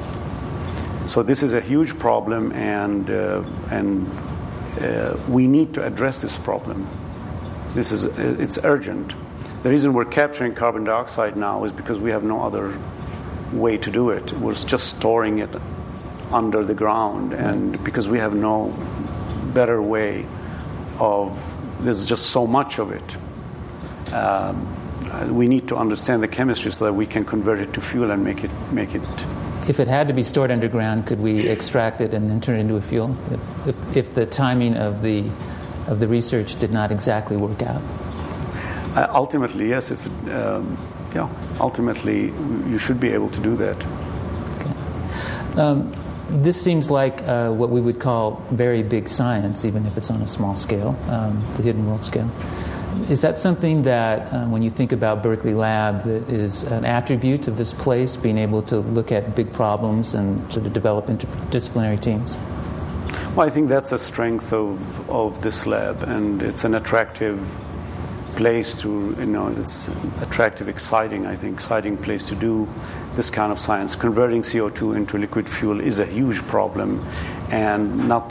so 1.07 1.23
this 1.23 1.43
is 1.43 1.55
a 1.55 1.61
huge 1.61 1.99
problem, 1.99 2.53
and 2.53 3.11
uh, 3.11 3.43
and 3.71 4.07
uh, 4.81 5.17
we 5.29 5.47
need 5.47 5.75
to 5.75 5.85
address 5.85 6.21
this 6.21 6.37
problem. 6.37 6.87
This 7.75 7.91
is 7.91 8.05
it's 8.05 8.59
urgent. 8.63 9.15
The 9.63 9.71
reason 9.71 9.93
we're 9.93 10.05
capturing 10.05 10.55
carbon 10.55 10.85
dioxide 10.85 11.37
now 11.37 11.65
is 11.65 11.73
because 11.73 11.99
we 11.99 12.11
have 12.11 12.23
no 12.23 12.43
other 12.43 12.79
way 13.53 13.79
to 13.79 13.91
do 13.91 14.11
it. 14.11 14.33
We're 14.33 14.55
just 14.55 14.89
storing 14.89 15.39
it 15.39 15.51
under 16.31 16.63
the 16.63 16.75
ground, 16.75 17.33
and 17.33 17.83
because 17.83 18.09
we 18.09 18.19
have 18.19 18.35
no 18.35 18.75
better 19.55 19.81
way 19.81 20.27
of 20.99 21.85
there's 21.85 22.07
just 22.07 22.27
so 22.27 22.47
much 22.47 22.79
of 22.79 22.93
it. 22.93 23.17
Um, 24.13 24.67
we 25.35 25.49
need 25.49 25.69
to 25.69 25.77
understand 25.77 26.23
the 26.23 26.29
chemistry 26.29 26.71
so 26.71 26.85
that 26.87 26.93
we 26.93 27.07
can 27.07 27.25
convert 27.25 27.61
it 27.61 27.73
to 27.75 27.81
fuel 27.81 28.11
and 28.11 28.25
make 28.25 28.45
it 28.45 28.51
make 28.73 28.95
it. 28.95 29.03
If 29.69 29.81
it 29.81 29.89
had 29.89 30.09
to 30.09 30.15
be 30.15 30.23
stored 30.23 30.51
underground, 30.51 31.07
could 31.07 31.21
we 31.21 31.47
extract 31.47 32.01
it 32.01 32.15
and 32.15 32.31
then 32.31 32.41
turn 32.41 32.57
it 32.57 32.61
into 32.61 32.77
a 32.77 32.81
fuel? 32.81 33.17
If, 33.31 33.69
if, 33.69 33.97
if 33.97 34.15
the 34.15 34.25
timing 34.27 34.77
of 34.77 35.03
the 35.03 35.25
of 35.87 36.01
the 36.01 36.09
research 36.09 36.59
did 36.59 36.73
not 36.73 36.93
exactly 36.93 37.37
work 37.37 37.63
out. 37.63 37.83
Uh, 38.95 39.09
ultimately, 39.15 39.69
yes. 39.69 39.91
If 39.91 40.07
it, 40.07 40.31
um, 40.33 40.77
yeah, 41.15 41.29
ultimately 41.61 42.27
you 42.71 42.79
should 42.79 43.01
be 43.01 43.11
able 43.11 43.31
to 43.31 43.41
do 43.41 43.57
that. 43.57 43.77
Okay. 44.57 45.61
Um, 45.61 45.93
this 46.29 46.61
seems 46.61 46.91
like 46.91 47.23
uh, 47.23 47.51
what 47.51 47.71
we 47.71 47.81
would 47.81 48.01
call 48.01 48.43
very 48.51 48.83
big 48.83 49.09
science, 49.09 49.65
even 49.65 49.87
if 49.87 49.97
it's 49.97 50.11
on 50.11 50.23
a 50.23 50.27
small 50.27 50.55
scale, 50.55 50.97
um, 51.09 51.45
the 51.57 51.63
hidden 51.63 51.87
world 51.87 52.05
scale. 52.05 52.31
Is 53.09 53.23
that 53.23 53.39
something 53.39 53.83
that, 53.83 54.33
uh, 54.33 54.47
when 54.47 54.63
you 54.63 54.71
think 54.71 54.93
about 54.93 55.23
Berkeley 55.23 55.55
Lab, 55.55 56.03
that 56.03 56.29
is 56.29 56.65
an 56.65 56.85
attribute 56.85 57.49
of 57.49 57.57
this 57.57 57.73
place, 57.73 58.17
being 58.17 58.37
able 58.37 58.61
to 58.63 58.81
look 58.81 59.13
at 59.13 59.35
big 59.35 59.53
problems 59.53 60.15
and 60.15 60.53
sort 60.53 60.67
of 60.67 60.73
develop 60.73 61.07
interdisciplinary 61.07 62.01
teams? 62.01 62.37
Well, 63.35 63.47
I 63.47 63.51
think 63.51 63.69
that's 63.69 63.93
a 63.93 63.99
strength 63.99 64.53
of, 64.53 65.09
of 65.09 65.41
this 65.43 65.67
lab, 65.67 66.03
and 66.03 66.43
it's 66.43 66.65
an 66.65 66.75
attractive 66.75 67.57
place 68.37 68.75
to, 68.83 69.17
you 69.19 69.27
know, 69.27 69.49
it's 69.49 69.89
attractive, 70.21 70.69
exciting, 70.69 71.27
I 71.27 71.37
think, 71.37 71.55
exciting 71.55 71.97
place 71.97 72.29
to 72.29 72.35
do 72.35 72.69
this 73.19 73.31
kind 73.31 73.51
of 73.51 73.59
science. 73.59 73.97
Converting 73.97 74.43
CO2 74.43 74.97
into 74.97 75.19
liquid 75.19 75.49
fuel 75.49 75.81
is 75.81 75.99
a 75.99 76.07
huge 76.07 76.41
problem, 76.47 77.05
and 77.51 78.07
not 78.07 78.31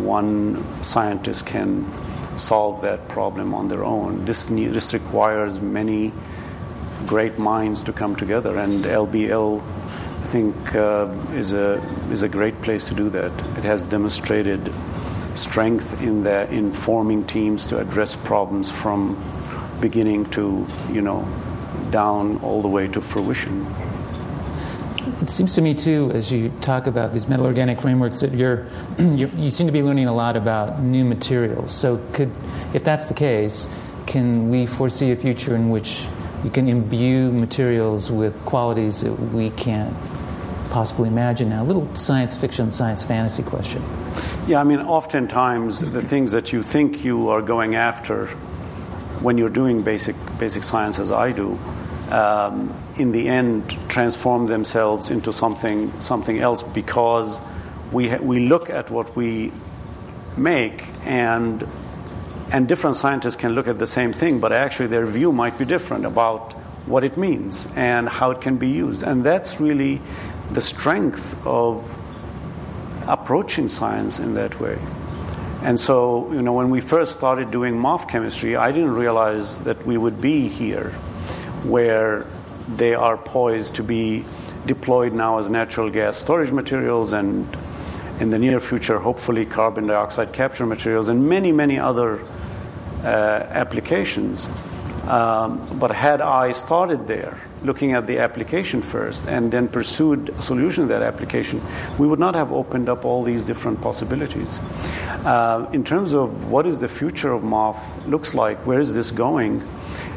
one 0.00 0.64
scientist 0.82 1.44
can 1.44 1.86
solve 2.38 2.80
that 2.80 3.06
problem 3.06 3.52
on 3.52 3.68
their 3.68 3.84
own. 3.84 4.24
This, 4.24 4.48
need, 4.48 4.72
this 4.72 4.94
requires 4.94 5.60
many 5.60 6.10
great 7.04 7.38
minds 7.38 7.82
to 7.82 7.92
come 7.92 8.16
together, 8.16 8.56
and 8.56 8.82
LBL, 8.82 9.60
I 9.60 10.26
think, 10.26 10.74
uh, 10.74 11.14
is, 11.34 11.52
a, 11.52 11.74
is 12.10 12.22
a 12.22 12.28
great 12.28 12.62
place 12.62 12.88
to 12.88 12.94
do 12.94 13.10
that. 13.10 13.30
It 13.58 13.64
has 13.64 13.82
demonstrated 13.82 14.72
strength 15.34 16.00
in 16.00 16.22
the 16.22 16.48
in 16.50 16.72
forming 16.72 17.26
teams 17.26 17.66
to 17.66 17.78
address 17.78 18.14
problems 18.14 18.70
from 18.70 19.20
beginning 19.80 20.24
to 20.30 20.64
you 20.92 21.00
know 21.00 21.26
down 21.90 22.36
all 22.38 22.62
the 22.62 22.68
way 22.68 22.86
to 22.86 23.00
fruition. 23.00 23.66
It 25.20 25.28
seems 25.28 25.54
to 25.56 25.60
me 25.60 25.74
too, 25.74 26.10
as 26.14 26.32
you 26.32 26.50
talk 26.60 26.86
about 26.86 27.12
these 27.12 27.28
metal 27.28 27.44
organic 27.44 27.80
frameworks, 27.80 28.20
that 28.20 28.32
you're, 28.32 28.66
you're, 28.98 29.28
you 29.30 29.50
seem 29.50 29.66
to 29.66 29.72
be 29.72 29.82
learning 29.82 30.06
a 30.06 30.12
lot 30.12 30.36
about 30.36 30.80
new 30.80 31.04
materials. 31.04 31.74
So, 31.74 31.98
could, 32.12 32.30
if 32.72 32.84
that's 32.84 33.06
the 33.06 33.14
case, 33.14 33.68
can 34.06 34.48
we 34.48 34.66
foresee 34.66 35.12
a 35.12 35.16
future 35.16 35.54
in 35.54 35.70
which 35.70 36.06
you 36.42 36.50
can 36.50 36.68
imbue 36.68 37.32
materials 37.32 38.10
with 38.10 38.44
qualities 38.44 39.02
that 39.02 39.12
we 39.12 39.50
can't 39.50 39.94
possibly 40.70 41.08
imagine 41.08 41.50
now? 41.50 41.62
A 41.62 41.64
little 41.64 41.94
science 41.94 42.36
fiction, 42.36 42.70
science 42.70 43.04
fantasy 43.04 43.42
question. 43.42 43.82
Yeah, 44.46 44.60
I 44.60 44.64
mean, 44.64 44.80
oftentimes 44.80 45.80
the 45.80 46.02
things 46.02 46.32
that 46.32 46.52
you 46.52 46.62
think 46.62 47.04
you 47.04 47.28
are 47.28 47.42
going 47.42 47.74
after 47.74 48.26
when 49.20 49.38
you're 49.38 49.48
doing 49.48 49.82
basic 49.82 50.16
basic 50.38 50.62
science, 50.62 50.98
as 50.98 51.10
I 51.10 51.32
do, 51.32 51.58
um, 52.10 52.74
in 52.96 53.12
the 53.12 53.28
end 53.28 53.76
transform 53.88 54.46
themselves 54.46 55.10
into 55.10 55.32
something 55.32 56.00
something 56.00 56.38
else 56.38 56.62
because 56.62 57.40
we 57.92 58.08
ha- 58.08 58.18
we 58.18 58.40
look 58.40 58.70
at 58.70 58.90
what 58.90 59.16
we 59.16 59.52
make 60.36 60.84
and 61.04 61.66
and 62.50 62.68
different 62.68 62.96
scientists 62.96 63.36
can 63.36 63.54
look 63.54 63.66
at 63.66 63.78
the 63.78 63.86
same 63.86 64.12
thing, 64.12 64.38
but 64.38 64.52
actually 64.52 64.86
their 64.86 65.06
view 65.06 65.32
might 65.32 65.58
be 65.58 65.64
different 65.64 66.04
about 66.04 66.52
what 66.86 67.02
it 67.02 67.16
means 67.16 67.66
and 67.74 68.08
how 68.08 68.30
it 68.30 68.40
can 68.40 68.58
be 68.58 68.68
used, 68.68 69.02
and 69.02 69.24
that's 69.24 69.60
really 69.60 70.00
the 70.52 70.60
strength 70.60 71.34
of 71.46 71.98
approaching 73.08 73.68
science 73.68 74.20
in 74.20 74.34
that 74.34 74.60
way. 74.60 74.78
And 75.62 75.80
so, 75.80 76.30
you 76.32 76.42
know, 76.42 76.52
when 76.52 76.68
we 76.68 76.80
first 76.80 77.12
started 77.12 77.50
doing 77.50 77.74
MOF 77.74 78.08
chemistry, 78.08 78.54
I 78.54 78.70
didn't 78.70 78.94
realize 78.94 79.58
that 79.60 79.86
we 79.86 79.96
would 79.96 80.20
be 80.20 80.48
here 80.48 80.90
where 81.64 82.26
they 82.68 82.94
are 82.94 83.16
poised 83.16 83.74
to 83.76 83.82
be 83.82 84.24
deployed 84.66 85.12
now 85.12 85.38
as 85.38 85.50
natural 85.50 85.90
gas 85.90 86.16
storage 86.16 86.50
materials 86.50 87.12
and 87.12 87.46
in 88.20 88.30
the 88.30 88.38
near 88.38 88.60
future, 88.60 89.00
hopefully, 89.00 89.44
carbon 89.44 89.88
dioxide 89.88 90.32
capture 90.32 90.66
materials 90.66 91.08
and 91.08 91.28
many, 91.28 91.50
many 91.50 91.78
other 91.78 92.24
uh, 93.02 93.06
applications. 93.50 94.48
Um, 95.08 95.78
but 95.78 95.90
had 95.92 96.22
I 96.22 96.52
started 96.52 97.06
there, 97.06 97.38
looking 97.62 97.92
at 97.92 98.06
the 98.06 98.20
application 98.20 98.80
first, 98.80 99.26
and 99.26 99.52
then 99.52 99.68
pursued 99.68 100.30
a 100.30 100.40
solution 100.40 100.84
to 100.84 100.88
that 100.88 101.02
application, 101.02 101.60
we 101.98 102.06
would 102.06 102.18
not 102.18 102.34
have 102.34 102.50
opened 102.52 102.88
up 102.88 103.04
all 103.04 103.22
these 103.22 103.44
different 103.44 103.82
possibilities. 103.82 104.58
Uh, 105.24 105.68
in 105.72 105.84
terms 105.84 106.14
of 106.14 106.50
what 106.50 106.66
is 106.66 106.78
the 106.78 106.88
future 106.88 107.32
of 107.32 107.42
MOF 107.42 107.76
looks 108.06 108.32
like, 108.34 108.66
where 108.66 108.80
is 108.80 108.94
this 108.94 109.10
going? 109.10 109.62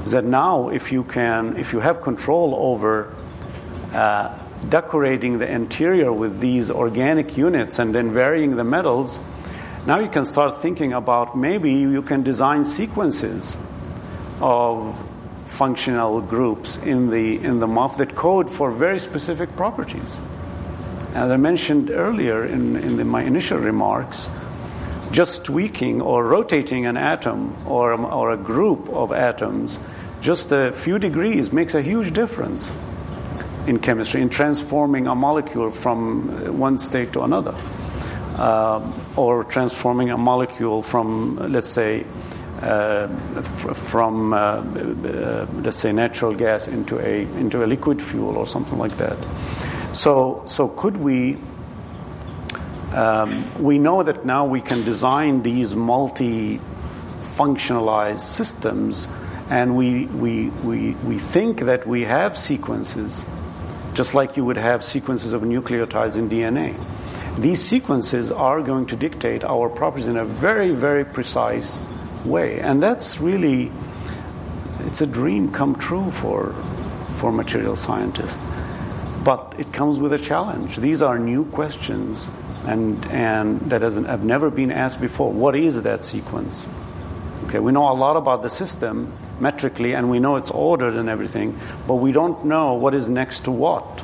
Is 0.05 0.11
that 0.11 0.23
now, 0.23 0.69
if 0.69 0.91
you 0.93 1.03
can, 1.03 1.57
if 1.57 1.73
you 1.73 1.81
have 1.81 2.01
control 2.01 2.55
over 2.55 3.13
uh, 3.93 4.37
decorating 4.69 5.39
the 5.39 5.51
interior 5.51 6.13
with 6.13 6.39
these 6.39 6.71
organic 6.71 7.37
units 7.37 7.77
and 7.79 7.93
then 7.93 8.11
varying 8.11 8.55
the 8.55 8.63
metals, 8.63 9.19
now 9.85 9.99
you 9.99 10.09
can 10.09 10.23
start 10.23 10.61
thinking 10.61 10.93
about 10.93 11.37
maybe 11.37 11.71
you 11.71 12.01
can 12.01 12.23
design 12.23 12.63
sequences 12.63 13.57
of 14.39 15.03
functional 15.45 16.21
groups 16.21 16.77
in 16.77 17.09
the, 17.09 17.41
in 17.43 17.59
the 17.59 17.67
MOF 17.67 17.97
that 17.97 18.15
code 18.15 18.49
for 18.49 18.71
very 18.71 18.99
specific 18.99 19.55
properties. 19.55 20.19
As 21.13 21.31
I 21.31 21.37
mentioned 21.37 21.89
earlier 21.89 22.45
in, 22.45 22.75
in 22.75 22.97
the, 22.97 23.05
my 23.05 23.23
initial 23.23 23.57
remarks, 23.57 24.29
just 25.11 25.45
tweaking 25.45 26.01
or 26.01 26.25
rotating 26.25 26.85
an 26.85 26.97
atom 26.97 27.55
or, 27.65 27.93
or 27.93 28.31
a 28.31 28.37
group 28.37 28.89
of 28.89 29.11
atoms 29.11 29.79
just 30.21 30.51
a 30.51 30.71
few 30.71 30.99
degrees 30.99 31.51
makes 31.51 31.75
a 31.75 31.81
huge 31.81 32.13
difference 32.13 32.75
in 33.67 33.79
chemistry, 33.79 34.21
in 34.21 34.29
transforming 34.29 35.07
a 35.07 35.15
molecule 35.15 35.71
from 35.71 36.57
one 36.57 36.77
state 36.77 37.13
to 37.13 37.21
another, 37.21 37.55
uh, 38.35 38.81
or 39.15 39.43
transforming 39.43 40.09
a 40.09 40.17
molecule 40.17 40.81
from, 40.81 41.35
let's 41.51 41.67
say, 41.67 42.05
from 42.57 44.33
uh, 44.33 44.37
uh, 44.37 45.45
let's 45.61 45.77
say 45.77 45.91
natural 45.91 46.33
gas 46.33 46.67
into 46.67 46.97
a 46.99 47.21
into 47.39 47.63
a 47.63 47.67
liquid 47.67 48.01
fuel 48.01 48.35
or 48.35 48.47
something 48.47 48.79
like 48.79 48.97
that. 48.97 49.15
So 49.95 50.41
so 50.45 50.67
could 50.67 50.97
we? 50.97 51.37
Um, 52.93 53.45
we 53.61 53.77
know 53.77 54.01
that 54.01 54.25
now 54.25 54.45
we 54.45 54.61
can 54.61 54.83
design 54.83 55.43
these 55.43 55.75
multi-functionalized 55.75 58.21
systems, 58.21 59.07
and 59.49 59.75
we 59.75 60.07
we 60.07 60.49
we 60.63 60.95
we 61.05 61.19
think 61.19 61.59
that 61.59 61.85
we 61.85 62.05
have 62.05 62.35
sequences, 62.37 63.27
just 63.93 64.15
like 64.15 64.35
you 64.35 64.43
would 64.45 64.57
have 64.57 64.83
sequences 64.83 65.33
of 65.33 65.43
nucleotides 65.43 66.17
in 66.17 66.27
DNA. 66.27 66.73
These 67.37 67.61
sequences 67.61 68.31
are 68.31 68.63
going 68.63 68.87
to 68.87 68.95
dictate 68.95 69.43
our 69.43 69.69
properties 69.69 70.07
in 70.07 70.17
a 70.17 70.25
very 70.25 70.71
very 70.71 71.05
precise 71.05 71.79
way. 71.79 71.96
And 72.59 72.81
that's 72.81 73.19
really, 73.19 73.71
it's 74.81 75.01
a 75.01 75.07
dream 75.07 75.51
come 75.51 75.75
true 75.75 76.11
for, 76.11 76.53
for 77.17 77.31
material 77.31 77.75
scientists. 77.75 78.45
But 79.23 79.55
it 79.57 79.73
comes 79.73 79.99
with 79.99 80.13
a 80.13 80.17
challenge. 80.17 80.77
These 80.77 81.01
are 81.01 81.17
new 81.19 81.45
questions 81.45 82.27
and, 82.65 83.05
and 83.07 83.59
that 83.69 83.81
has, 83.81 83.95
have 83.95 84.23
never 84.23 84.49
been 84.49 84.71
asked 84.71 85.01
before. 85.01 85.31
What 85.31 85.55
is 85.55 85.81
that 85.83 86.03
sequence? 86.03 86.67
Okay, 87.45 87.59
we 87.59 87.71
know 87.71 87.89
a 87.89 87.93
lot 87.93 88.17
about 88.17 88.43
the 88.43 88.49
system 88.49 89.13
metrically 89.39 89.93
and 89.93 90.09
we 90.09 90.19
know 90.19 90.35
it's 90.35 90.51
ordered 90.51 90.95
and 90.95 91.07
everything, 91.09 91.57
but 91.87 91.95
we 91.95 92.11
don't 92.11 92.45
know 92.45 92.73
what 92.73 92.93
is 92.93 93.09
next 93.09 93.45
to 93.45 93.51
what. 93.51 94.03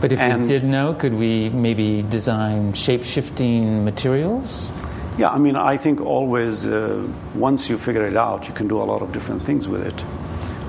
But 0.00 0.12
if 0.12 0.18
and 0.18 0.42
we 0.42 0.48
did 0.48 0.64
know, 0.64 0.94
could 0.94 1.14
we 1.14 1.50
maybe 1.50 2.02
design 2.02 2.72
shape 2.72 3.04
shifting 3.04 3.84
materials? 3.84 4.72
Yeah, 5.18 5.28
I 5.28 5.36
mean, 5.36 5.56
I 5.56 5.76
think 5.76 6.00
always 6.00 6.66
uh, 6.66 7.06
once 7.34 7.68
you 7.68 7.76
figure 7.76 8.06
it 8.06 8.16
out, 8.16 8.48
you 8.48 8.54
can 8.54 8.66
do 8.66 8.80
a 8.80 8.84
lot 8.84 9.02
of 9.02 9.12
different 9.12 9.42
things 9.42 9.68
with 9.68 9.86
it. 9.86 10.04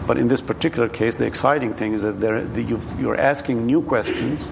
But 0.05 0.17
in 0.17 0.27
this 0.27 0.41
particular 0.41 0.89
case, 0.89 1.15
the 1.15 1.25
exciting 1.25 1.73
thing 1.73 1.93
is 1.93 2.01
that 2.01 2.91
you're 2.99 3.17
asking 3.17 3.65
new 3.65 3.81
questions, 3.81 4.51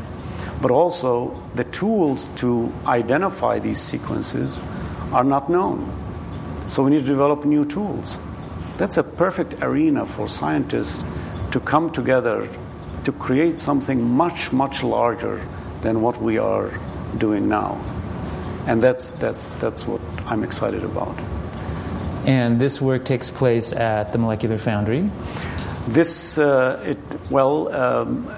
but 0.61 0.71
also 0.71 1.37
the 1.55 1.65
tools 1.65 2.29
to 2.37 2.71
identify 2.85 3.59
these 3.59 3.81
sequences 3.81 4.61
are 5.11 5.25
not 5.25 5.49
known. 5.49 5.91
So 6.69 6.83
we 6.83 6.91
need 6.91 7.01
to 7.01 7.09
develop 7.09 7.43
new 7.43 7.65
tools. 7.65 8.17
That's 8.77 8.95
a 8.95 9.03
perfect 9.03 9.61
arena 9.61 10.05
for 10.05 10.25
scientists 10.25 11.03
to 11.51 11.59
come 11.59 11.91
together 11.91 12.47
to 13.03 13.11
create 13.11 13.59
something 13.59 14.01
much, 14.01 14.53
much 14.53 14.83
larger 14.83 15.45
than 15.81 16.01
what 16.01 16.21
we 16.21 16.37
are 16.37 16.71
doing 17.17 17.49
now 17.49 17.77
and 18.67 18.81
that's 18.81 19.11
that's 19.11 19.49
that's 19.51 19.87
what 19.87 20.01
I'm 20.25 20.43
excited 20.43 20.83
about. 20.83 21.17
And 22.25 22.59
this 22.59 22.79
work 22.79 23.05
takes 23.05 23.31
place 23.31 23.73
at 23.73 24.11
the 24.11 24.19
Molecular 24.19 24.57
Foundry. 24.59 25.09
This, 25.87 26.37
uh, 26.37 26.79
it, 26.85 26.99
well, 27.31 27.73
um, 27.73 28.31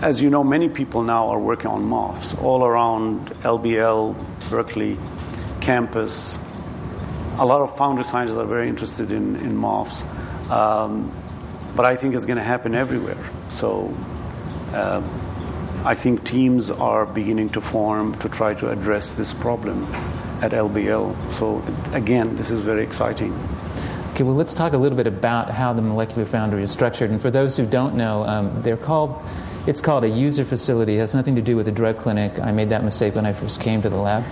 as 0.00 0.22
you 0.22 0.30
know, 0.30 0.44
many 0.44 0.68
people 0.68 1.02
now 1.02 1.28
are 1.30 1.40
working 1.40 1.66
on 1.66 1.82
MOFs 1.84 2.40
all 2.40 2.64
around 2.64 3.26
LBL, 3.42 4.14
Berkeley 4.48 4.96
campus. 5.60 6.38
A 7.38 7.44
lot 7.44 7.60
of 7.60 7.76
foundry 7.76 8.04
scientists 8.04 8.36
are 8.36 8.46
very 8.46 8.68
interested 8.68 9.10
in, 9.10 9.34
in 9.36 9.56
MOFs, 9.56 10.04
um, 10.50 11.12
but 11.74 11.84
I 11.84 11.96
think 11.96 12.14
it's 12.14 12.26
going 12.26 12.38
to 12.38 12.44
happen 12.44 12.76
everywhere. 12.76 13.18
So 13.50 13.92
uh, 14.72 15.02
I 15.88 15.94
think 15.94 16.22
teams 16.22 16.70
are 16.70 17.06
beginning 17.06 17.48
to 17.50 17.62
form 17.62 18.14
to 18.16 18.28
try 18.28 18.52
to 18.52 18.68
address 18.68 19.14
this 19.14 19.32
problem 19.32 19.84
at 20.42 20.52
LBL. 20.52 21.32
So 21.32 21.62
again, 21.94 22.36
this 22.36 22.50
is 22.50 22.60
very 22.60 22.82
exciting. 22.82 23.32
Okay, 24.12 24.22
well, 24.22 24.34
let's 24.34 24.52
talk 24.52 24.74
a 24.74 24.76
little 24.76 24.98
bit 24.98 25.06
about 25.06 25.48
how 25.48 25.72
the 25.72 25.80
Molecular 25.80 26.26
Foundry 26.26 26.62
is 26.62 26.70
structured. 26.70 27.08
And 27.08 27.18
for 27.18 27.30
those 27.30 27.56
who 27.56 27.64
don't 27.64 27.94
know, 27.94 28.22
um, 28.24 28.60
they're 28.60 28.76
called 28.76 29.18
it's 29.66 29.80
called 29.80 30.04
a 30.04 30.10
user 30.10 30.44
facility. 30.44 30.96
It 30.96 30.98
has 30.98 31.14
nothing 31.14 31.36
to 31.36 31.42
do 31.42 31.56
with 31.56 31.68
a 31.68 31.72
drug 31.72 31.96
clinic. 31.96 32.38
I 32.38 32.52
made 32.52 32.68
that 32.68 32.84
mistake 32.84 33.14
when 33.14 33.24
I 33.24 33.32
first 33.32 33.62
came 33.62 33.80
to 33.80 33.88
the 33.88 33.96
lab. 33.96 34.24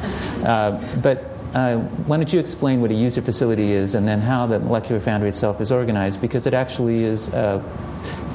Uh, 0.45 0.99
but 0.99 1.25
uh, 1.55 1.79
why 2.05 2.19
don't 2.19 2.31
you 2.31 2.39
explain 2.39 2.83
what 2.83 2.91
a 2.91 2.95
user 2.95 3.23
facility 3.23 3.73
is 3.73 3.95
and 3.95 4.07
then 4.07 4.21
how 4.21 4.47
the 4.47 4.61
Molecular 4.61 5.01
Foundry 5.01 5.31
itself 5.31 5.59
is 5.63 5.73
organized? 5.73 6.21
Because 6.21 6.47
it 6.47 6.53
actually 6.53 7.05
is, 7.05 7.31
uh, 7.31 7.63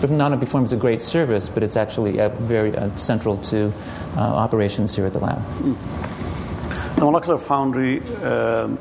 only 0.10 0.38
performs 0.38 0.74
a 0.74 0.78
great 0.78 1.02
service, 1.02 1.50
but 1.50 1.64
it's 1.64 1.76
actually 1.76 2.14
very 2.14 2.76
uh, 2.76 2.90
central 2.96 3.38
to 3.38 3.72
uh, 4.16 4.20
operations 4.20 4.96
here 4.96 5.06
at 5.06 5.14
the 5.14 5.20
lab. 5.20 5.42
The 6.96 7.02
Molecular 7.02 7.38
Foundry 7.38 8.02
um, 8.24 8.78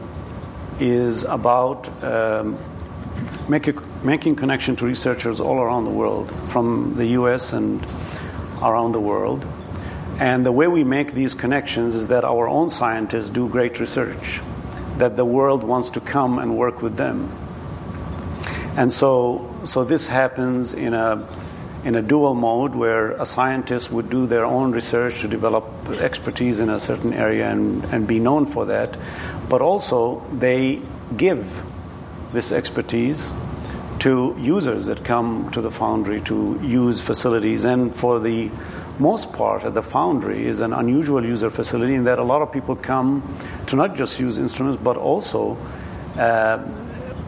is 0.78 1.24
about 1.24 1.88
um, 2.02 2.58
making, 3.48 3.78
making 4.02 4.36
connection 4.36 4.76
to 4.76 4.86
researchers 4.86 5.40
all 5.40 5.60
around 5.60 5.84
the 5.84 5.90
world, 5.90 6.30
from 6.48 6.94
the 6.96 7.06
US 7.18 7.52
and 7.52 7.84
around 8.62 8.92
the 8.92 9.00
world. 9.00 9.46
And 10.18 10.44
the 10.44 10.52
way 10.52 10.68
we 10.68 10.84
make 10.84 11.12
these 11.12 11.34
connections 11.34 11.94
is 11.94 12.08
that 12.08 12.24
our 12.24 12.46
own 12.46 12.68
scientists 12.68 13.30
do 13.30 13.48
great 13.48 13.80
research, 13.80 14.42
that 14.98 15.16
the 15.16 15.24
world 15.24 15.64
wants 15.64 15.90
to 15.90 16.00
come 16.00 16.38
and 16.38 16.58
work 16.58 16.82
with 16.82 16.96
them. 16.96 17.30
And 18.80 18.90
so, 18.90 19.46
so 19.64 19.84
this 19.84 20.08
happens 20.08 20.72
in 20.72 20.94
a, 20.94 21.28
in 21.84 21.96
a 21.96 22.00
dual 22.00 22.34
mode 22.34 22.74
where 22.74 23.10
a 23.10 23.26
scientist 23.26 23.92
would 23.92 24.08
do 24.08 24.26
their 24.26 24.46
own 24.46 24.72
research 24.72 25.20
to 25.20 25.28
develop 25.28 25.66
expertise 25.90 26.60
in 26.60 26.70
a 26.70 26.80
certain 26.80 27.12
area 27.12 27.50
and, 27.50 27.84
and 27.92 28.08
be 28.08 28.18
known 28.18 28.46
for 28.46 28.64
that, 28.64 28.96
but 29.50 29.60
also 29.60 30.20
they 30.32 30.80
give 31.14 31.62
this 32.32 32.52
expertise 32.52 33.34
to 33.98 34.34
users 34.38 34.86
that 34.86 35.04
come 35.04 35.50
to 35.50 35.60
the 35.60 35.70
foundry 35.70 36.22
to 36.22 36.58
use 36.62 37.02
facilities. 37.02 37.66
And 37.66 37.94
for 37.94 38.18
the 38.18 38.50
most 38.98 39.34
part, 39.34 39.62
at 39.64 39.74
the 39.74 39.82
foundry 39.82 40.46
is 40.46 40.60
an 40.60 40.72
unusual 40.72 41.22
user 41.22 41.50
facility 41.50 41.96
in 41.96 42.04
that 42.04 42.18
a 42.18 42.24
lot 42.24 42.40
of 42.40 42.50
people 42.50 42.76
come 42.76 43.22
to 43.66 43.76
not 43.76 43.94
just 43.94 44.18
use 44.18 44.38
instruments 44.38 44.80
but 44.82 44.96
also 44.96 45.58
uh, 46.16 46.66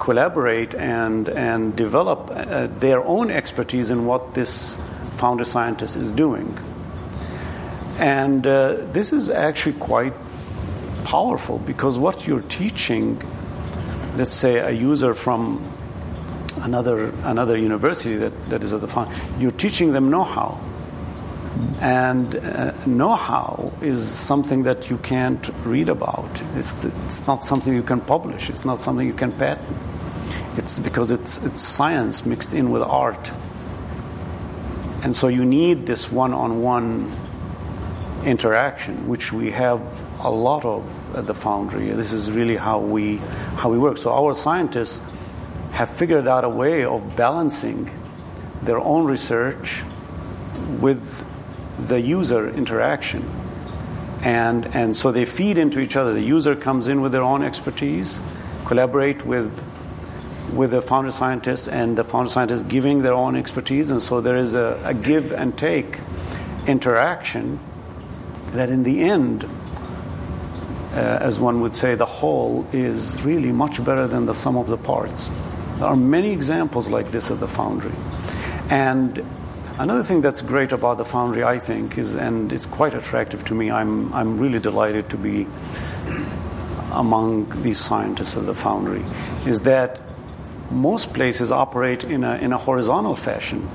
collaborate 0.02 0.74
and, 0.74 1.28
and 1.28 1.76
develop 1.76 2.28
uh, 2.28 2.66
their 2.80 3.00
own 3.04 3.30
expertise 3.30 3.88
in 3.92 4.04
what 4.04 4.34
this 4.34 4.76
foundry 5.16 5.46
scientist 5.46 5.94
is 5.94 6.10
doing. 6.10 6.58
And 7.98 8.44
uh, 8.44 8.78
this 8.90 9.12
is 9.12 9.30
actually 9.30 9.78
quite 9.78 10.12
powerful 11.04 11.58
because 11.58 12.00
what 12.00 12.26
you're 12.26 12.48
teaching, 12.48 13.22
let's 14.16 14.32
say, 14.32 14.58
a 14.58 14.72
user 14.72 15.14
from 15.14 15.64
another, 16.62 17.14
another 17.22 17.56
university 17.56 18.16
that, 18.16 18.50
that 18.50 18.64
is 18.64 18.72
at 18.72 18.80
the 18.80 18.88
front, 18.88 19.08
you're 19.38 19.52
teaching 19.52 19.92
them 19.92 20.10
know 20.10 20.24
how. 20.24 20.58
And 21.80 22.34
uh, 22.34 22.72
know 22.86 23.14
how 23.14 23.72
is 23.80 24.02
something 24.02 24.64
that 24.64 24.90
you 24.90 24.98
can't 24.98 25.48
read 25.64 25.88
about. 25.88 26.42
It's, 26.56 26.84
it's 26.84 27.24
not 27.28 27.46
something 27.46 27.72
you 27.72 27.84
can 27.84 28.00
publish, 28.00 28.50
it's 28.50 28.64
not 28.64 28.78
something 28.78 29.06
you 29.06 29.14
can 29.14 29.30
patent. 29.30 29.91
It's 30.56 30.78
because 30.78 31.10
it's, 31.10 31.38
it's 31.44 31.62
science 31.62 32.26
mixed 32.26 32.52
in 32.52 32.70
with 32.70 32.82
art. 32.82 33.30
And 35.02 35.16
so 35.16 35.28
you 35.28 35.44
need 35.44 35.86
this 35.86 36.12
one 36.12 36.32
on 36.32 36.62
one 36.62 37.12
interaction, 38.24 39.08
which 39.08 39.32
we 39.32 39.50
have 39.50 39.80
a 40.20 40.30
lot 40.30 40.64
of 40.64 41.16
at 41.16 41.26
the 41.26 41.34
foundry. 41.34 41.90
This 41.90 42.12
is 42.12 42.30
really 42.30 42.56
how 42.56 42.78
we, 42.78 43.16
how 43.56 43.70
we 43.70 43.78
work. 43.78 43.96
So 43.96 44.12
our 44.12 44.34
scientists 44.34 45.02
have 45.72 45.88
figured 45.88 46.28
out 46.28 46.44
a 46.44 46.48
way 46.48 46.84
of 46.84 47.16
balancing 47.16 47.90
their 48.62 48.78
own 48.78 49.06
research 49.06 49.82
with 50.80 51.24
the 51.88 52.00
user 52.00 52.48
interaction. 52.50 53.28
And, 54.22 54.66
and 54.66 54.96
so 54.96 55.10
they 55.10 55.24
feed 55.24 55.58
into 55.58 55.80
each 55.80 55.96
other. 55.96 56.14
The 56.14 56.22
user 56.22 56.54
comes 56.54 56.86
in 56.86 57.00
with 57.00 57.10
their 57.10 57.22
own 57.22 57.42
expertise, 57.42 58.20
collaborate 58.64 59.26
with, 59.26 59.64
with 60.52 60.72
the 60.72 60.82
foundry 60.82 61.12
scientists, 61.12 61.68
and 61.68 61.96
the 61.96 62.04
foundry 62.04 62.30
scientists 62.30 62.62
giving 62.62 63.02
their 63.02 63.14
own 63.14 63.36
expertise. 63.36 63.90
And 63.90 64.02
so 64.02 64.20
there 64.20 64.36
is 64.36 64.54
a, 64.54 64.80
a 64.84 64.94
give 64.94 65.32
and 65.32 65.56
take 65.56 65.98
interaction 66.66 67.58
that 68.52 68.68
in 68.68 68.82
the 68.82 69.02
end, 69.02 69.44
uh, 70.92 70.96
as 70.96 71.40
one 71.40 71.62
would 71.62 71.74
say, 71.74 71.94
the 71.94 72.06
whole 72.06 72.66
is 72.72 73.22
really 73.22 73.50
much 73.50 73.82
better 73.82 74.06
than 74.06 74.26
the 74.26 74.34
sum 74.34 74.56
of 74.56 74.66
the 74.66 74.76
parts. 74.76 75.30
There 75.78 75.88
are 75.88 75.96
many 75.96 76.32
examples 76.32 76.90
like 76.90 77.10
this 77.10 77.30
at 77.30 77.40
the 77.40 77.48
Foundry. 77.48 77.94
And 78.68 79.24
another 79.78 80.02
thing 80.02 80.20
that's 80.20 80.42
great 80.42 80.70
about 80.70 80.98
the 80.98 81.04
Foundry, 81.06 81.44
I 81.44 81.58
think, 81.58 81.96
is, 81.96 82.14
and 82.14 82.52
it's 82.52 82.66
quite 82.66 82.94
attractive 82.94 83.42
to 83.46 83.54
me, 83.54 83.70
I'm, 83.70 84.12
I'm 84.12 84.38
really 84.38 84.58
delighted 84.58 85.08
to 85.10 85.16
be 85.16 85.46
among 86.92 87.62
these 87.62 87.78
scientists 87.78 88.36
at 88.36 88.44
the 88.44 88.54
Foundry, 88.54 89.02
is 89.46 89.60
that 89.62 89.98
most 90.72 91.12
places 91.12 91.52
operate 91.52 92.04
in 92.04 92.24
a, 92.24 92.36
in 92.36 92.52
a 92.52 92.58
horizontal 92.58 93.14
fashion. 93.14 93.68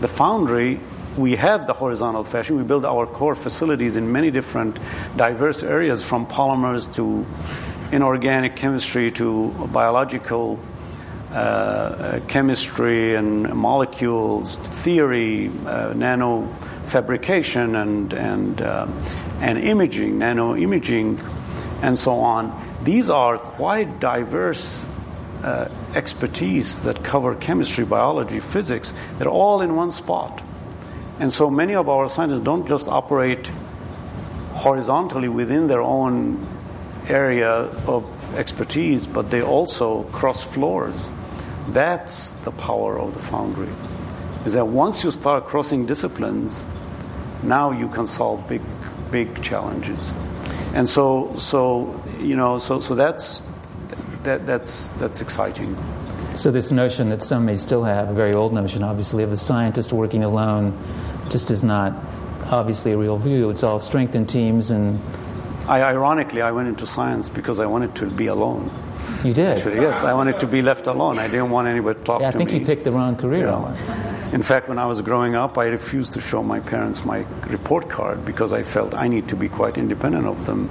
The 0.00 0.08
Foundry 0.08 0.80
we 1.16 1.36
have 1.36 1.66
the 1.66 1.72
horizontal 1.72 2.24
fashion. 2.24 2.56
We 2.56 2.62
build 2.62 2.84
our 2.84 3.06
core 3.06 3.34
facilities 3.34 3.96
in 3.96 4.12
many 4.12 4.30
different 4.30 4.78
diverse 5.16 5.62
areas, 5.62 6.02
from 6.02 6.26
polymers 6.26 6.92
to 6.94 7.26
inorganic 7.94 8.56
chemistry 8.56 9.10
to 9.12 9.50
biological 9.72 10.58
uh, 11.32 12.20
chemistry 12.28 13.14
and 13.14 13.54
molecules, 13.54 14.56
theory, 14.56 15.50
uh, 15.66 15.92
nano 15.94 16.46
fabrication, 16.84 17.76
and, 17.76 18.12
and, 18.12 18.62
uh, 18.62 18.86
and 19.40 19.58
imaging, 19.58 20.18
nano 20.18 20.56
imaging, 20.56 21.20
and 21.82 21.98
so 21.98 22.20
on. 22.20 22.58
These 22.82 23.10
are 23.10 23.38
quite 23.38 24.00
diverse 24.00 24.84
uh, 25.42 25.68
expertise 25.94 26.82
that 26.82 27.02
cover 27.04 27.34
chemistry, 27.34 27.84
biology, 27.84 28.40
physics. 28.40 28.94
They're 29.18 29.28
all 29.28 29.60
in 29.60 29.76
one 29.76 29.90
spot. 29.90 30.42
And 31.18 31.32
so 31.32 31.50
many 31.50 31.74
of 31.74 31.88
our 31.88 32.08
scientists 32.08 32.40
don't 32.40 32.66
just 32.68 32.88
operate 32.88 33.48
horizontally 34.52 35.28
within 35.28 35.66
their 35.66 35.82
own 35.82 36.46
area 37.08 37.48
of 37.86 38.04
expertise, 38.36 39.06
but 39.06 39.30
they 39.30 39.42
also 39.42 40.04
cross 40.04 40.42
floors. 40.42 41.10
That's 41.68 42.32
the 42.44 42.50
power 42.50 42.98
of 42.98 43.14
the 43.14 43.20
foundry. 43.20 43.68
Is 44.44 44.54
that 44.54 44.66
once 44.66 45.04
you 45.04 45.10
start 45.10 45.46
crossing 45.46 45.86
disciplines, 45.86 46.64
now 47.42 47.70
you 47.70 47.88
can 47.88 48.06
solve 48.06 48.48
big, 48.48 48.62
big 49.10 49.42
challenges. 49.42 50.12
And 50.74 50.88
so, 50.88 51.34
so 51.36 52.02
you 52.20 52.36
know, 52.36 52.58
so, 52.58 52.80
so 52.80 52.94
that's, 52.94 53.44
that, 54.24 54.46
that's, 54.46 54.92
that's 54.92 55.20
exciting. 55.20 55.76
So 56.34 56.50
this 56.50 56.70
notion 56.70 57.10
that 57.10 57.22
some 57.22 57.44
may 57.44 57.56
still 57.56 57.84
have, 57.84 58.08
a 58.08 58.14
very 58.14 58.32
old 58.32 58.54
notion, 58.54 58.82
obviously, 58.82 59.22
of 59.22 59.30
the 59.30 59.36
scientist 59.36 59.92
working 59.92 60.24
alone, 60.24 60.78
just 61.28 61.50
is 61.50 61.62
not 61.62 61.94
obviously 62.50 62.92
a 62.92 62.98
real 62.98 63.18
view. 63.18 63.50
It's 63.50 63.62
all 63.62 63.78
strength 63.78 64.14
in 64.14 64.26
teams 64.26 64.70
and. 64.70 65.00
I, 65.68 65.82
ironically, 65.82 66.42
I 66.42 66.50
went 66.50 66.68
into 66.68 66.86
science 66.86 67.28
because 67.28 67.60
I 67.60 67.66
wanted 67.66 67.94
to 67.96 68.06
be 68.06 68.26
alone. 68.26 68.70
You 69.24 69.32
did? 69.32 69.58
Actually, 69.58 69.76
yes, 69.76 70.02
I 70.02 70.14
wanted 70.14 70.40
to 70.40 70.46
be 70.46 70.62
left 70.62 70.88
alone. 70.88 71.18
I 71.18 71.28
didn't 71.28 71.50
want 71.50 71.68
anybody 71.68 71.98
to 71.98 72.04
talk 72.04 72.20
yeah, 72.20 72.30
to 72.32 72.38
me. 72.38 72.44
I 72.44 72.48
think 72.48 72.60
you 72.60 72.66
picked 72.66 72.84
the 72.84 72.90
wrong 72.90 73.14
career. 73.14 73.40
You 73.40 73.46
know, 73.46 73.76
in 74.32 74.42
fact, 74.42 74.68
when 74.68 74.78
I 74.78 74.86
was 74.86 75.00
growing 75.02 75.34
up, 75.34 75.58
I 75.58 75.66
refused 75.66 76.14
to 76.14 76.20
show 76.20 76.42
my 76.42 76.58
parents 76.58 77.04
my 77.04 77.26
report 77.46 77.88
card 77.88 78.24
because 78.24 78.52
I 78.52 78.62
felt 78.62 78.94
I 78.94 79.06
need 79.06 79.28
to 79.28 79.36
be 79.36 79.48
quite 79.48 79.78
independent 79.78 80.26
of 80.26 80.46
them. 80.46 80.68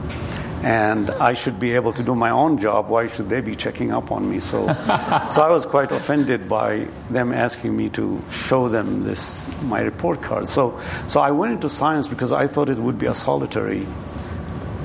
And 0.64 1.10
I 1.10 1.34
should 1.34 1.60
be 1.60 1.74
able 1.74 1.94
to 1.94 2.04
do 2.04 2.14
my 2.16 2.30
own 2.30 2.58
job. 2.60 2.90
Why 2.90 3.08
should 3.08 3.30
they 3.30 3.42
be 3.42 3.56
checking 3.56 3.92
up 3.92 4.12
on 4.12 4.30
me? 4.30 4.40
So, 4.40 4.68
so 5.30 5.42
I 5.42 5.50
was 5.50 5.66
quite 5.66 5.92
offended 5.92 6.48
by 6.48 6.88
them 7.10 7.34
asking 7.34 7.76
me 7.76 7.90
to 7.90 8.22
show 8.30 8.70
them 8.70 9.04
this 9.04 9.50
my 9.64 9.82
report 9.82 10.22
card. 10.22 10.46
So, 10.46 10.80
so 11.08 11.20
I 11.20 11.32
went 11.32 11.54
into 11.54 11.70
science 11.70 12.08
because 12.08 12.32
I 12.32 12.48
thought 12.48 12.70
it 12.70 12.78
would 12.78 13.00
be 13.00 13.08
a 13.08 13.16
solitary. 13.16 13.88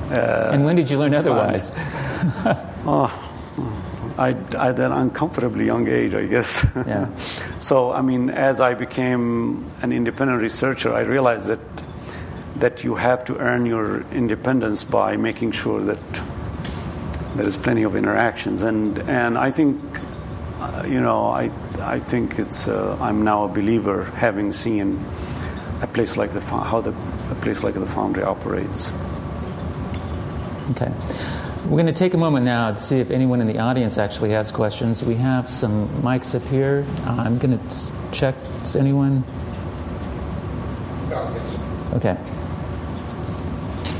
Uh, 0.09 0.51
and 0.53 0.65
when 0.65 0.75
did 0.75 0.89
you 0.89 0.97
learn 0.97 1.13
otherwise? 1.13 1.71
oh, 2.85 3.11
I, 4.17 4.29
at 4.29 4.79
an 4.79 4.91
uncomfortably 4.91 5.65
young 5.65 5.87
age, 5.87 6.13
I 6.13 6.25
guess. 6.25 6.65
Yeah. 6.75 7.15
so, 7.59 7.91
I 7.91 8.01
mean, 8.01 8.29
as 8.29 8.61
I 8.61 8.73
became 8.73 9.69
an 9.81 9.91
independent 9.91 10.41
researcher, 10.41 10.93
I 10.93 11.01
realized 11.01 11.47
that 11.47 11.76
that 12.59 12.83
you 12.83 12.95
have 12.95 13.23
to 13.25 13.37
earn 13.37 13.65
your 13.65 14.01
independence 14.11 14.83
by 14.83 15.17
making 15.17 15.51
sure 15.51 15.81
that 15.81 16.21
there 17.35 17.45
is 17.45 17.57
plenty 17.57 17.83
of 17.83 17.95
interactions, 17.95 18.63
and 18.63 18.97
and 19.09 19.37
I 19.37 19.51
think, 19.51 19.79
uh, 20.59 20.83
you 20.87 20.99
know, 20.99 21.27
I 21.27 21.51
I 21.79 21.99
think 21.99 22.39
it's 22.39 22.67
uh, 22.67 22.97
I'm 22.99 23.23
now 23.23 23.43
a 23.43 23.47
believer, 23.47 24.05
having 24.15 24.51
seen 24.51 24.99
a 25.81 25.87
place 25.87 26.17
like 26.17 26.31
the 26.31 26.41
how 26.41 26.81
the 26.81 26.93
a 27.31 27.35
place 27.35 27.63
like 27.63 27.75
the 27.75 27.85
Foundry 27.85 28.23
operates. 28.23 28.91
Okay. 30.71 30.91
We're 31.65 31.75
going 31.75 31.87
to 31.87 31.91
take 31.91 32.13
a 32.13 32.17
moment 32.17 32.45
now 32.45 32.71
to 32.71 32.77
see 32.77 32.99
if 32.99 33.11
anyone 33.11 33.41
in 33.41 33.47
the 33.47 33.59
audience 33.59 33.97
actually 33.97 34.29
has 34.31 34.51
questions. 34.51 35.03
We 35.03 35.15
have 35.15 35.49
some 35.49 35.89
mics 36.01 36.33
up 36.33 36.47
here. 36.47 36.85
Uh, 37.05 37.23
I'm 37.25 37.37
going 37.37 37.57
to 37.57 37.91
check. 38.13 38.35
Does 38.63 38.77
anyone? 38.77 39.25
Okay. 41.93 42.17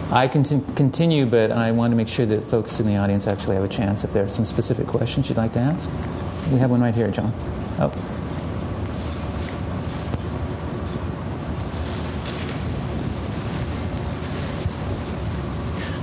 I 0.09 0.29
can 0.29 0.43
t- 0.43 0.61
continue, 0.75 1.25
but 1.25 1.51
I 1.51 1.71
want 1.71 1.91
to 1.91 1.97
make 1.97 2.07
sure 2.07 2.25
that 2.25 2.45
folks 2.45 2.79
in 2.79 2.87
the 2.87 2.95
audience 2.95 3.27
actually 3.27 3.55
have 3.55 3.65
a 3.65 3.67
chance 3.67 4.05
if 4.05 4.13
there 4.13 4.23
are 4.23 4.29
some 4.29 4.45
specific 4.45 4.87
questions 4.87 5.27
you'd 5.27 5.37
like 5.37 5.51
to 5.53 5.59
ask. 5.59 5.89
We 6.51 6.59
have 6.59 6.71
one 6.71 6.79
right 6.79 6.95
here, 6.95 7.11
John. 7.11 7.33
Oh. 7.77 7.89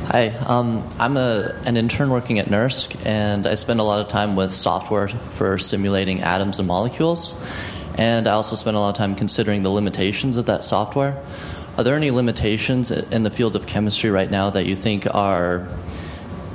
Hi, 0.09 0.29
um, 0.47 0.87
I'm 0.99 1.17
a, 1.17 1.59
an 1.65 1.79
intern 1.79 2.11
working 2.11 2.39
at 2.39 2.47
NERSC, 2.47 3.07
and 3.07 3.47
I 3.47 3.55
spend 3.55 3.81
a 3.81 3.85
lot 3.85 4.01
of 4.01 4.09
time 4.09 4.37
with 4.37 4.53
software 4.53 5.09
for 5.09 5.57
simulating 5.57 6.21
atoms 6.21 6.59
and 6.59 6.69
molecules. 6.69 7.35
And 7.97 8.29
I 8.29 8.33
also 8.33 8.55
spend 8.55 8.77
a 8.77 8.81
lot 8.81 8.91
of 8.91 8.97
time 8.97 9.15
considering 9.15 9.63
the 9.63 9.71
limitations 9.71 10.37
of 10.37 10.47
that 10.47 10.63
software. 10.63 11.21
Are 11.77 11.85
there 11.85 11.97
any 11.97 12.11
limitations 12.11 12.91
in 12.91 13.23
the 13.23 13.31
field 13.31 13.57
of 13.57 13.67
chemistry 13.67 14.11
right 14.11 14.31
now 14.31 14.51
that 14.51 14.67
you 14.67 14.77
think 14.77 15.13
are 15.13 15.67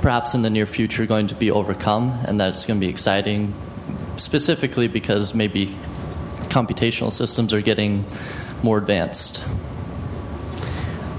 perhaps 0.00 0.34
in 0.34 0.42
the 0.42 0.50
near 0.50 0.66
future 0.66 1.04
going 1.06 1.26
to 1.26 1.34
be 1.34 1.50
overcome 1.50 2.18
and 2.24 2.40
that 2.40 2.48
it's 2.48 2.64
going 2.64 2.80
to 2.80 2.86
be 2.86 2.90
exciting, 2.90 3.54
specifically 4.16 4.88
because 4.88 5.34
maybe 5.34 5.66
computational 6.48 7.12
systems 7.12 7.52
are 7.52 7.60
getting 7.60 8.04
more 8.62 8.78
advanced? 8.78 9.44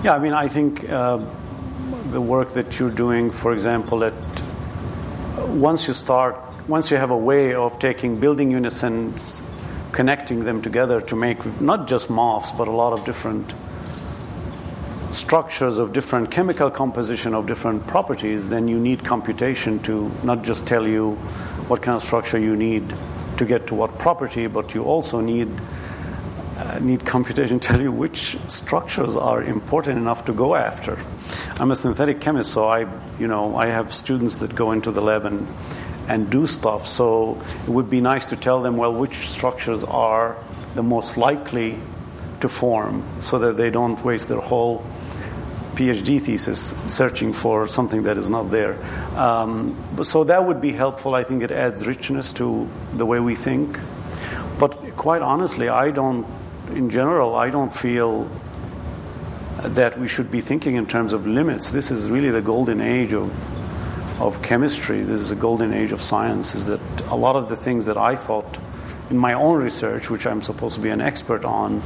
Yeah, 0.04 0.16
I 0.16 0.20
mean, 0.20 0.34
I 0.34 0.48
think. 0.48 0.90
Uh, 0.90 1.26
the 2.12 2.22
work 2.22 2.54
that 2.54 2.80
you're 2.80 2.90
doing, 2.90 3.32
for 3.32 3.54
example, 3.54 4.00
that 4.00 4.14
once 5.48 5.88
you 5.88 5.94
start, 5.94 6.36
once 6.68 6.92
you 6.92 6.98
have 6.98 7.10
a 7.10 7.18
way 7.18 7.54
of 7.54 7.80
taking 7.80 8.20
building 8.20 8.52
units 8.52 8.84
and 8.84 9.42
connecting 9.92 10.44
them 10.44 10.62
together 10.62 11.02
to 11.02 11.16
make 11.16 11.62
not 11.62 11.88
just 11.88 12.10
MOFs, 12.10 12.56
but 12.58 12.68
a 12.68 12.72
lot 12.72 12.94
of 12.94 13.06
different 13.06 13.54
structures 15.14 15.80
of 15.80 15.94
different 15.94 16.32
chemical 16.32 16.70
composition 16.70 17.34
of 17.34 17.46
different 17.46 17.86
properties, 17.88 18.50
then 18.50 18.68
you 18.68 18.80
need 18.80 19.04
computation 19.04 19.80
to 19.80 20.12
not 20.24 20.44
just 20.44 20.68
tell 20.68 20.88
you 20.88 21.14
what 21.68 21.82
kind 21.82 21.96
of 21.96 22.02
structure 22.02 22.40
you 22.40 22.56
need 22.56 22.94
to 23.38 23.46
get 23.46 23.68
to 23.68 23.76
what 23.76 23.98
property, 23.98 24.48
but 24.48 24.74
you 24.74 24.84
also 24.84 25.22
need 25.22 25.50
uh, 26.58 26.78
need 26.80 27.06
computation 27.06 27.60
to 27.62 27.68
tell 27.68 27.82
you 27.82 27.92
which 27.92 28.38
structures 28.48 29.16
are 29.18 29.42
important 29.42 29.98
enough 29.98 30.26
to 30.26 30.34
go 30.34 30.56
after. 30.56 30.98
I'm 31.60 31.72
a 31.72 31.76
synthetic 31.76 32.22
chemist, 32.22 32.52
so 32.52 32.68
I, 32.68 32.82
you 33.20 33.28
know, 33.28 33.56
I 33.56 33.68
have 33.68 33.94
students 33.94 34.38
that 34.38 34.54
go 34.54 34.72
into 34.72 34.92
the 34.92 35.02
lab 35.02 35.26
and 35.26 35.48
and 36.08 36.30
do 36.30 36.46
stuff. 36.46 36.88
So 36.88 37.42
it 37.64 37.70
would 37.70 37.90
be 37.90 38.02
nice 38.02 38.30
to 38.30 38.36
tell 38.36 38.62
them, 38.62 38.78
well, 38.78 38.94
which 38.94 39.30
structures 39.30 39.84
are 39.84 40.38
the 40.76 40.84
most 40.84 41.18
likely 41.18 41.78
to 42.42 42.50
form, 42.50 43.04
so 43.22 43.40
that 43.40 43.58
they 43.58 43.70
don't 43.70 44.04
waste 44.04 44.28
their 44.28 44.40
whole 44.40 44.84
PhD 45.82 46.22
thesis 46.22 46.76
searching 46.86 47.34
for 47.34 47.68
something 47.68 48.04
that 48.04 48.16
is 48.16 48.30
not 48.30 48.52
there. 48.52 48.78
Um, 49.16 49.76
so 50.04 50.24
that 50.26 50.46
would 50.46 50.62
be 50.62 50.74
helpful. 50.74 51.16
I 51.16 51.24
think 51.24 51.42
it 51.42 51.52
adds 51.52 51.88
richness 51.88 52.34
to 52.34 52.70
the 52.94 53.06
way 53.06 53.20
we 53.20 53.34
think. 53.34 53.80
But 54.60 54.96
quite 54.96 55.24
honestly, 55.24 55.70
I 55.70 55.90
don't, 55.90 56.28
in 56.70 56.92
general, 56.92 57.34
I 57.34 57.50
don't 57.50 57.76
feel 57.76 58.30
that 59.64 60.00
we 60.00 60.08
should 60.08 60.30
be 60.30 60.40
thinking 60.40 60.76
in 60.76 60.86
terms 60.86 61.14
of 61.14 61.26
limits. 61.26 61.72
This 61.72 61.90
is 61.90 62.12
really 62.12 62.30
the 62.30 62.44
golden 62.44 62.80
age 62.80 63.14
of, 63.14 63.32
of 64.22 64.44
chemistry. 64.44 65.02
This 65.02 65.20
is 65.20 65.30
the 65.30 65.36
golden 65.36 65.74
age 65.74 65.92
of 65.92 66.02
science. 66.04 66.54
Is 66.54 66.68
that 66.68 66.80
a 67.08 67.16
lot 67.16 67.36
of 67.36 67.50
the 67.50 67.56
things 67.56 67.88
that 67.88 67.98
I 67.98 68.16
thought 68.16 68.60
in 69.10 69.18
my 69.18 69.34
own 69.34 69.64
research, 69.64 70.12
which 70.12 70.28
I'm 70.28 70.44
supposed 70.44 70.76
to 70.76 70.82
be 70.82 70.90
an 70.90 71.02
expert 71.02 71.44
on, 71.44 71.82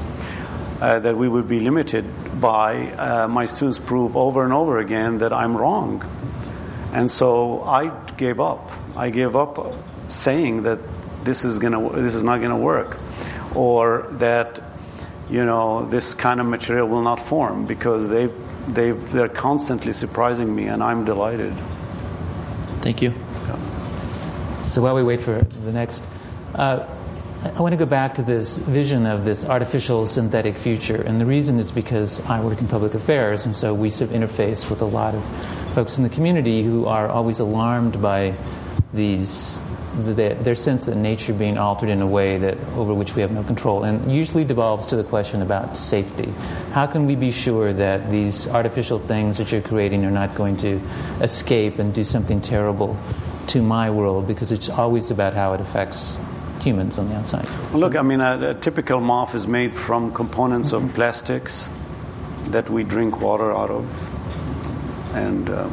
uh, 0.81 0.99
that 0.99 1.15
we 1.15 1.27
would 1.27 1.47
be 1.47 1.59
limited 1.59 2.05
by, 2.39 2.91
uh, 2.93 3.27
my 3.27 3.45
students 3.45 3.79
prove 3.79 4.15
over 4.15 4.43
and 4.43 4.53
over 4.53 4.79
again 4.79 5.19
that 5.19 5.31
I'm 5.31 5.55
wrong. 5.55 6.03
And 6.93 7.09
so 7.09 7.63
I 7.63 7.91
gave 8.17 8.39
up. 8.39 8.71
I 8.95 9.09
gave 9.09 9.35
up 9.35 9.73
saying 10.07 10.63
that 10.63 10.79
this 11.23 11.43
is, 11.43 11.59
gonna, 11.59 11.89
this 11.93 12.15
is 12.15 12.23
not 12.23 12.37
going 12.37 12.51
to 12.51 12.57
work, 12.57 12.97
or 13.53 14.07
that 14.11 14.59
you 15.29 15.43
know, 15.43 15.85
this 15.85 16.13
kind 16.13 16.39
of 16.39 16.45
material 16.45 16.87
will 16.87 17.01
not 17.01 17.19
form 17.19 17.65
because 17.65 18.07
they've, 18.07 18.33
they've, 18.67 19.11
they're 19.11 19.29
constantly 19.29 19.93
surprising 19.93 20.55
me, 20.55 20.67
and 20.67 20.83
I'm 20.83 21.03
delighted. 21.05 21.53
Thank 22.81 23.01
you. 23.01 23.11
Yeah. 23.47 24.67
So 24.67 24.81
while 24.81 24.95
we 24.95 25.03
wait 25.03 25.21
for 25.21 25.41
the 25.41 25.71
next, 25.71 26.07
uh, 26.53 26.85
I 27.53 27.61
want 27.61 27.73
to 27.73 27.77
go 27.77 27.85
back 27.85 28.15
to 28.15 28.23
this 28.23 28.57
vision 28.57 29.05
of 29.05 29.23
this 29.23 29.45
artificial 29.45 30.07
synthetic 30.07 30.55
future. 30.55 31.03
And 31.03 31.21
the 31.21 31.27
reason 31.27 31.59
is 31.59 31.71
because 31.71 32.19
I 32.21 32.41
work 32.41 32.59
in 32.59 32.67
public 32.67 32.95
affairs, 32.95 33.45
and 33.45 33.55
so 33.55 33.71
we 33.71 33.91
sort 33.91 34.09
of 34.09 34.15
interface 34.15 34.67
with 34.67 34.81
a 34.81 34.85
lot 34.85 35.13
of 35.13 35.23
folks 35.75 35.99
in 35.99 36.03
the 36.03 36.09
community 36.09 36.63
who 36.63 36.87
are 36.87 37.07
always 37.07 37.39
alarmed 37.39 38.01
by 38.01 38.33
these 38.93 39.61
the, 40.03 40.35
their 40.41 40.55
sense 40.55 40.87
that 40.87 40.95
nature 40.95 41.33
being 41.33 41.57
altered 41.57 41.89
in 41.89 42.01
a 42.01 42.07
way 42.07 42.37
that 42.39 42.57
over 42.75 42.93
which 42.93 43.15
we 43.15 43.21
have 43.21 43.31
no 43.31 43.43
control, 43.43 43.83
and 43.83 44.11
usually 44.11 44.43
devolves 44.43 44.87
to 44.87 44.95
the 44.95 45.03
question 45.03 45.43
about 45.43 45.77
safety. 45.77 46.33
How 46.71 46.87
can 46.87 47.05
we 47.05 47.15
be 47.15 47.31
sure 47.31 47.71
that 47.73 48.09
these 48.09 48.47
artificial 48.47 48.97
things 48.97 49.37
that 49.37 49.51
you're 49.51 49.61
creating 49.61 50.03
are 50.03 50.11
not 50.11 50.33
going 50.33 50.57
to 50.57 50.81
escape 51.21 51.77
and 51.77 51.93
do 51.93 52.03
something 52.03 52.41
terrible 52.41 52.97
to 53.47 53.61
my 53.61 53.91
world? 53.91 54.27
Because 54.27 54.51
it's 54.51 54.67
always 54.67 55.11
about 55.11 55.35
how 55.35 55.53
it 55.53 55.61
affects 55.61 56.17
humans 56.65 56.97
on 56.97 57.09
the 57.09 57.15
outside. 57.15 57.45
Well, 57.71 57.79
look, 57.79 57.95
I 57.95 58.01
mean, 58.01 58.21
a, 58.21 58.49
a, 58.49 58.53
typical 58.55 58.99
MOF 58.99 59.35
is 59.35 59.47
made 59.47 59.75
from 59.75 60.11
components 60.11 60.71
mm-hmm. 60.71 60.87
of 60.87 60.95
plastics 60.95 61.69
that 62.47 62.69
we 62.69 62.83
drink 62.83 63.21
water 63.21 63.51
out 63.51 63.69
of, 63.69 65.15
and. 65.15 65.49
Uh, 65.49 65.69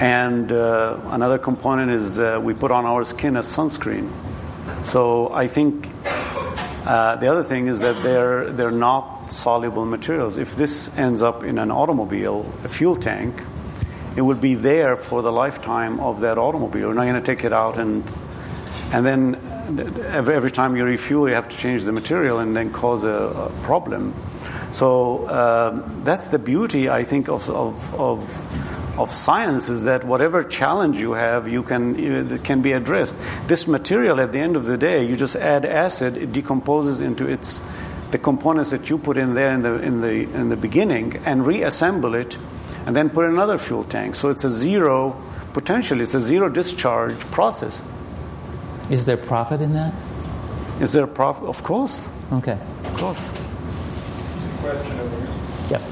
and 0.00 0.50
uh, 0.50 0.98
another 1.10 1.38
component 1.38 1.92
is 1.92 2.18
uh, 2.18 2.40
we 2.42 2.54
put 2.54 2.72
on 2.72 2.86
our 2.86 3.04
skin 3.04 3.36
as 3.36 3.46
sunscreen. 3.46 4.10
So 4.82 5.32
I 5.32 5.46
think 5.46 5.88
uh, 6.84 7.14
the 7.16 7.28
other 7.28 7.44
thing 7.44 7.68
is 7.68 7.80
that 7.80 8.02
they're, 8.02 8.50
they're 8.50 8.72
not 8.72 9.30
soluble 9.30 9.84
materials. 9.84 10.38
If 10.38 10.56
this 10.56 10.90
ends 10.96 11.22
up 11.22 11.44
in 11.44 11.56
an 11.56 11.70
automobile, 11.70 12.52
a 12.64 12.68
fuel 12.68 12.96
tank, 12.96 13.40
it 14.16 14.22
will 14.22 14.36
be 14.36 14.56
there 14.56 14.96
for 14.96 15.22
the 15.22 15.30
lifetime 15.30 16.00
of 16.00 16.20
that 16.22 16.36
automobile. 16.36 16.80
You're 16.80 16.94
not 16.94 17.04
going 17.04 17.14
to 17.14 17.20
take 17.20 17.44
it 17.44 17.52
out 17.52 17.78
and, 17.78 18.02
and 18.92 19.06
then 19.06 19.38
every, 20.08 20.50
time 20.50 20.76
you 20.76 20.84
refuel, 20.84 21.28
you 21.28 21.34
have 21.34 21.48
to 21.48 21.56
change 21.56 21.84
the 21.84 21.92
material 21.92 22.38
and 22.38 22.56
then 22.56 22.72
cause 22.72 23.04
a, 23.04 23.08
a 23.08 23.50
problem. 23.62 24.14
So 24.72 25.28
um, 25.28 26.02
that's 26.04 26.28
the 26.28 26.38
beauty, 26.38 26.88
I 26.88 27.04
think, 27.04 27.28
of, 27.28 27.48
of, 27.50 27.94
of 27.94 28.72
of 28.98 29.12
science 29.12 29.68
is 29.68 29.84
that 29.84 30.04
whatever 30.04 30.44
challenge 30.44 30.98
you 30.98 31.12
have, 31.12 31.48
you 31.48 31.62
can 31.62 31.98
it 32.30 32.44
can 32.44 32.60
be 32.60 32.72
addressed. 32.72 33.16
This 33.46 33.66
material, 33.66 34.20
at 34.20 34.32
the 34.32 34.38
end 34.38 34.56
of 34.56 34.66
the 34.66 34.76
day, 34.76 35.04
you 35.04 35.16
just 35.16 35.36
add 35.36 35.64
acid, 35.64 36.16
it 36.16 36.32
decomposes 36.32 37.00
into 37.00 37.26
its 37.26 37.62
the 38.10 38.18
components 38.18 38.70
that 38.70 38.90
you 38.90 38.98
put 38.98 39.16
in 39.16 39.34
there 39.34 39.50
in 39.50 39.62
the 39.62 39.74
in 39.80 40.00
the 40.02 40.22
in 40.38 40.48
the 40.50 40.56
beginning, 40.56 41.16
and 41.24 41.46
reassemble 41.46 42.14
it, 42.14 42.36
and 42.86 42.94
then 42.94 43.08
put 43.08 43.24
another 43.24 43.56
fuel 43.56 43.84
tank. 43.84 44.14
So 44.14 44.28
it's 44.28 44.44
a 44.44 44.50
zero 44.50 45.16
potential. 45.54 46.00
It's 46.00 46.14
a 46.14 46.20
zero 46.20 46.48
discharge 46.48 47.18
process. 47.30 47.80
Is 48.92 49.06
there 49.06 49.16
profit 49.16 49.62
in 49.62 49.72
that? 49.72 49.94
Is 50.78 50.92
there 50.92 51.06
profit? 51.06 51.48
Of 51.48 51.62
course. 51.62 52.10
Okay. 52.30 52.58
Of 52.84 52.94
course. 52.94 53.32
Question. 54.60 54.96
Yep. 55.70 55.82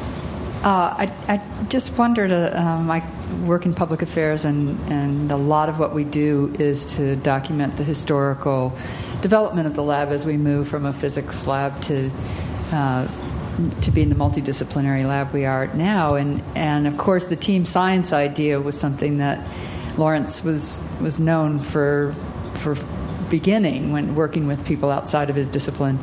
Uh, 0.63 0.95
I, 0.99 1.13
I, 1.27 1.65
just 1.71 1.97
wondered. 1.97 2.31
Uh, 2.31 2.53
um, 2.55 2.91
I 2.91 3.03
work 3.47 3.65
in 3.65 3.73
public 3.73 4.03
affairs, 4.03 4.45
and, 4.45 4.79
and 4.93 5.33
a 5.33 5.37
lot 5.39 5.71
of 5.71 5.79
what 5.79 5.95
we 5.95 6.05
do 6.05 6.55
is 6.59 6.85
to 6.97 7.17
document 7.17 7.79
the 7.79 7.85
historical 7.85 8.77
development 9.23 9.67
of 9.67 9.75
the 9.75 9.83
lab 9.83 10.11
as 10.11 10.27
we 10.27 10.37
move 10.37 10.69
from 10.69 10.85
a 10.85 10.93
physics 10.93 11.47
lab 11.47 11.81
to 11.85 12.11
uh, 12.71 13.09
to 13.81 13.91
being 13.91 14.11
the 14.11 14.15
multidisciplinary 14.15 15.07
lab 15.07 15.33
we 15.33 15.47
are 15.47 15.69
now. 15.69 16.17
And 16.17 16.43
and 16.55 16.87
of 16.87 16.99
course, 16.99 17.29
the 17.29 17.37
team 17.37 17.65
science 17.65 18.13
idea 18.13 18.61
was 18.61 18.79
something 18.79 19.17
that 19.19 19.41
Lawrence 19.97 20.45
was 20.45 20.83
was 21.01 21.19
known 21.19 21.61
for 21.61 22.15
for 22.61 22.77
beginning 23.31 23.93
when 23.93 24.15
working 24.15 24.47
with 24.47 24.65
people 24.67 24.91
outside 24.91 25.31
of 25.31 25.37
his 25.37 25.49
discipline 25.49 25.99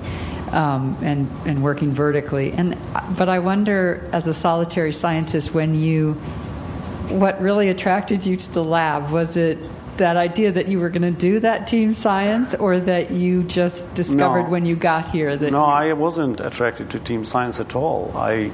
um, 0.52 0.98
and 1.02 1.30
and 1.46 1.62
working 1.64 1.92
vertically. 1.92 2.52
And 2.54 2.78
but 3.18 3.30
I 3.30 3.40
wonder, 3.40 4.10
as 4.14 4.28
a 4.28 4.34
solitary 4.34 4.92
scientist, 4.94 5.54
when 5.54 5.76
you 5.76 6.14
what 7.10 7.40
really 7.42 7.70
attracted 7.70 8.26
you 8.26 8.36
to 8.36 8.52
the 8.54 8.64
lab 8.64 9.12
was 9.12 9.38
it 9.38 9.58
that 9.98 10.16
idea 10.18 10.52
that 10.52 10.68
you 10.68 10.80
were 10.80 10.90
going 10.90 11.02
to 11.02 11.12
do 11.12 11.40
that 11.40 11.66
team 11.66 11.94
science 11.94 12.54
or 12.54 12.80
that 12.80 13.10
you 13.12 13.44
just 13.44 13.92
discovered 13.96 14.44
No. 14.44 14.50
when 14.50 14.66
you 14.66 14.76
got 14.76 15.10
here 15.10 15.36
that 15.36 15.52
No, 15.52 15.66
you- 15.66 15.72
I 15.72 15.94
wasn't 15.94 16.40
attracted 16.40 16.90
to 16.92 17.00
team 17.00 17.24
science 17.26 17.60
at 17.60 17.76
all. 17.76 18.12
I 18.16 18.52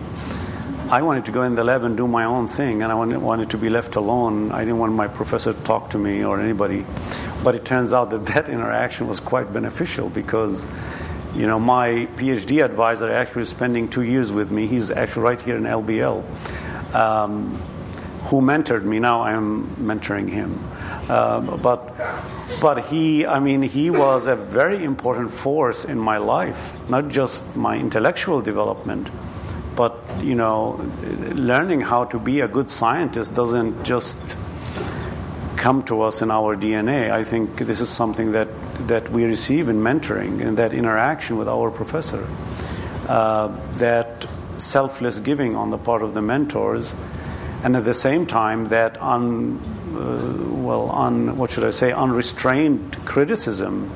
I 0.94 1.02
wanted 1.02 1.26
to 1.26 1.32
go 1.32 1.42
in 1.42 1.56
the 1.56 1.64
lab 1.64 1.82
and 1.86 1.98
do 1.98 2.08
my 2.08 2.26
own 2.26 2.46
thing, 2.46 2.84
and 2.84 2.92
I 2.92 2.96
wanted, 2.96 3.50
to 3.50 3.58
be 3.58 3.68
left 3.68 3.96
alone. 3.96 4.52
I 4.52 4.60
didn't 4.60 4.78
want 4.78 4.94
my 4.94 5.08
professor 5.08 5.52
to 5.52 5.64
talk 5.64 5.90
to 5.90 5.98
me 5.98 6.24
or 6.24 6.40
anybody. 6.40 6.86
But 7.44 7.56
it 7.56 7.66
turns 7.66 7.94
out 7.94 8.12
that 8.12 8.26
that 8.34 8.48
interaction 8.48 9.08
was 9.08 9.20
quite 9.20 9.52
beneficial 9.52 10.10
because, 10.10 10.68
you 11.34 11.48
know, 11.48 11.60
my 11.60 12.08
PhD 12.18 12.64
advisor 12.64 13.12
actually 13.12 13.42
is 13.42 13.50
spending 13.50 13.90
two 13.90 14.04
years 14.04 14.32
with 14.32 14.52
me. 14.52 14.68
He's 14.68 14.92
actually 14.92 15.24
right 15.24 15.42
here 15.42 15.56
in 15.56 15.64
LBL, 15.64 16.94
um, 16.94 17.56
who 18.26 18.42
mentored 18.42 18.84
me. 18.84 19.00
Now 19.00 19.24
I'm 19.24 19.66
mentoring 19.78 20.30
him. 20.30 20.64
Um, 21.10 21.60
but 21.60 21.92
but 22.62 22.86
he, 22.86 23.26
I 23.26 23.40
mean, 23.40 23.64
he 23.64 23.90
was 23.90 24.28
a 24.28 24.36
very 24.36 24.84
important 24.84 25.32
force 25.32 25.86
in 25.86 25.98
my 25.98 26.18
life, 26.20 26.78
not 26.88 27.08
just 27.08 27.56
my 27.56 27.80
intellectual 27.80 28.44
development, 28.44 29.10
you 30.24 30.36
know, 30.36 30.80
learning 31.34 31.82
how 31.82 32.06
to 32.06 32.20
be 32.20 32.40
a 32.40 32.48
good 32.48 32.70
scientist 32.70 33.36
doesn't 33.36 33.84
just 33.84 34.38
come 35.56 35.84
to 35.84 36.02
us 36.02 36.22
in 36.22 36.32
our 36.32 36.56
DNA. 36.56 37.12
I 37.12 37.24
think 37.24 37.58
this 37.58 37.82
is 37.82 37.90
something 37.90 38.34
that 38.34 38.48
that 38.88 39.10
we 39.10 39.24
receive 39.24 39.70
in 39.70 39.78
mentoring 39.78 40.46
and 40.46 40.58
that 40.58 40.74
interaction 40.74 41.38
with 41.38 41.48
our 41.48 41.72
professor, 41.72 42.28
uh, 43.08 43.48
that 43.74 44.26
selfless 44.58 45.20
giving 45.20 45.56
on 45.56 45.70
the 45.70 45.78
part 45.78 46.02
of 46.04 46.14
the 46.14 46.22
mentors, 46.22 46.96
and 47.64 47.76
at 47.76 47.86
the 47.86 47.94
same 47.94 48.26
time 48.26 48.66
that 48.70 49.02
un, 49.02 49.60
uh, 49.96 50.54
well, 50.56 50.92
un, 50.92 51.38
what 51.38 51.52
should 51.52 51.64
I 51.64 51.70
say, 51.70 51.92
unrestrained 51.92 52.98
criticism 53.06 53.90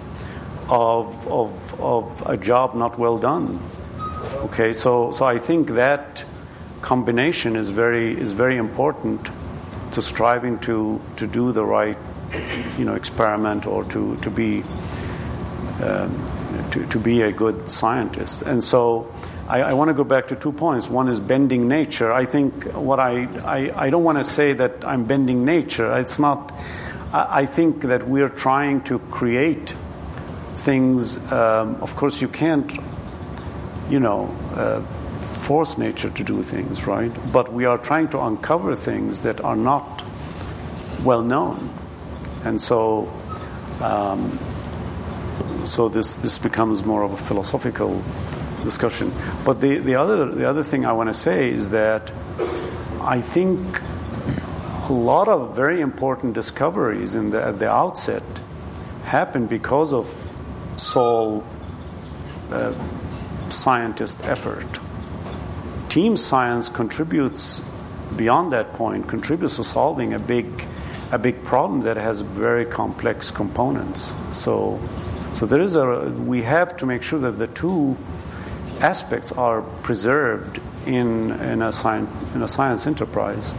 of, 0.69 1.28
of, 1.28 1.82
of 1.82 2.23
a 2.25 2.38
job 2.38 2.75
not 2.75 2.97
well 2.97 3.17
done. 3.17 3.59
Okay, 4.36 4.73
so, 4.73 5.11
so 5.11 5.25
I 5.25 5.38
think 5.39 5.69
that 5.71 6.25
combination 6.82 7.55
is 7.55 7.69
very, 7.69 8.19
is 8.19 8.34
very 8.34 8.57
important 8.57 9.30
to 9.91 10.01
striving 10.01 10.59
to, 10.59 11.01
to 11.15 11.28
do 11.28 11.51
the 11.51 11.65
right 11.65 11.97
you 12.78 12.86
know, 12.86 12.95
experiment 12.95 13.65
or 13.65 13.84
to, 13.86 14.15
to, 14.17 14.30
be, 14.30 14.63
um, 15.82 16.69
to, 16.71 16.86
to 16.88 16.99
be 16.99 17.21
a 17.21 17.32
good 17.32 17.69
scientist. 17.69 18.41
And 18.43 18.63
so 18.63 19.13
I, 19.47 19.61
I 19.61 19.73
want 19.73 19.89
to 19.89 19.93
go 19.93 20.03
back 20.03 20.28
to 20.28 20.36
two 20.36 20.51
points. 20.51 20.89
One 20.89 21.07
is 21.07 21.19
bending 21.19 21.67
nature. 21.67 22.11
I 22.11 22.25
think 22.25 22.65
what 22.73 22.99
I, 22.99 23.23
I, 23.43 23.86
I 23.86 23.89
don't 23.89 24.03
want 24.03 24.17
to 24.17 24.23
say 24.23 24.53
that 24.53 24.84
I'm 24.84 25.05
bending 25.05 25.45
nature. 25.45 25.97
It's 25.97 26.19
not, 26.19 26.53
I, 27.13 27.41
I 27.41 27.45
think 27.45 27.84
that 27.84 28.07
we're 28.07 28.30
trying 28.30 28.82
to 28.84 28.99
create 28.99 29.73
things. 30.57 31.17
Um, 31.32 31.75
of 31.82 31.95
course, 31.95 32.21
you 32.21 32.28
can't, 32.28 32.71
you 33.89 33.99
know, 33.99 34.25
uh, 34.55 34.81
force 35.21 35.77
nature 35.77 36.09
to 36.09 36.23
do 36.23 36.43
things, 36.43 36.85
right? 36.85 37.11
But 37.31 37.53
we 37.53 37.65
are 37.65 37.77
trying 37.77 38.09
to 38.09 38.21
uncover 38.21 38.75
things 38.75 39.21
that 39.21 39.41
are 39.41 39.55
not 39.55 40.03
well 41.03 41.23
known. 41.23 41.69
And 42.43 42.59
so, 42.59 43.11
um, 43.81 44.38
so 45.65 45.89
this, 45.89 46.15
this 46.15 46.39
becomes 46.39 46.83
more 46.83 47.03
of 47.03 47.13
a 47.13 47.17
philosophical 47.17 48.03
discussion. 48.63 49.11
But 49.45 49.61
the, 49.61 49.77
the, 49.77 49.95
other, 49.95 50.25
the 50.25 50.49
other 50.49 50.63
thing 50.63 50.85
I 50.85 50.91
want 50.91 51.09
to 51.09 51.13
say 51.13 51.49
is 51.49 51.69
that 51.69 52.11
I 53.01 53.21
think 53.21 53.81
a 54.89 54.93
lot 54.93 55.27
of 55.27 55.55
very 55.55 55.81
important 55.81 56.33
discoveries 56.33 57.15
in 57.15 57.29
the, 57.29 57.43
at 57.43 57.59
the 57.59 57.69
outset 57.69 58.23
happened 59.05 59.49
because 59.49 59.93
of 59.93 60.05
sole 60.75 61.45
uh, 62.51 62.73
scientist 63.53 64.23
effort. 64.23 64.79
Team 65.89 66.17
science 66.17 66.69
contributes 66.69 67.61
beyond 68.15 68.53
that 68.53 68.73
point, 68.73 69.07
contributes 69.07 69.57
to 69.57 69.63
solving 69.63 70.13
a 70.13 70.19
big, 70.19 70.65
a 71.11 71.17
big 71.17 71.43
problem 71.43 71.81
that 71.81 71.97
has 71.97 72.21
very 72.21 72.65
complex 72.65 73.31
components. 73.31 74.13
So, 74.31 74.79
so 75.33 75.45
there 75.45 75.61
is 75.61 75.75
a, 75.75 76.09
we 76.09 76.41
have 76.43 76.77
to 76.77 76.85
make 76.85 77.03
sure 77.03 77.19
that 77.19 77.33
the 77.33 77.47
two 77.47 77.97
aspects 78.79 79.31
are 79.31 79.61
preserved 79.61 80.59
in, 80.85 81.31
in, 81.31 81.61
a, 81.61 81.71
science, 81.71 82.09
in 82.35 82.43
a 82.43 82.47
science 82.47 82.87
enterprise. 82.87 83.53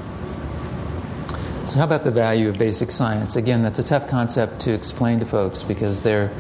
So, 1.66 1.78
how 1.78 1.84
about 1.84 2.05
the 2.05 2.11
value 2.11 2.49
of 2.49 2.57
basic 2.57 2.91
science? 2.91 3.36
Again, 3.36 3.61
that's 3.61 3.78
a 3.78 3.82
tough 3.82 4.09
concept 4.09 4.61
to 4.61 4.72
explain 4.72 5.18
to 5.20 5.26
folks 5.26 5.62
because 5.62 6.01
they're, 6.01 6.32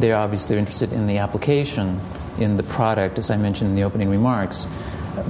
they're 0.00 0.16
obviously 0.16 0.58
interested 0.58 0.92
in 0.92 1.06
the 1.06 1.18
application, 1.18 2.00
in 2.38 2.56
the 2.56 2.62
product, 2.62 3.18
as 3.18 3.30
I 3.30 3.36
mentioned 3.36 3.70
in 3.70 3.76
the 3.76 3.84
opening 3.84 4.08
remarks. 4.08 4.66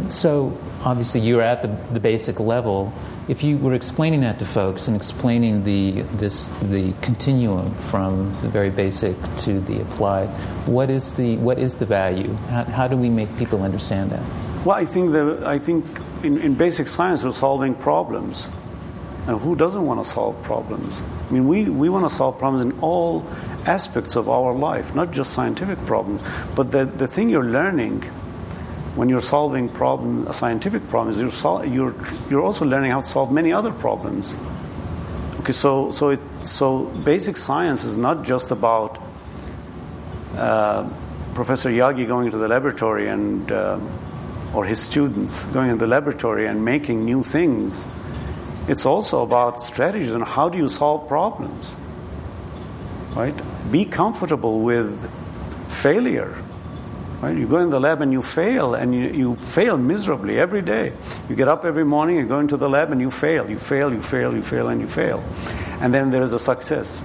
So, 0.09 0.57
obviously, 0.85 1.21
you're 1.21 1.43
at 1.43 1.63
the, 1.63 1.69
the 1.93 2.01
basic 2.01 2.39
level. 2.39 2.93
If 3.29 3.43
you 3.43 3.59
were 3.59 3.75
explaining 3.75 4.21
that 4.21 4.39
to 4.39 4.45
folks 4.45 4.87
and 4.89 4.97
explaining 4.97 5.65
the, 5.65 6.03
this, 6.03 6.47
the 6.63 6.93
continuum 7.03 7.75
from 7.75 8.37
the 8.43 8.49
very 8.49 8.71
basic 8.71 9.17
to 9.39 9.61
the 9.61 9.81
applied, 9.81 10.29
what 10.67 10.91
is 10.91 11.15
the, 11.15 11.37
what 11.39 11.59
is 11.59 11.77
the 11.77 11.87
value? 11.87 12.33
How, 12.49 12.65
how 12.65 12.89
do 12.89 12.97
we 12.97 13.09
make 13.09 13.37
people 13.37 13.63
understand 13.63 14.11
that? 14.11 14.23
Well, 14.65 14.77
I 14.77 14.85
think, 14.85 15.13
that, 15.13 15.43
I 15.45 15.59
think 15.59 15.85
in, 16.23 16.39
in 16.39 16.55
basic 16.55 16.87
science, 16.87 17.25
we're 17.25 17.33
solving 17.33 17.75
problems. 17.75 18.49
And 19.27 19.41
who 19.41 19.55
doesn't 19.55 19.85
want 19.85 20.05
to 20.05 20.11
solve 20.11 20.43
problems? 20.43 21.03
I 21.29 21.33
mean, 21.33 21.47
we, 21.47 21.65
we 21.65 21.89
want 21.89 22.09
to 22.09 22.15
solve 22.15 22.39
problems 22.39 22.73
in 22.73 22.81
all 22.81 23.25
aspects 23.67 24.17
of 24.17 24.29
our 24.29 24.53
life, 24.53 24.95
not 24.95 25.13
just 25.13 25.33
scientific 25.33 25.79
problems. 25.87 26.23
But 26.57 26.73
the, 26.73 26.85
the 26.85 27.07
thing 27.07 27.29
you're 27.29 27.45
learning 27.45 28.03
when 28.95 29.09
you're 29.09 29.23
solving 29.23 29.69
problem, 29.69 30.27
a 30.27 30.33
scientific 30.33 30.87
problem, 30.89 31.15
is 31.15 31.21
you're, 31.21 31.31
sol- 31.31 31.65
you're, 31.65 31.95
you're 32.29 32.43
also 32.43 32.67
learning 32.67 32.91
how 32.91 33.01
to 33.01 33.07
solve 33.07 33.33
many 33.33 33.53
other 33.53 33.73
problems. 33.73 34.37
Okay, 35.41 35.53
so, 35.53 35.91
so, 35.91 36.11
it, 36.11 36.21
so 36.43 36.85
basic 36.85 37.37
science 37.37 37.85
is 37.85 37.97
not 37.97 38.23
just 38.23 38.51
about 38.51 39.03
uh, 40.37 40.89
Professor 41.35 41.71
Yaghi 41.71 42.07
going 42.07 42.27
into 42.27 42.39
the 42.39 42.49
laboratory 42.49 43.09
and, 43.09 43.51
uh, 43.51 43.79
or 44.55 44.67
his 44.67 44.79
students 44.79 45.47
going 45.47 45.71
into 45.71 45.85
the 45.85 45.89
laboratory 45.89 46.47
and 46.47 46.65
making 46.65 47.05
new 47.05 47.23
things. 47.23 47.87
It's 48.69 48.87
also 48.87 49.23
about 49.23 49.61
strategies 49.61 50.13
and 50.13 50.25
how 50.25 50.49
do 50.49 50.59
you 50.59 50.69
solve 50.69 51.09
problems. 51.09 51.77
Right? 53.15 53.35
Be 53.71 53.85
comfortable 53.85 54.61
with 54.61 55.11
failure. 55.69 56.35
Right? 57.21 57.37
You 57.37 57.47
go 57.47 57.59
in 57.59 57.71
the 57.71 57.81
lab 57.81 58.03
and 58.03 58.13
you 58.13 58.23
fail, 58.23 58.75
and 58.75 58.95
you, 58.95 59.09
you 59.09 59.37
fail 59.37 59.77
miserably 59.77 60.39
every 60.39 60.63
day. 60.63 60.93
You 61.29 61.37
get 61.37 61.47
up 61.47 61.65
every 61.65 61.85
morning, 61.85 62.17
you 62.17 62.27
go 62.27 62.41
into 62.41 62.57
the 62.57 62.69
lab, 62.69 62.91
and 62.91 63.01
you 63.01 63.11
fail. 63.11 63.49
You 63.49 63.59
fail, 63.59 63.93
you 63.93 64.01
fail, 64.01 64.35
you 64.35 64.43
fail, 64.43 64.69
and 64.69 64.81
you 64.81 64.89
fail. 64.89 65.23
And 65.81 65.95
then 65.95 66.11
there 66.11 66.23
is 66.23 66.33
a 66.33 66.39
success. 66.39 67.03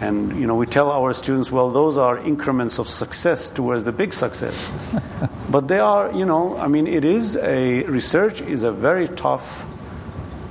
And 0.00 0.38
you 0.38 0.46
know, 0.46 0.56
we 0.56 0.66
tell 0.66 0.90
our 0.90 1.12
students, 1.12 1.50
well, 1.50 1.70
those 1.70 1.96
are 1.96 2.18
increments 2.18 2.78
of 2.78 2.88
success 2.88 3.48
towards 3.48 3.84
the 3.84 3.92
big 3.92 4.12
success. 4.12 4.70
but 5.50 5.68
they 5.68 5.78
are, 5.78 6.12
you 6.12 6.26
know, 6.26 6.58
I 6.58 6.68
mean, 6.68 6.86
it 6.86 7.04
is 7.04 7.36
a 7.36 7.84
research 7.84 8.42
is 8.42 8.64
a 8.64 8.72
very 8.72 9.08
tough 9.08 9.66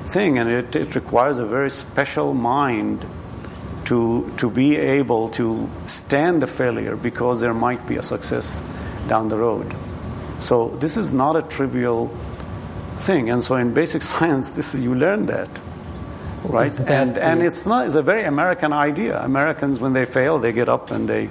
thing, 0.03 0.37
and 0.37 0.49
it, 0.49 0.75
it 0.75 0.95
requires 0.95 1.39
a 1.39 1.45
very 1.45 1.69
special 1.69 2.33
mind 2.33 3.05
to 3.85 4.31
to 4.37 4.49
be 4.49 4.77
able 4.77 5.29
to 5.29 5.69
stand 5.87 6.41
the 6.41 6.47
failure 6.47 6.95
because 6.95 7.41
there 7.41 7.53
might 7.53 7.85
be 7.87 7.97
a 7.97 8.03
success 8.03 8.61
down 9.07 9.27
the 9.29 9.37
road. 9.37 9.75
So 10.39 10.69
this 10.79 10.97
is 10.97 11.13
not 11.13 11.35
a 11.35 11.41
trivial 11.41 12.07
thing, 12.97 13.29
and 13.29 13.43
so 13.43 13.55
in 13.55 13.73
basic 13.73 14.01
science, 14.13 14.51
this 14.51 14.75
you 14.75 14.95
learn 14.95 15.25
that, 15.27 15.49
right? 16.43 16.71
That 16.71 16.89
And 16.89 17.17
and 17.17 17.43
it's 17.43 17.65
not 17.65 17.85
it's 17.85 17.95
a 17.95 18.01
very 18.01 18.23
American 18.23 18.73
idea. 18.73 19.19
Americans, 19.23 19.79
when 19.79 19.93
they 19.93 20.05
fail, 20.05 20.39
they 20.39 20.53
get 20.53 20.69
up 20.69 20.91
and 20.91 21.07
they 21.07 21.29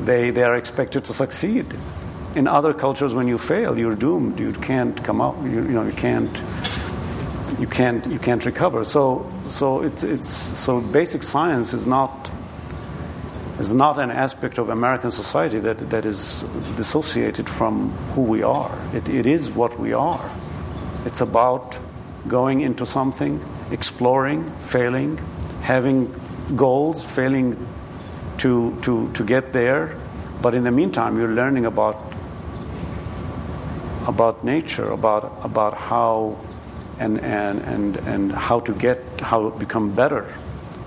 they 0.00 0.30
they 0.30 0.42
are 0.42 0.56
expected 0.56 1.04
to 1.04 1.12
succeed. 1.12 1.66
In 2.34 2.48
other 2.48 2.72
cultures, 2.72 3.12
when 3.12 3.28
you 3.28 3.36
fail, 3.36 3.78
you're 3.78 3.94
doomed. 3.94 4.40
You 4.40 4.52
can't 4.52 4.96
come 5.04 5.20
out. 5.20 5.36
You, 5.44 5.50
you 5.50 5.74
know 5.76 5.84
you 5.84 5.92
can't 5.92 6.42
you 7.62 7.68
can't 7.68 8.04
you 8.06 8.18
can't 8.18 8.44
recover. 8.44 8.84
So 8.84 9.30
so 9.46 9.82
it's 9.82 10.02
it's 10.02 10.28
so 10.28 10.80
basic 10.80 11.22
science 11.22 11.72
is 11.72 11.86
not 11.86 12.30
is 13.60 13.72
not 13.72 13.98
an 13.98 14.10
aspect 14.10 14.58
of 14.58 14.68
American 14.68 15.10
society 15.10 15.60
that 15.60 15.78
that 15.90 16.04
is 16.04 16.44
dissociated 16.76 17.48
from 17.48 17.90
who 18.14 18.22
we 18.22 18.42
are. 18.42 18.72
It, 18.92 19.08
it 19.08 19.26
is 19.26 19.50
what 19.50 19.78
we 19.78 19.92
are. 19.92 20.28
It's 21.06 21.20
about 21.20 21.78
going 22.26 22.60
into 22.60 22.84
something 22.84 23.40
exploring, 23.70 24.50
failing, 24.60 25.18
having 25.62 26.12
goals, 26.56 27.04
failing 27.04 27.56
to, 28.38 28.78
to, 28.82 29.10
to 29.12 29.24
get 29.24 29.52
there. 29.52 29.96
But 30.42 30.54
in 30.54 30.64
the 30.64 30.70
meantime, 30.70 31.18
you're 31.18 31.34
learning 31.34 31.66
about, 31.66 31.96
about 34.06 34.44
nature, 34.44 34.90
about, 34.90 35.40
about 35.42 35.74
how 35.74 36.36
and, 37.02 37.20
and, 37.20 37.58
and, 37.60 37.96
and 38.06 38.32
how 38.32 38.60
to 38.60 38.72
get, 38.72 38.98
how 39.20 39.50
to 39.50 39.58
become 39.58 39.94
better 39.94 40.32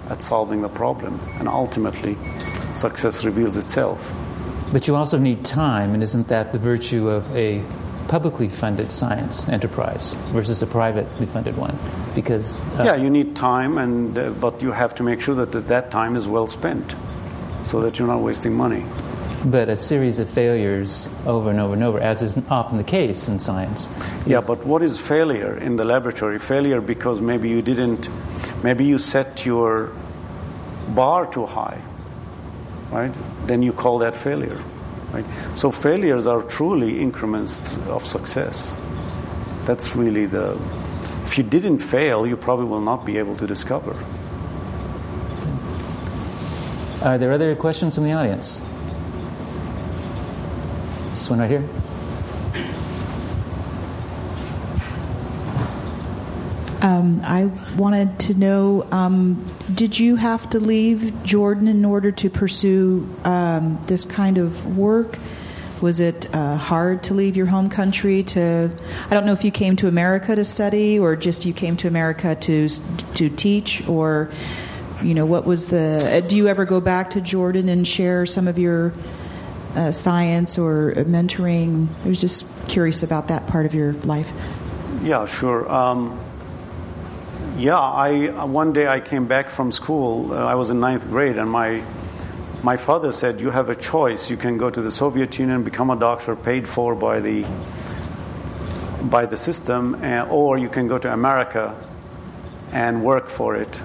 at 0.10 0.22
solving 0.22 0.62
the 0.62 0.70
problem. 0.70 1.20
And 1.40 1.48
ultimately, 1.48 2.18
success 2.74 3.26
reveals 3.26 3.58
itself. 3.58 4.14
But 4.72 4.88
you 4.88 4.96
also 4.96 5.18
need 5.18 5.44
time, 5.44 5.94
and 5.94 6.02
isn't 6.02 6.28
that 6.30 6.54
the 6.54 6.60
virtue 6.60 7.10
of 7.10 7.36
a 7.36 7.64
publicly 8.08 8.50
funded 8.50 8.92
science 8.92 9.48
enterprise 9.50 10.14
versus 10.32 10.62
a 10.62 10.68
privately 10.68 11.26
funded 11.26 11.58
one? 11.58 11.78
Because 12.14 12.62
uh, 12.80 12.84
yeah, 12.84 12.96
you 12.96 13.10
need 13.10 13.36
time, 13.36 13.78
and 13.78 14.18
uh, 14.18 14.30
but 14.32 14.62
you 14.62 14.72
have 14.72 14.96
to 14.96 15.04
make 15.04 15.22
sure 15.22 15.36
that 15.36 15.68
that 15.68 15.92
time 15.92 16.16
is 16.16 16.28
well 16.28 16.48
spent, 16.48 16.96
so 17.64 17.82
that 17.82 18.00
you're 18.00 18.08
not 18.08 18.22
wasting 18.22 18.54
money. 18.54 18.86
But 19.46 19.70
a 19.70 19.76
series 19.76 20.18
of 20.20 20.28
failures 20.28 21.08
over 21.28 21.52
and 21.52 21.60
over 21.60 21.76
and 21.76 21.84
over, 21.84 22.00
as 22.00 22.24
is 22.24 22.36
often 22.50 22.78
the 22.78 22.84
case 22.84 23.28
in 23.28 23.38
science. 23.38 23.90
Yeah, 24.26 24.42
but 24.46 24.66
what 24.66 24.82
is 24.82 25.00
failure 25.00 25.56
in 25.56 25.76
the 25.76 25.84
laboratory? 25.84 26.40
Failure 26.40 26.82
because 26.82 27.22
maybe 27.22 27.48
you 27.48 27.62
didn't, 27.62 28.10
maybe 28.64 28.86
you 28.86 28.98
set 28.98 29.46
your 29.46 29.92
bar 30.96 31.28
too 31.28 31.46
high, 31.46 31.80
right? 32.90 33.12
Then 33.46 33.62
you 33.62 33.72
call 33.72 34.00
that 34.00 34.16
failure. 34.16 34.60
Right? 35.12 35.26
So 35.54 35.70
failures 35.70 36.26
are 36.26 36.42
truly 36.42 37.00
increments 37.00 37.62
of 37.88 38.06
success. 38.06 38.74
That's 39.66 39.96
really 39.96 40.26
the. 40.26 40.60
If 41.24 41.38
you 41.38 41.44
didn't 41.44 41.80
fail, 41.80 42.26
you 42.26 42.36
probably 42.36 42.66
will 42.66 42.82
not 42.82 43.06
be 43.06 43.18
able 43.20 43.36
to 43.38 43.46
discover. 43.46 43.96
Are 47.04 47.18
there 47.20 47.32
other 47.32 47.56
questions 47.56 47.94
from 47.94 48.06
the 48.06 48.14
audience? 48.14 48.62
This 51.16 51.30
one 51.30 51.40
right 51.40 51.50
here. 51.50 51.64
Um, 56.82 57.22
I 57.24 57.46
wanted 57.78 58.20
to 58.20 58.34
know 58.34 58.86
um, 58.92 59.50
did 59.74 59.98
you 59.98 60.18
have 60.18 60.50
to 60.50 60.60
leave 60.60 61.24
Jordan 61.24 61.70
in 61.70 61.86
order 61.86 62.12
to 62.12 62.30
pursue 62.30 63.10
um, 63.24 63.82
this 63.86 64.04
kind 64.04 64.38
of 64.38 64.78
work? 64.78 65.18
Was 65.80 66.02
it 66.02 66.28
uh, 66.36 66.58
hard 66.58 67.02
to 67.04 67.14
leave 67.14 67.38
your 67.38 67.46
home 67.46 67.70
country 67.70 68.22
to? 68.24 68.70
I 69.10 69.14
don't 69.14 69.26
know 69.26 69.32
if 69.32 69.46
you 69.46 69.52
came 69.52 69.78
to 69.78 69.88
America 69.88 70.36
to 70.36 70.44
study 70.44 71.00
or 71.00 71.16
just 71.16 71.46
you 71.46 71.54
came 71.54 71.78
to 71.78 71.88
America 71.88 72.36
to 72.36 72.68
to 72.68 73.30
teach 73.30 73.88
or, 73.88 74.30
you 75.02 75.14
know, 75.14 75.26
what 75.26 75.46
was 75.46 75.68
the? 75.68 75.98
Uh, 76.06 76.28
do 76.28 76.36
you 76.36 76.50
ever 76.50 76.66
go 76.66 76.82
back 76.82 77.12
to 77.12 77.22
Jordan 77.22 77.70
and 77.70 77.88
share 77.88 78.26
some 78.26 78.50
of 78.50 78.60
your 78.60 78.92
uh, 79.76 79.92
science 79.92 80.58
or 80.58 80.94
mentoring? 80.98 81.88
I 82.04 82.08
was 82.08 82.22
just 82.22 82.46
curious 82.68 83.04
about 83.04 83.28
that 83.28 83.48
part 83.48 83.66
of 83.66 83.74
your 83.74 83.94
life. 83.94 84.32
Yeah, 85.04 85.26
sure. 85.26 85.72
Um, 85.72 86.20
yeah, 87.58 87.80
I 87.80 88.46
one 88.46 88.74
day 88.74 88.88
I 88.88 89.00
came 89.00 89.28
back 89.28 89.50
from 89.50 89.72
school. 89.72 90.34
Uh, 90.34 90.46
I 90.46 90.56
was 90.56 90.72
in 90.72 90.80
ninth 90.80 91.08
grade, 91.08 91.38
and 91.38 91.50
my 91.50 91.84
my 92.64 92.78
father 92.78 93.12
said, 93.12 93.40
"You 93.40 93.52
have 93.52 93.70
a 93.70 93.76
choice. 93.76 94.30
You 94.30 94.38
can 94.38 94.58
go 94.58 94.70
to 94.70 94.82
the 94.82 94.92
Soviet 94.92 95.40
Union, 95.40 95.64
become 95.64 95.90
a 95.90 95.96
doctor, 95.96 96.36
paid 96.36 96.68
for 96.68 96.96
by 96.96 97.20
the 97.20 97.46
by 99.04 99.26
the 99.26 99.38
system, 99.38 99.96
uh, 100.02 100.26
or 100.30 100.58
you 100.58 100.70
can 100.70 100.88
go 100.88 100.98
to 100.98 101.14
America 101.14 101.76
and 102.72 103.04
work 103.04 103.30
for 103.30 103.56
it." 103.56 103.82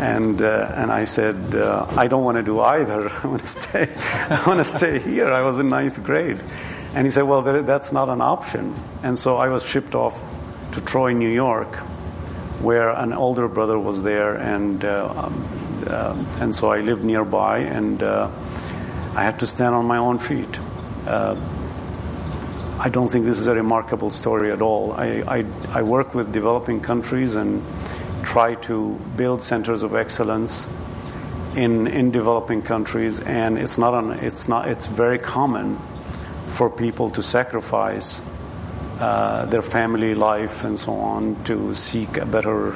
And 0.00 0.42
uh, 0.42 0.72
and 0.74 0.90
I 0.90 1.04
said, 1.04 1.54
uh, 1.54 1.86
"I 1.96 2.08
don't 2.08 2.24
want 2.24 2.36
to 2.36 2.42
do 2.42 2.60
either. 2.60 3.08
I 3.22 3.26
want 3.26 3.42
to 3.42 3.46
stay. 3.46 3.88
I 4.30 4.42
want 4.46 4.58
to 4.58 4.64
stay 4.64 4.98
here." 4.98 5.28
I 5.28 5.42
was 5.42 5.58
in 5.58 5.68
ninth 5.68 6.02
grade, 6.02 6.40
and 6.94 7.06
he 7.06 7.10
said, 7.10 7.22
"Well, 7.22 7.42
that's 7.42 7.92
not 7.92 8.08
an 8.08 8.20
option." 8.20 8.74
And 9.02 9.16
so 9.18 9.36
I 9.36 9.48
was 9.48 9.64
shipped 9.64 9.94
off 9.94 10.20
to 10.72 10.80
Troy, 10.80 11.12
New 11.12 11.30
York 11.30 11.78
where 12.64 12.88
an 12.90 13.12
older 13.12 13.46
brother 13.46 13.78
was 13.78 14.02
there, 14.02 14.36
and 14.36 14.84
uh, 14.84 15.12
um, 15.14 15.84
uh, 15.86 16.24
and 16.40 16.54
so 16.54 16.72
I 16.72 16.80
lived 16.80 17.04
nearby, 17.04 17.58
and 17.58 18.02
uh, 18.02 18.30
I 19.14 19.22
had 19.22 19.38
to 19.40 19.46
stand 19.46 19.74
on 19.74 19.84
my 19.84 19.98
own 19.98 20.18
feet. 20.18 20.58
Uh, 21.06 21.36
I 22.78 22.88
don't 22.88 23.08
think 23.08 23.26
this 23.26 23.38
is 23.38 23.46
a 23.46 23.54
remarkable 23.54 24.10
story 24.10 24.50
at 24.50 24.60
all. 24.60 24.92
I, 24.92 25.22
I, 25.26 25.44
I 25.72 25.82
work 25.82 26.14
with 26.14 26.32
developing 26.32 26.80
countries 26.80 27.36
and 27.36 27.62
try 28.34 28.56
to 28.56 28.98
build 29.16 29.40
centers 29.40 29.84
of 29.84 29.94
excellence 29.94 30.66
in 31.54 31.86
in 31.86 32.10
developing 32.10 32.62
countries, 32.62 33.20
and 33.20 33.56
it's 33.56 33.78
not 33.78 33.94
an, 33.94 34.10
it's 34.10 34.48
not 34.48 34.66
it's 34.66 34.86
very 34.86 35.18
common 35.18 35.78
for 36.46 36.68
people 36.68 37.10
to 37.10 37.22
sacrifice 37.22 38.22
uh, 38.98 39.46
their 39.46 39.62
family 39.62 40.14
life 40.16 40.64
and 40.64 40.78
so 40.78 40.92
on 40.94 41.36
to 41.44 41.74
seek 41.74 42.16
a 42.16 42.26
better, 42.26 42.74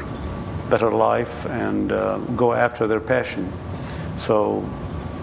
better 0.70 0.90
life 0.90 1.44
and 1.46 1.90
uh, 1.90 2.18
go 2.36 2.52
after 2.52 2.86
their 2.86 3.00
passion. 3.00 3.52
So, 4.16 4.64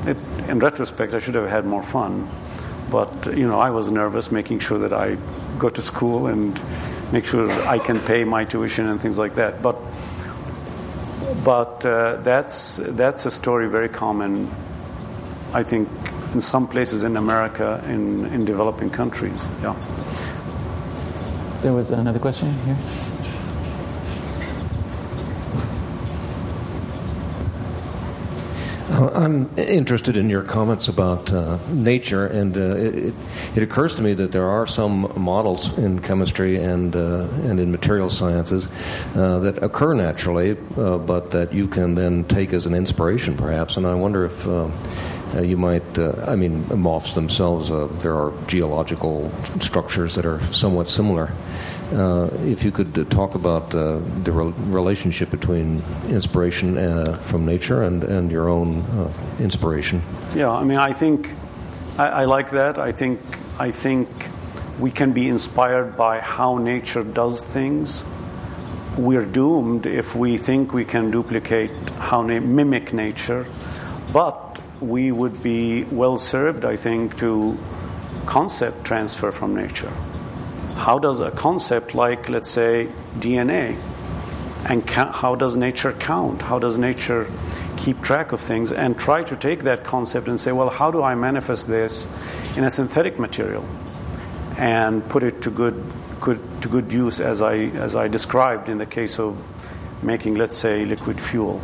it, 0.05 0.17
in 0.49 0.59
retrospect, 0.59 1.13
I 1.13 1.19
should 1.19 1.36
have 1.36 1.49
had 1.49 1.65
more 1.65 1.83
fun. 1.83 2.27
But 2.91 3.38
you 3.38 3.47
know, 3.47 3.59
I 3.59 3.71
was 3.71 3.89
nervous, 3.89 4.31
making 4.31 4.59
sure 4.59 4.79
that 4.79 4.93
I 4.93 5.17
go 5.59 5.69
to 5.69 5.81
school 5.81 6.27
and 6.27 6.59
make 7.11 7.25
sure 7.25 7.49
I 7.67 7.79
can 7.79 7.99
pay 7.99 8.23
my 8.23 8.43
tuition 8.45 8.88
and 8.88 8.99
things 8.99 9.17
like 9.17 9.36
that. 9.36 9.61
But 9.61 9.74
but 11.45 11.85
uh, 11.85 12.17
that's 12.23 12.81
that's 12.83 13.25
a 13.27 13.31
story 13.31 13.69
very 13.69 13.87
common, 13.87 14.49
I 15.53 15.63
think, 15.63 15.87
in 16.33 16.41
some 16.41 16.67
places 16.67 17.03
in 17.03 17.15
America, 17.15 17.81
in 17.87 18.25
in 18.33 18.45
developing 18.45 18.89
countries. 18.89 19.47
Yeah. 19.61 19.75
There 21.61 21.73
was 21.73 21.91
another 21.91 22.19
question 22.19 22.51
here. 22.65 23.14
I'm 28.95 29.49
interested 29.57 30.15
in 30.15 30.29
your 30.29 30.41
comments 30.41 30.87
about 30.87 31.31
uh, 31.33 31.57
nature, 31.69 32.27
and 32.27 32.55
uh, 32.55 32.75
it, 32.77 33.13
it, 33.55 33.63
occurs 33.63 33.95
to 33.95 34.01
me 34.01 34.13
that 34.13 34.31
there 34.31 34.47
are 34.47 34.65
some 34.65 35.11
models 35.17 35.77
in 35.77 35.99
chemistry 35.99 36.57
and 36.57 36.95
uh, 36.95 37.27
and 37.43 37.59
in 37.59 37.71
material 37.71 38.09
sciences 38.09 38.69
uh, 39.15 39.39
that 39.39 39.61
occur 39.61 39.95
naturally, 39.95 40.55
uh, 40.77 40.97
but 40.97 41.31
that 41.31 41.53
you 41.53 41.67
can 41.67 41.95
then 41.95 42.23
take 42.25 42.53
as 42.53 42.65
an 42.65 42.73
inspiration, 42.73 43.35
perhaps. 43.35 43.75
And 43.75 43.85
I 43.85 43.95
wonder 43.95 44.23
if 44.23 44.47
uh, 45.35 45.41
you 45.41 45.57
might, 45.57 45.97
uh, 45.97 46.23
I 46.27 46.35
mean, 46.35 46.63
MOFs 46.65 47.13
themselves, 47.13 47.69
uh, 47.69 47.87
there 47.99 48.15
are 48.15 48.31
geological 48.47 49.31
structures 49.59 50.15
that 50.15 50.25
are 50.25 50.39
somewhat 50.53 50.87
similar. 50.87 51.33
Uh, 51.95 52.29
if 52.43 52.65
you 52.65 52.71
could 52.71 52.97
uh, 52.99 53.05
talk 53.05 53.35
about 53.35 53.73
uh, 53.73 53.99
the 54.25 54.31
re- 54.31 54.53
relationship 54.67 55.31
between 55.31 55.81
inspiration 56.09 56.75
from 57.19 57.45
nature 57.45 57.83
and, 57.83 58.03
and 58.03 58.29
your 58.29 58.49
own 58.49 58.83
inspiration. 59.39 60.01
Yeah, 60.35 60.49
I 60.49 60.65
mean, 60.65 60.77
I 60.77 60.91
think 60.91 61.33
I, 61.97 62.07
I 62.07 62.25
like 62.25 62.49
that. 62.49 62.77
I 62.77 62.91
think 62.91 63.21
I 63.57 63.71
think 63.71 64.09
we 64.77 64.91
can 64.91 65.13
be 65.13 65.29
inspired 65.29 65.95
by 65.95 66.19
how 66.19 66.57
nature 66.57 67.03
does 67.03 67.41
things. 67.41 68.03
We're 68.97 69.25
doomed 69.25 69.85
if 69.85 70.15
we 70.15 70.37
think 70.37 70.73
we 70.73 70.83
can 70.83 71.11
duplicate 71.11 71.71
how 71.97 72.23
na- 72.23 72.41
mimic 72.41 72.91
nature, 72.91 73.45
but 74.11 74.59
we 74.81 75.13
would 75.13 75.41
be 75.41 75.85
well 75.85 76.17
served, 76.17 76.65
I 76.65 76.75
think, 76.75 77.17
to 77.19 77.57
concept 78.25 78.83
transfer 78.83 79.31
from 79.31 79.55
nature. 79.55 79.93
How 80.76 80.99
does 80.99 81.21
a 81.21 81.32
concept 81.32 81.95
like, 81.95 82.30
let's 82.30 82.49
say, 82.49 82.89
DNA, 83.17 83.78
and 84.65 84.86
ca- 84.86 85.11
how 85.11 85.36
does 85.36 85.55
nature 85.55 85.93
count? 85.93 86.41
How 86.41 86.59
does 86.59 86.78
nature 86.78 87.30
keep 87.78 88.01
track 88.01 88.32
of 88.32 88.41
things? 88.41 88.71
And 88.71 88.97
try 88.97 89.23
to 89.23 89.36
take 89.36 89.63
that 89.63 89.84
concept 89.84 90.28
and 90.28 90.39
say, 90.39 90.51
well, 90.51 90.69
how 90.69 90.91
do 90.91 91.01
I 91.01 91.15
manifest 91.15 91.67
this 91.67 92.07
in 92.57 92.63
a 92.63 92.69
synthetic 92.69 93.19
material 93.19 93.65
and 94.57 95.07
put 95.07 95.23
it 95.23 95.41
to 95.43 95.51
good, 95.51 95.84
good, 96.19 96.39
to 96.61 96.67
good 96.67 96.91
use 96.91 97.19
as 97.19 97.41
I, 97.41 97.55
as 97.55 97.95
I 97.95 98.07
described 98.07 98.69
in 98.69 98.78
the 98.78 98.86
case 98.86 99.19
of 99.19 99.43
making, 100.03 100.36
let's 100.36 100.57
say, 100.57 100.86
liquid 100.86 101.21
fuel? 101.21 101.61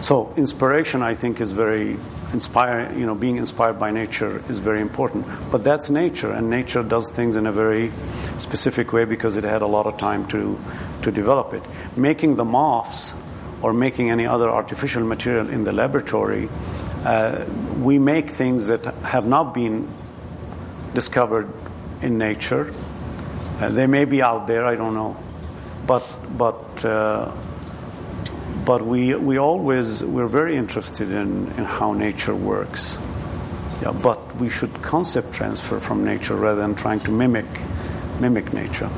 So 0.00 0.32
inspiration, 0.36 1.02
I 1.02 1.14
think, 1.14 1.40
is 1.40 1.52
very 1.52 1.98
inspire. 2.32 2.92
You 2.96 3.06
know, 3.06 3.14
being 3.14 3.36
inspired 3.36 3.78
by 3.78 3.90
nature 3.90 4.42
is 4.48 4.58
very 4.58 4.80
important. 4.80 5.26
But 5.50 5.64
that's 5.64 5.90
nature, 5.90 6.32
and 6.32 6.50
nature 6.50 6.82
does 6.82 7.10
things 7.10 7.36
in 7.36 7.46
a 7.46 7.52
very 7.52 7.90
specific 8.38 8.92
way 8.92 9.04
because 9.04 9.36
it 9.36 9.44
had 9.44 9.62
a 9.62 9.66
lot 9.66 9.86
of 9.86 9.96
time 9.96 10.26
to 10.28 10.58
to 11.02 11.10
develop 11.10 11.54
it. 11.54 11.62
Making 11.96 12.36
the 12.36 12.44
MOFs 12.44 13.16
or 13.62 13.72
making 13.72 14.10
any 14.10 14.26
other 14.26 14.48
artificial 14.48 15.04
material 15.04 15.48
in 15.50 15.64
the 15.64 15.72
laboratory, 15.72 16.48
uh, 17.04 17.44
we 17.78 17.98
make 17.98 18.30
things 18.30 18.68
that 18.68 18.84
have 19.04 19.26
not 19.26 19.54
been 19.54 19.88
discovered 20.94 21.48
in 22.02 22.18
nature. 22.18 22.72
Uh, 23.60 23.68
they 23.68 23.86
may 23.86 24.06
be 24.06 24.22
out 24.22 24.46
there, 24.46 24.64
I 24.64 24.74
don't 24.74 24.94
know. 24.94 25.16
but 25.86 26.04
but 26.38 26.84
uh, 26.84 27.32
but 28.64 28.84
we 28.84 29.14
we 29.14 29.38
always 29.38 30.04
we're 30.04 30.28
very 30.28 30.56
interested 30.56 31.12
in, 31.12 31.48
in 31.52 31.64
how 31.64 31.92
nature 31.92 32.34
works. 32.34 32.98
Yeah, 33.82 33.92
but 33.92 34.36
we 34.36 34.48
should 34.50 34.82
concept 34.82 35.32
transfer 35.32 35.80
from 35.80 36.04
nature 36.04 36.36
rather 36.36 36.60
than 36.60 36.74
trying 36.74 37.00
to 37.00 37.10
mimic 37.10 37.46
mimic 38.20 38.52
nature. 38.52 38.90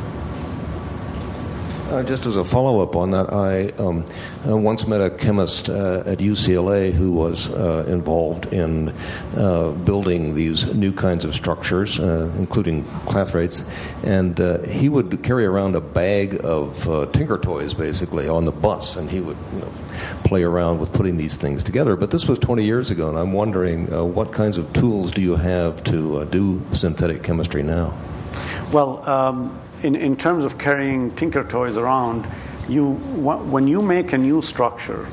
Uh, 1.92 2.02
just 2.02 2.24
as 2.24 2.36
a 2.36 2.44
follow 2.44 2.80
up 2.80 2.96
on 2.96 3.10
that, 3.10 3.30
I 3.34 3.68
um, 3.76 4.06
uh, 4.48 4.56
once 4.56 4.86
met 4.86 5.02
a 5.02 5.10
chemist 5.10 5.68
uh, 5.68 6.02
at 6.06 6.20
UCLA 6.20 6.90
who 6.90 7.12
was 7.12 7.50
uh, 7.50 7.84
involved 7.86 8.46
in 8.50 8.94
uh, 9.36 9.72
building 9.72 10.34
these 10.34 10.72
new 10.74 10.90
kinds 10.90 11.26
of 11.26 11.34
structures, 11.34 12.00
uh, 12.00 12.32
including 12.38 12.84
clathrates, 13.04 13.62
and 14.04 14.38
he 14.66 14.88
would 14.88 15.22
carry 15.22 15.44
around 15.44 15.76
a 15.76 15.82
bag 15.82 16.42
of 16.42 17.12
tinker 17.12 17.36
toys 17.36 17.74
basically 17.74 18.26
on 18.26 18.46
the 18.46 18.52
bus, 18.52 18.96
and 18.96 19.10
he 19.10 19.20
would 19.20 19.36
you 19.52 19.58
know, 19.58 19.72
play 20.24 20.44
around 20.44 20.78
with 20.78 20.94
putting 20.94 21.18
these 21.18 21.36
things 21.36 21.62
together. 21.62 21.94
But 21.94 22.10
this 22.10 22.26
was 22.26 22.38
20 22.38 22.64
years 22.64 22.90
ago, 22.90 23.10
and 23.10 23.18
I'm 23.18 23.34
wondering 23.34 23.88
what 24.14 24.32
kinds 24.32 24.56
of 24.56 24.72
tools 24.72 25.12
do 25.12 25.20
you 25.20 25.36
have 25.36 25.84
to 25.84 26.24
do 26.24 26.62
synthetic 26.72 27.22
chemistry 27.22 27.62
now? 27.62 27.92
Well, 28.72 29.06
um 29.06 29.54
in, 29.82 29.96
in 29.96 30.16
terms 30.16 30.44
of 30.44 30.58
carrying 30.58 31.14
Tinker 31.14 31.44
Toys 31.44 31.76
around, 31.76 32.26
you, 32.68 32.92
when 32.92 33.66
you 33.66 33.82
make 33.82 34.12
a 34.12 34.18
new 34.18 34.40
structure, 34.42 35.06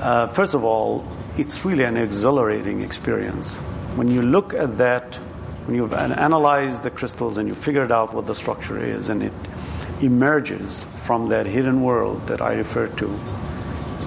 uh, 0.00 0.28
first 0.28 0.54
of 0.54 0.64
all, 0.64 1.06
it's 1.36 1.64
really 1.64 1.84
an 1.84 1.96
exhilarating 1.96 2.82
experience. 2.82 3.58
When 3.96 4.08
you 4.08 4.22
look 4.22 4.54
at 4.54 4.78
that, 4.78 5.16
when 5.66 5.76
you've 5.76 5.94
analyzed 5.94 6.82
the 6.82 6.90
crystals 6.90 7.38
and 7.38 7.48
you 7.48 7.54
figured 7.54 7.90
out 7.90 8.12
what 8.14 8.26
the 8.26 8.34
structure 8.34 8.78
is, 8.78 9.08
and 9.08 9.22
it 9.22 9.32
emerges 10.02 10.84
from 10.84 11.28
that 11.28 11.46
hidden 11.46 11.82
world 11.82 12.26
that 12.26 12.40
I 12.40 12.54
referred 12.54 12.96
to, 12.98 13.18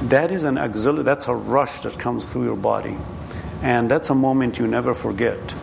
that 0.10 0.32
is 0.32 0.44
an 0.44 0.58
exhilar- 0.58 1.04
that's 1.04 1.28
a 1.28 1.36
rush 1.36 1.82
that 1.82 1.98
comes 1.98 2.26
through 2.26 2.46
your 2.46 2.58
body. 2.58 2.98
And 3.62 3.90
that's 3.90 4.10
a 4.10 4.16
moment 4.16 4.60
you 4.60 4.68
never 4.68 4.94
forget. 4.94 5.56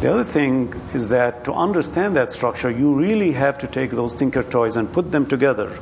The 0.00 0.12
other 0.12 0.22
thing 0.22 0.72
is 0.94 1.08
that 1.08 1.42
to 1.44 1.52
understand 1.52 2.14
that 2.14 2.30
structure, 2.30 2.70
you 2.70 2.94
really 2.94 3.32
have 3.32 3.58
to 3.58 3.66
take 3.66 3.90
those 3.90 4.14
Tinker 4.14 4.44
Toys 4.44 4.76
and 4.76 4.92
put 4.92 5.10
them 5.10 5.26
together. 5.26 5.76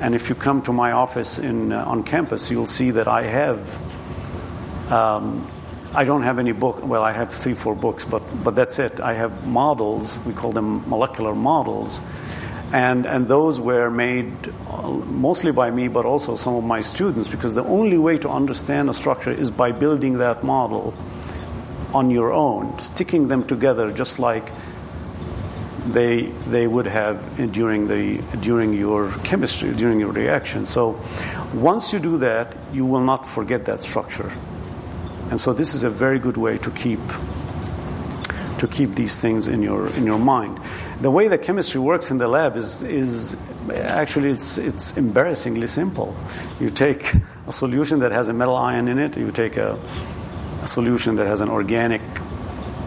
And 0.00 0.14
if 0.14 0.28
you 0.28 0.36
come 0.36 0.62
to 0.62 0.72
my 0.72 0.92
office 0.92 1.40
in, 1.40 1.72
uh, 1.72 1.84
on 1.84 2.04
campus, 2.04 2.52
you'll 2.52 2.68
see 2.68 2.92
that 2.92 3.08
I 3.08 3.24
have. 3.24 4.92
Um, 4.92 5.44
I 5.92 6.04
don't 6.04 6.22
have 6.22 6.38
any 6.38 6.52
book. 6.52 6.86
Well, 6.86 7.02
I 7.02 7.10
have 7.10 7.34
three, 7.34 7.54
four 7.54 7.74
books, 7.74 8.04
but 8.04 8.22
but 8.44 8.54
that's 8.54 8.78
it. 8.78 9.00
I 9.00 9.14
have 9.14 9.44
models. 9.44 10.18
We 10.20 10.32
call 10.32 10.52
them 10.52 10.88
molecular 10.88 11.34
models, 11.34 12.00
and 12.72 13.06
and 13.06 13.26
those 13.26 13.60
were 13.60 13.90
made 13.90 14.32
uh, 14.70 14.88
mostly 14.90 15.52
by 15.52 15.70
me, 15.70 15.88
but 15.88 16.04
also 16.04 16.36
some 16.36 16.54
of 16.54 16.64
my 16.64 16.80
students, 16.80 17.28
because 17.28 17.54
the 17.54 17.64
only 17.64 17.98
way 17.98 18.18
to 18.18 18.28
understand 18.28 18.88
a 18.88 18.94
structure 18.94 19.32
is 19.32 19.50
by 19.50 19.72
building 19.72 20.18
that 20.18 20.44
model 20.44 20.94
on 21.94 22.10
your 22.10 22.32
own, 22.32 22.78
sticking 22.78 23.28
them 23.28 23.46
together 23.46 23.90
just 23.90 24.18
like 24.18 24.50
they 25.86 26.22
they 26.48 26.66
would 26.66 26.86
have 26.86 27.52
during 27.52 27.88
the 27.88 28.18
during 28.40 28.72
your 28.72 29.10
chemistry 29.22 29.72
during 29.74 30.00
your 30.00 30.12
reaction. 30.12 30.64
So 30.66 31.00
once 31.54 31.92
you 31.92 31.98
do 31.98 32.18
that, 32.18 32.56
you 32.72 32.86
will 32.86 33.04
not 33.04 33.26
forget 33.26 33.66
that 33.66 33.82
structure. 33.82 34.32
And 35.30 35.38
so 35.38 35.52
this 35.52 35.74
is 35.74 35.84
a 35.84 35.90
very 35.90 36.18
good 36.18 36.36
way 36.36 36.58
to 36.58 36.70
keep 36.70 37.00
to 38.58 38.66
keep 38.66 38.94
these 38.94 39.18
things 39.18 39.48
in 39.48 39.62
your 39.62 39.88
in 39.88 40.06
your 40.06 40.18
mind. 40.18 40.58
The 41.00 41.10
way 41.10 41.28
that 41.28 41.42
chemistry 41.42 41.80
works 41.80 42.10
in 42.10 42.18
the 42.18 42.28
lab 42.28 42.56
is 42.56 42.82
is 42.82 43.36
actually 43.70 44.30
it's 44.30 44.58
it's 44.58 44.96
embarrassingly 44.96 45.66
simple. 45.66 46.16
You 46.60 46.70
take 46.70 47.14
a 47.46 47.52
solution 47.52 47.98
that 48.00 48.12
has 48.12 48.28
a 48.28 48.32
metal 48.32 48.56
ion 48.56 48.88
in 48.88 48.98
it, 48.98 49.16
you 49.16 49.30
take 49.30 49.56
a 49.56 49.78
a 50.64 50.68
solution 50.68 51.16
that 51.16 51.26
has 51.26 51.42
an 51.42 51.50
organic 51.50 52.00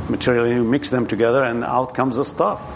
material, 0.10 0.48
you 0.48 0.64
mix 0.64 0.90
them 0.90 1.06
together, 1.06 1.44
and 1.44 1.64
out 1.64 1.94
comes 1.94 2.18
the 2.18 2.26
stuff. 2.26 2.76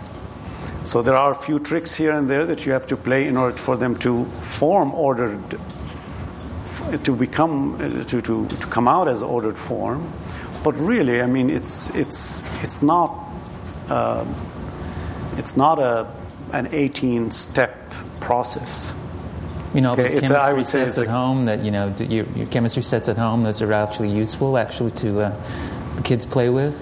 So 0.85 1.01
there 1.01 1.15
are 1.15 1.31
a 1.31 1.35
few 1.35 1.59
tricks 1.59 1.95
here 1.95 2.11
and 2.11 2.29
there 2.29 2.45
that 2.45 2.65
you 2.65 2.73
have 2.73 2.85
to 2.87 2.97
play 2.97 3.27
in 3.27 3.35
order 3.35 3.57
for 3.57 3.77
them 3.77 3.95
to 3.97 4.25
form 4.41 4.93
ordered, 4.93 5.59
to 7.03 7.15
become, 7.15 7.77
to, 8.07 8.21
to, 8.21 8.47
to 8.47 8.67
come 8.67 8.87
out 8.87 9.07
as 9.07 9.23
ordered 9.23 9.57
form. 9.57 10.11
But 10.63 10.73
really, 10.73 11.21
I 11.21 11.27
mean, 11.27 11.49
it's, 11.49 11.89
it's, 11.91 12.43
it's 12.63 12.81
not, 12.83 13.11
uh, 13.89 14.25
it's 15.37 15.57
not 15.57 15.79
a, 15.79 16.07
an 16.53 16.67
18 16.71 17.31
step 17.31 17.91
process. 18.19 18.93
You 19.73 19.81
know, 19.81 19.93
okay, 19.93 20.03
those 20.03 20.29
chemistry 20.29 20.63
sets 20.65 20.97
at 20.97 21.07
home 21.07 21.45
that, 21.45 21.63
you 21.63 21.71
know, 21.71 21.95
your, 21.97 22.25
your, 22.25 22.45
chemistry 22.47 22.83
sets 22.83 23.07
at 23.07 23.17
home, 23.17 23.41
those 23.41 23.61
are 23.61 23.71
actually 23.71 24.11
useful, 24.11 24.57
actually, 24.57 24.91
to 24.91 25.21
uh, 25.21 25.41
the 25.95 26.03
kids 26.03 26.25
play 26.25 26.49
with? 26.49 26.75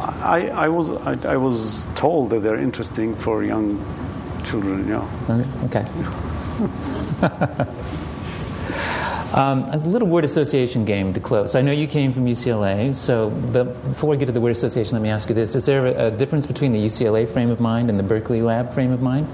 I, 0.00 0.48
I 0.48 0.68
was 0.68 0.90
I, 0.90 1.16
I, 1.32 1.36
was 1.36 1.88
told 1.94 2.30
that 2.30 2.40
they're 2.40 2.58
interesting 2.58 3.14
for 3.14 3.42
young 3.42 3.78
children. 4.44 4.88
Yeah. 4.88 5.06
Okay. 5.64 5.84
um, 9.34 9.64
a 9.64 9.76
little 9.78 10.08
word 10.08 10.24
association 10.24 10.84
game 10.84 11.12
to 11.14 11.20
close. 11.20 11.54
I 11.54 11.62
know 11.62 11.72
you 11.72 11.86
came 11.86 12.12
from 12.12 12.26
UCLA, 12.26 12.94
so 12.94 13.30
but 13.30 13.82
before 13.88 14.10
we 14.10 14.16
get 14.16 14.26
to 14.26 14.32
the 14.32 14.40
word 14.40 14.50
association, 14.50 14.94
let 14.94 15.02
me 15.02 15.10
ask 15.10 15.28
you 15.28 15.34
this: 15.34 15.54
Is 15.54 15.66
there 15.66 15.86
a, 15.86 16.06
a 16.06 16.10
difference 16.10 16.46
between 16.46 16.72
the 16.72 16.80
UCLA 16.80 17.28
frame 17.28 17.50
of 17.50 17.60
mind 17.60 17.88
and 17.88 17.98
the 17.98 18.02
Berkeley 18.02 18.42
Lab 18.42 18.72
frame 18.72 18.92
of 18.92 19.02
mind? 19.02 19.28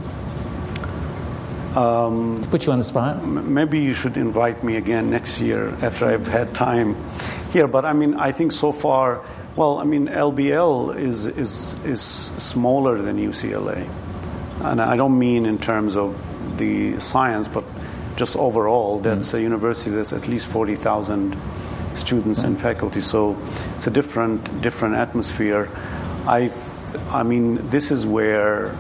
Um, 1.77 2.43
put 2.51 2.65
you 2.65 2.73
on 2.73 2.79
the 2.79 2.87
spot? 2.87 3.17
M- 3.17 3.53
maybe 3.53 3.81
you 3.81 3.93
should 3.93 4.17
invite 4.17 4.65
me 4.65 4.77
again 4.77 5.11
next 5.11 5.43
year 5.43 5.69
after 5.83 6.07
I've 6.07 6.27
had 6.27 6.55
time 6.55 6.97
here. 7.53 7.69
But 7.69 7.85
I 7.85 7.93
mean, 7.93 8.15
I 8.15 8.33
think 8.33 8.53
so 8.53 8.73
far, 8.73 9.23
well, 9.57 9.79
I 9.79 9.85
mean, 9.85 10.09
LBL 10.09 10.97
is, 10.97 11.27
is, 11.27 11.75
is 11.85 12.01
smaller 12.01 13.03
than 13.03 13.19
UCLA. 13.19 13.87
And 14.63 14.81
I 14.81 14.97
don't 14.97 15.19
mean 15.19 15.45
in 15.45 15.59
terms 15.59 15.99
of 15.99 16.17
the 16.57 16.99
science, 16.99 17.47
but 17.47 17.65
just 18.17 18.37
overall, 18.37 18.99
that's 18.99 19.29
mm-hmm. 19.29 19.37
a 19.37 19.41
university 19.41 19.91
that's 19.91 20.15
at 20.15 20.27
least 20.27 20.47
40,000 20.47 21.37
students 21.95 22.43
and 22.43 22.59
faculty. 22.59 23.01
So 23.01 23.37
it's 23.75 23.87
a 23.87 23.91
different, 23.91 24.63
different 24.63 24.95
atmosphere. 24.95 25.69
I, 26.27 26.49
th- 26.49 27.05
I 27.11 27.23
mean, 27.23 27.69
this 27.69 27.91
is 27.91 28.07
where 28.07 28.75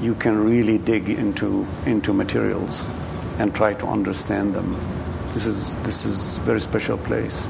you 0.00 0.14
can 0.14 0.44
really 0.44 0.78
dig 0.78 1.08
into, 1.08 1.66
into 1.86 2.12
materials 2.12 2.84
and 3.38 3.54
try 3.54 3.74
to 3.74 3.86
understand 3.86 4.54
them. 4.54 4.76
This 5.32 5.46
is, 5.46 5.76
this 5.78 6.04
is 6.04 6.38
a 6.38 6.40
very 6.40 6.60
special 6.60 6.98
place. 6.98 7.46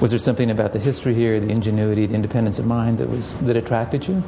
Was 0.00 0.10
there 0.10 0.18
something 0.18 0.50
about 0.50 0.72
the 0.72 0.78
history 0.78 1.14
here, 1.14 1.40
the 1.40 1.50
ingenuity, 1.50 2.06
the 2.06 2.14
independence 2.14 2.58
of 2.58 2.66
mind 2.66 2.98
that, 2.98 3.08
was, 3.08 3.34
that 3.34 3.56
attracted 3.56 4.06
you? 4.06 4.22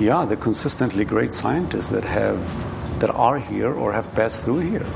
Yeah, 0.00 0.24
the 0.24 0.36
consistently 0.36 1.04
great 1.04 1.32
scientists 1.32 1.90
that, 1.90 2.04
have, 2.04 3.00
that 3.00 3.10
are 3.10 3.38
here 3.38 3.72
or 3.72 3.92
have 3.92 4.12
passed 4.14 4.42
through 4.42 4.60
here. 4.60 4.86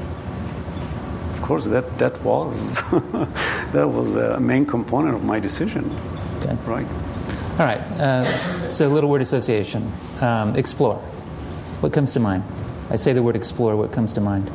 Of 1.33 1.41
course, 1.43 1.66
that, 1.66 1.99
that 1.99 2.20
was, 2.22 2.83
that 3.72 3.89
was 3.89 4.16
a 4.16 4.41
main 4.41 4.66
component 4.66 5.14
of 5.14 5.24
my 5.24 5.41
decision. 5.41 5.91
Okay. 6.41 6.57
Right. 6.66 6.87
All 7.59 7.66
right. 7.66 7.81
Uh, 7.99 8.24
so, 8.73 8.89
little 8.89 9.11
word 9.11 9.23
association. 9.23 9.91
Um, 10.21 10.57
explore. 10.57 10.97
What 11.81 11.93
comes 11.93 12.12
to 12.14 12.21
mind? 12.21 12.43
I 12.91 12.97
say 12.97 13.12
the 13.12 13.23
word 13.23 13.37
explore. 13.37 13.77
What 13.77 13.93
comes 13.93 14.12
to 14.14 14.21
mind? 14.21 14.51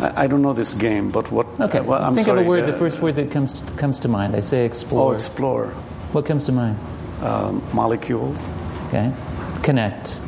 I, 0.00 0.24
I 0.24 0.26
don't 0.26 0.42
know 0.42 0.52
this 0.52 0.74
game, 0.74 1.10
but 1.10 1.30
what? 1.32 1.46
Okay. 1.60 1.78
Uh, 1.78 1.84
well, 1.84 2.02
I'm 2.02 2.14
Think 2.14 2.26
sorry, 2.26 2.40
of 2.40 2.46
a 2.46 2.48
word. 2.48 2.64
uh, 2.64 2.66
the 2.70 2.78
first 2.78 3.00
word 3.02 3.16
that 3.16 3.30
comes 3.30 3.60
to, 3.60 3.74
comes 3.74 4.00
to 4.00 4.08
mind. 4.08 4.34
I 4.36 4.40
say 4.40 4.64
explore. 4.64 5.12
Oh, 5.12 5.14
explore. 5.14 5.66
What 6.12 6.24
comes 6.26 6.44
to 6.44 6.52
mind? 6.52 6.78
Um, 7.22 7.62
molecules. 7.72 8.48
Okay. 8.88 9.12
Connect. 9.62 10.20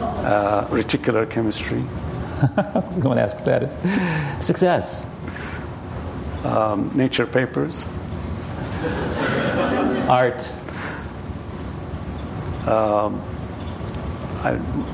Uh, 0.00 0.66
reticular 0.66 1.28
chemistry. 1.28 1.78
you 1.78 3.02
want 3.02 3.18
to 3.18 3.22
ask 3.22 3.34
what 3.36 3.44
that 3.46 3.62
is? 3.62 4.44
Success. 4.46 5.04
Um, 6.44 6.90
nature 6.94 7.26
papers. 7.26 7.86
Art. 10.08 10.50
Um, 12.66 13.20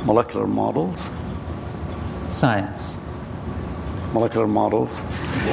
molecular 0.05 0.47
models. 0.47 1.11
Science. 2.31 2.99
Molecular 4.12 4.47
models. 4.47 5.03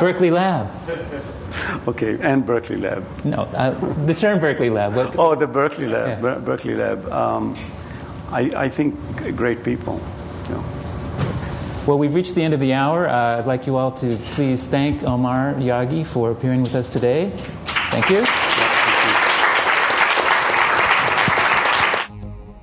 Berkeley 0.00 0.30
Lab. 0.30 0.70
Okay, 1.86 2.18
and 2.20 2.46
Berkeley 2.46 2.76
Lab. 2.76 3.04
No, 3.24 3.42
uh, 3.42 3.70
the 4.06 4.14
term 4.14 4.38
Berkeley 4.38 4.70
Lab. 4.70 4.94
What, 4.94 5.16
oh, 5.18 5.34
the 5.34 5.46
Berkeley 5.46 5.86
Lab. 5.86 6.08
Yeah. 6.08 6.20
Ber- 6.20 6.40
Berkeley 6.40 6.74
Lab. 6.74 7.08
Um, 7.10 7.56
I, 8.30 8.64
I, 8.64 8.68
think 8.68 8.94
great 9.36 9.62
people. 9.62 10.00
Yeah. 10.48 10.62
Well, 11.86 11.98
we've 11.98 12.14
reached 12.14 12.34
the 12.34 12.42
end 12.42 12.54
of 12.54 12.60
the 12.60 12.72
hour. 12.72 13.08
Uh, 13.08 13.38
I'd 13.38 13.46
like 13.46 13.66
you 13.66 13.76
all 13.76 13.90
to 13.92 14.16
please 14.32 14.66
thank 14.66 15.02
Omar 15.02 15.54
Yaghi 15.54 16.06
for 16.06 16.30
appearing 16.30 16.62
with 16.62 16.74
us 16.74 16.88
today. 16.88 17.30
Thank 17.90 18.08
you. 18.08 18.24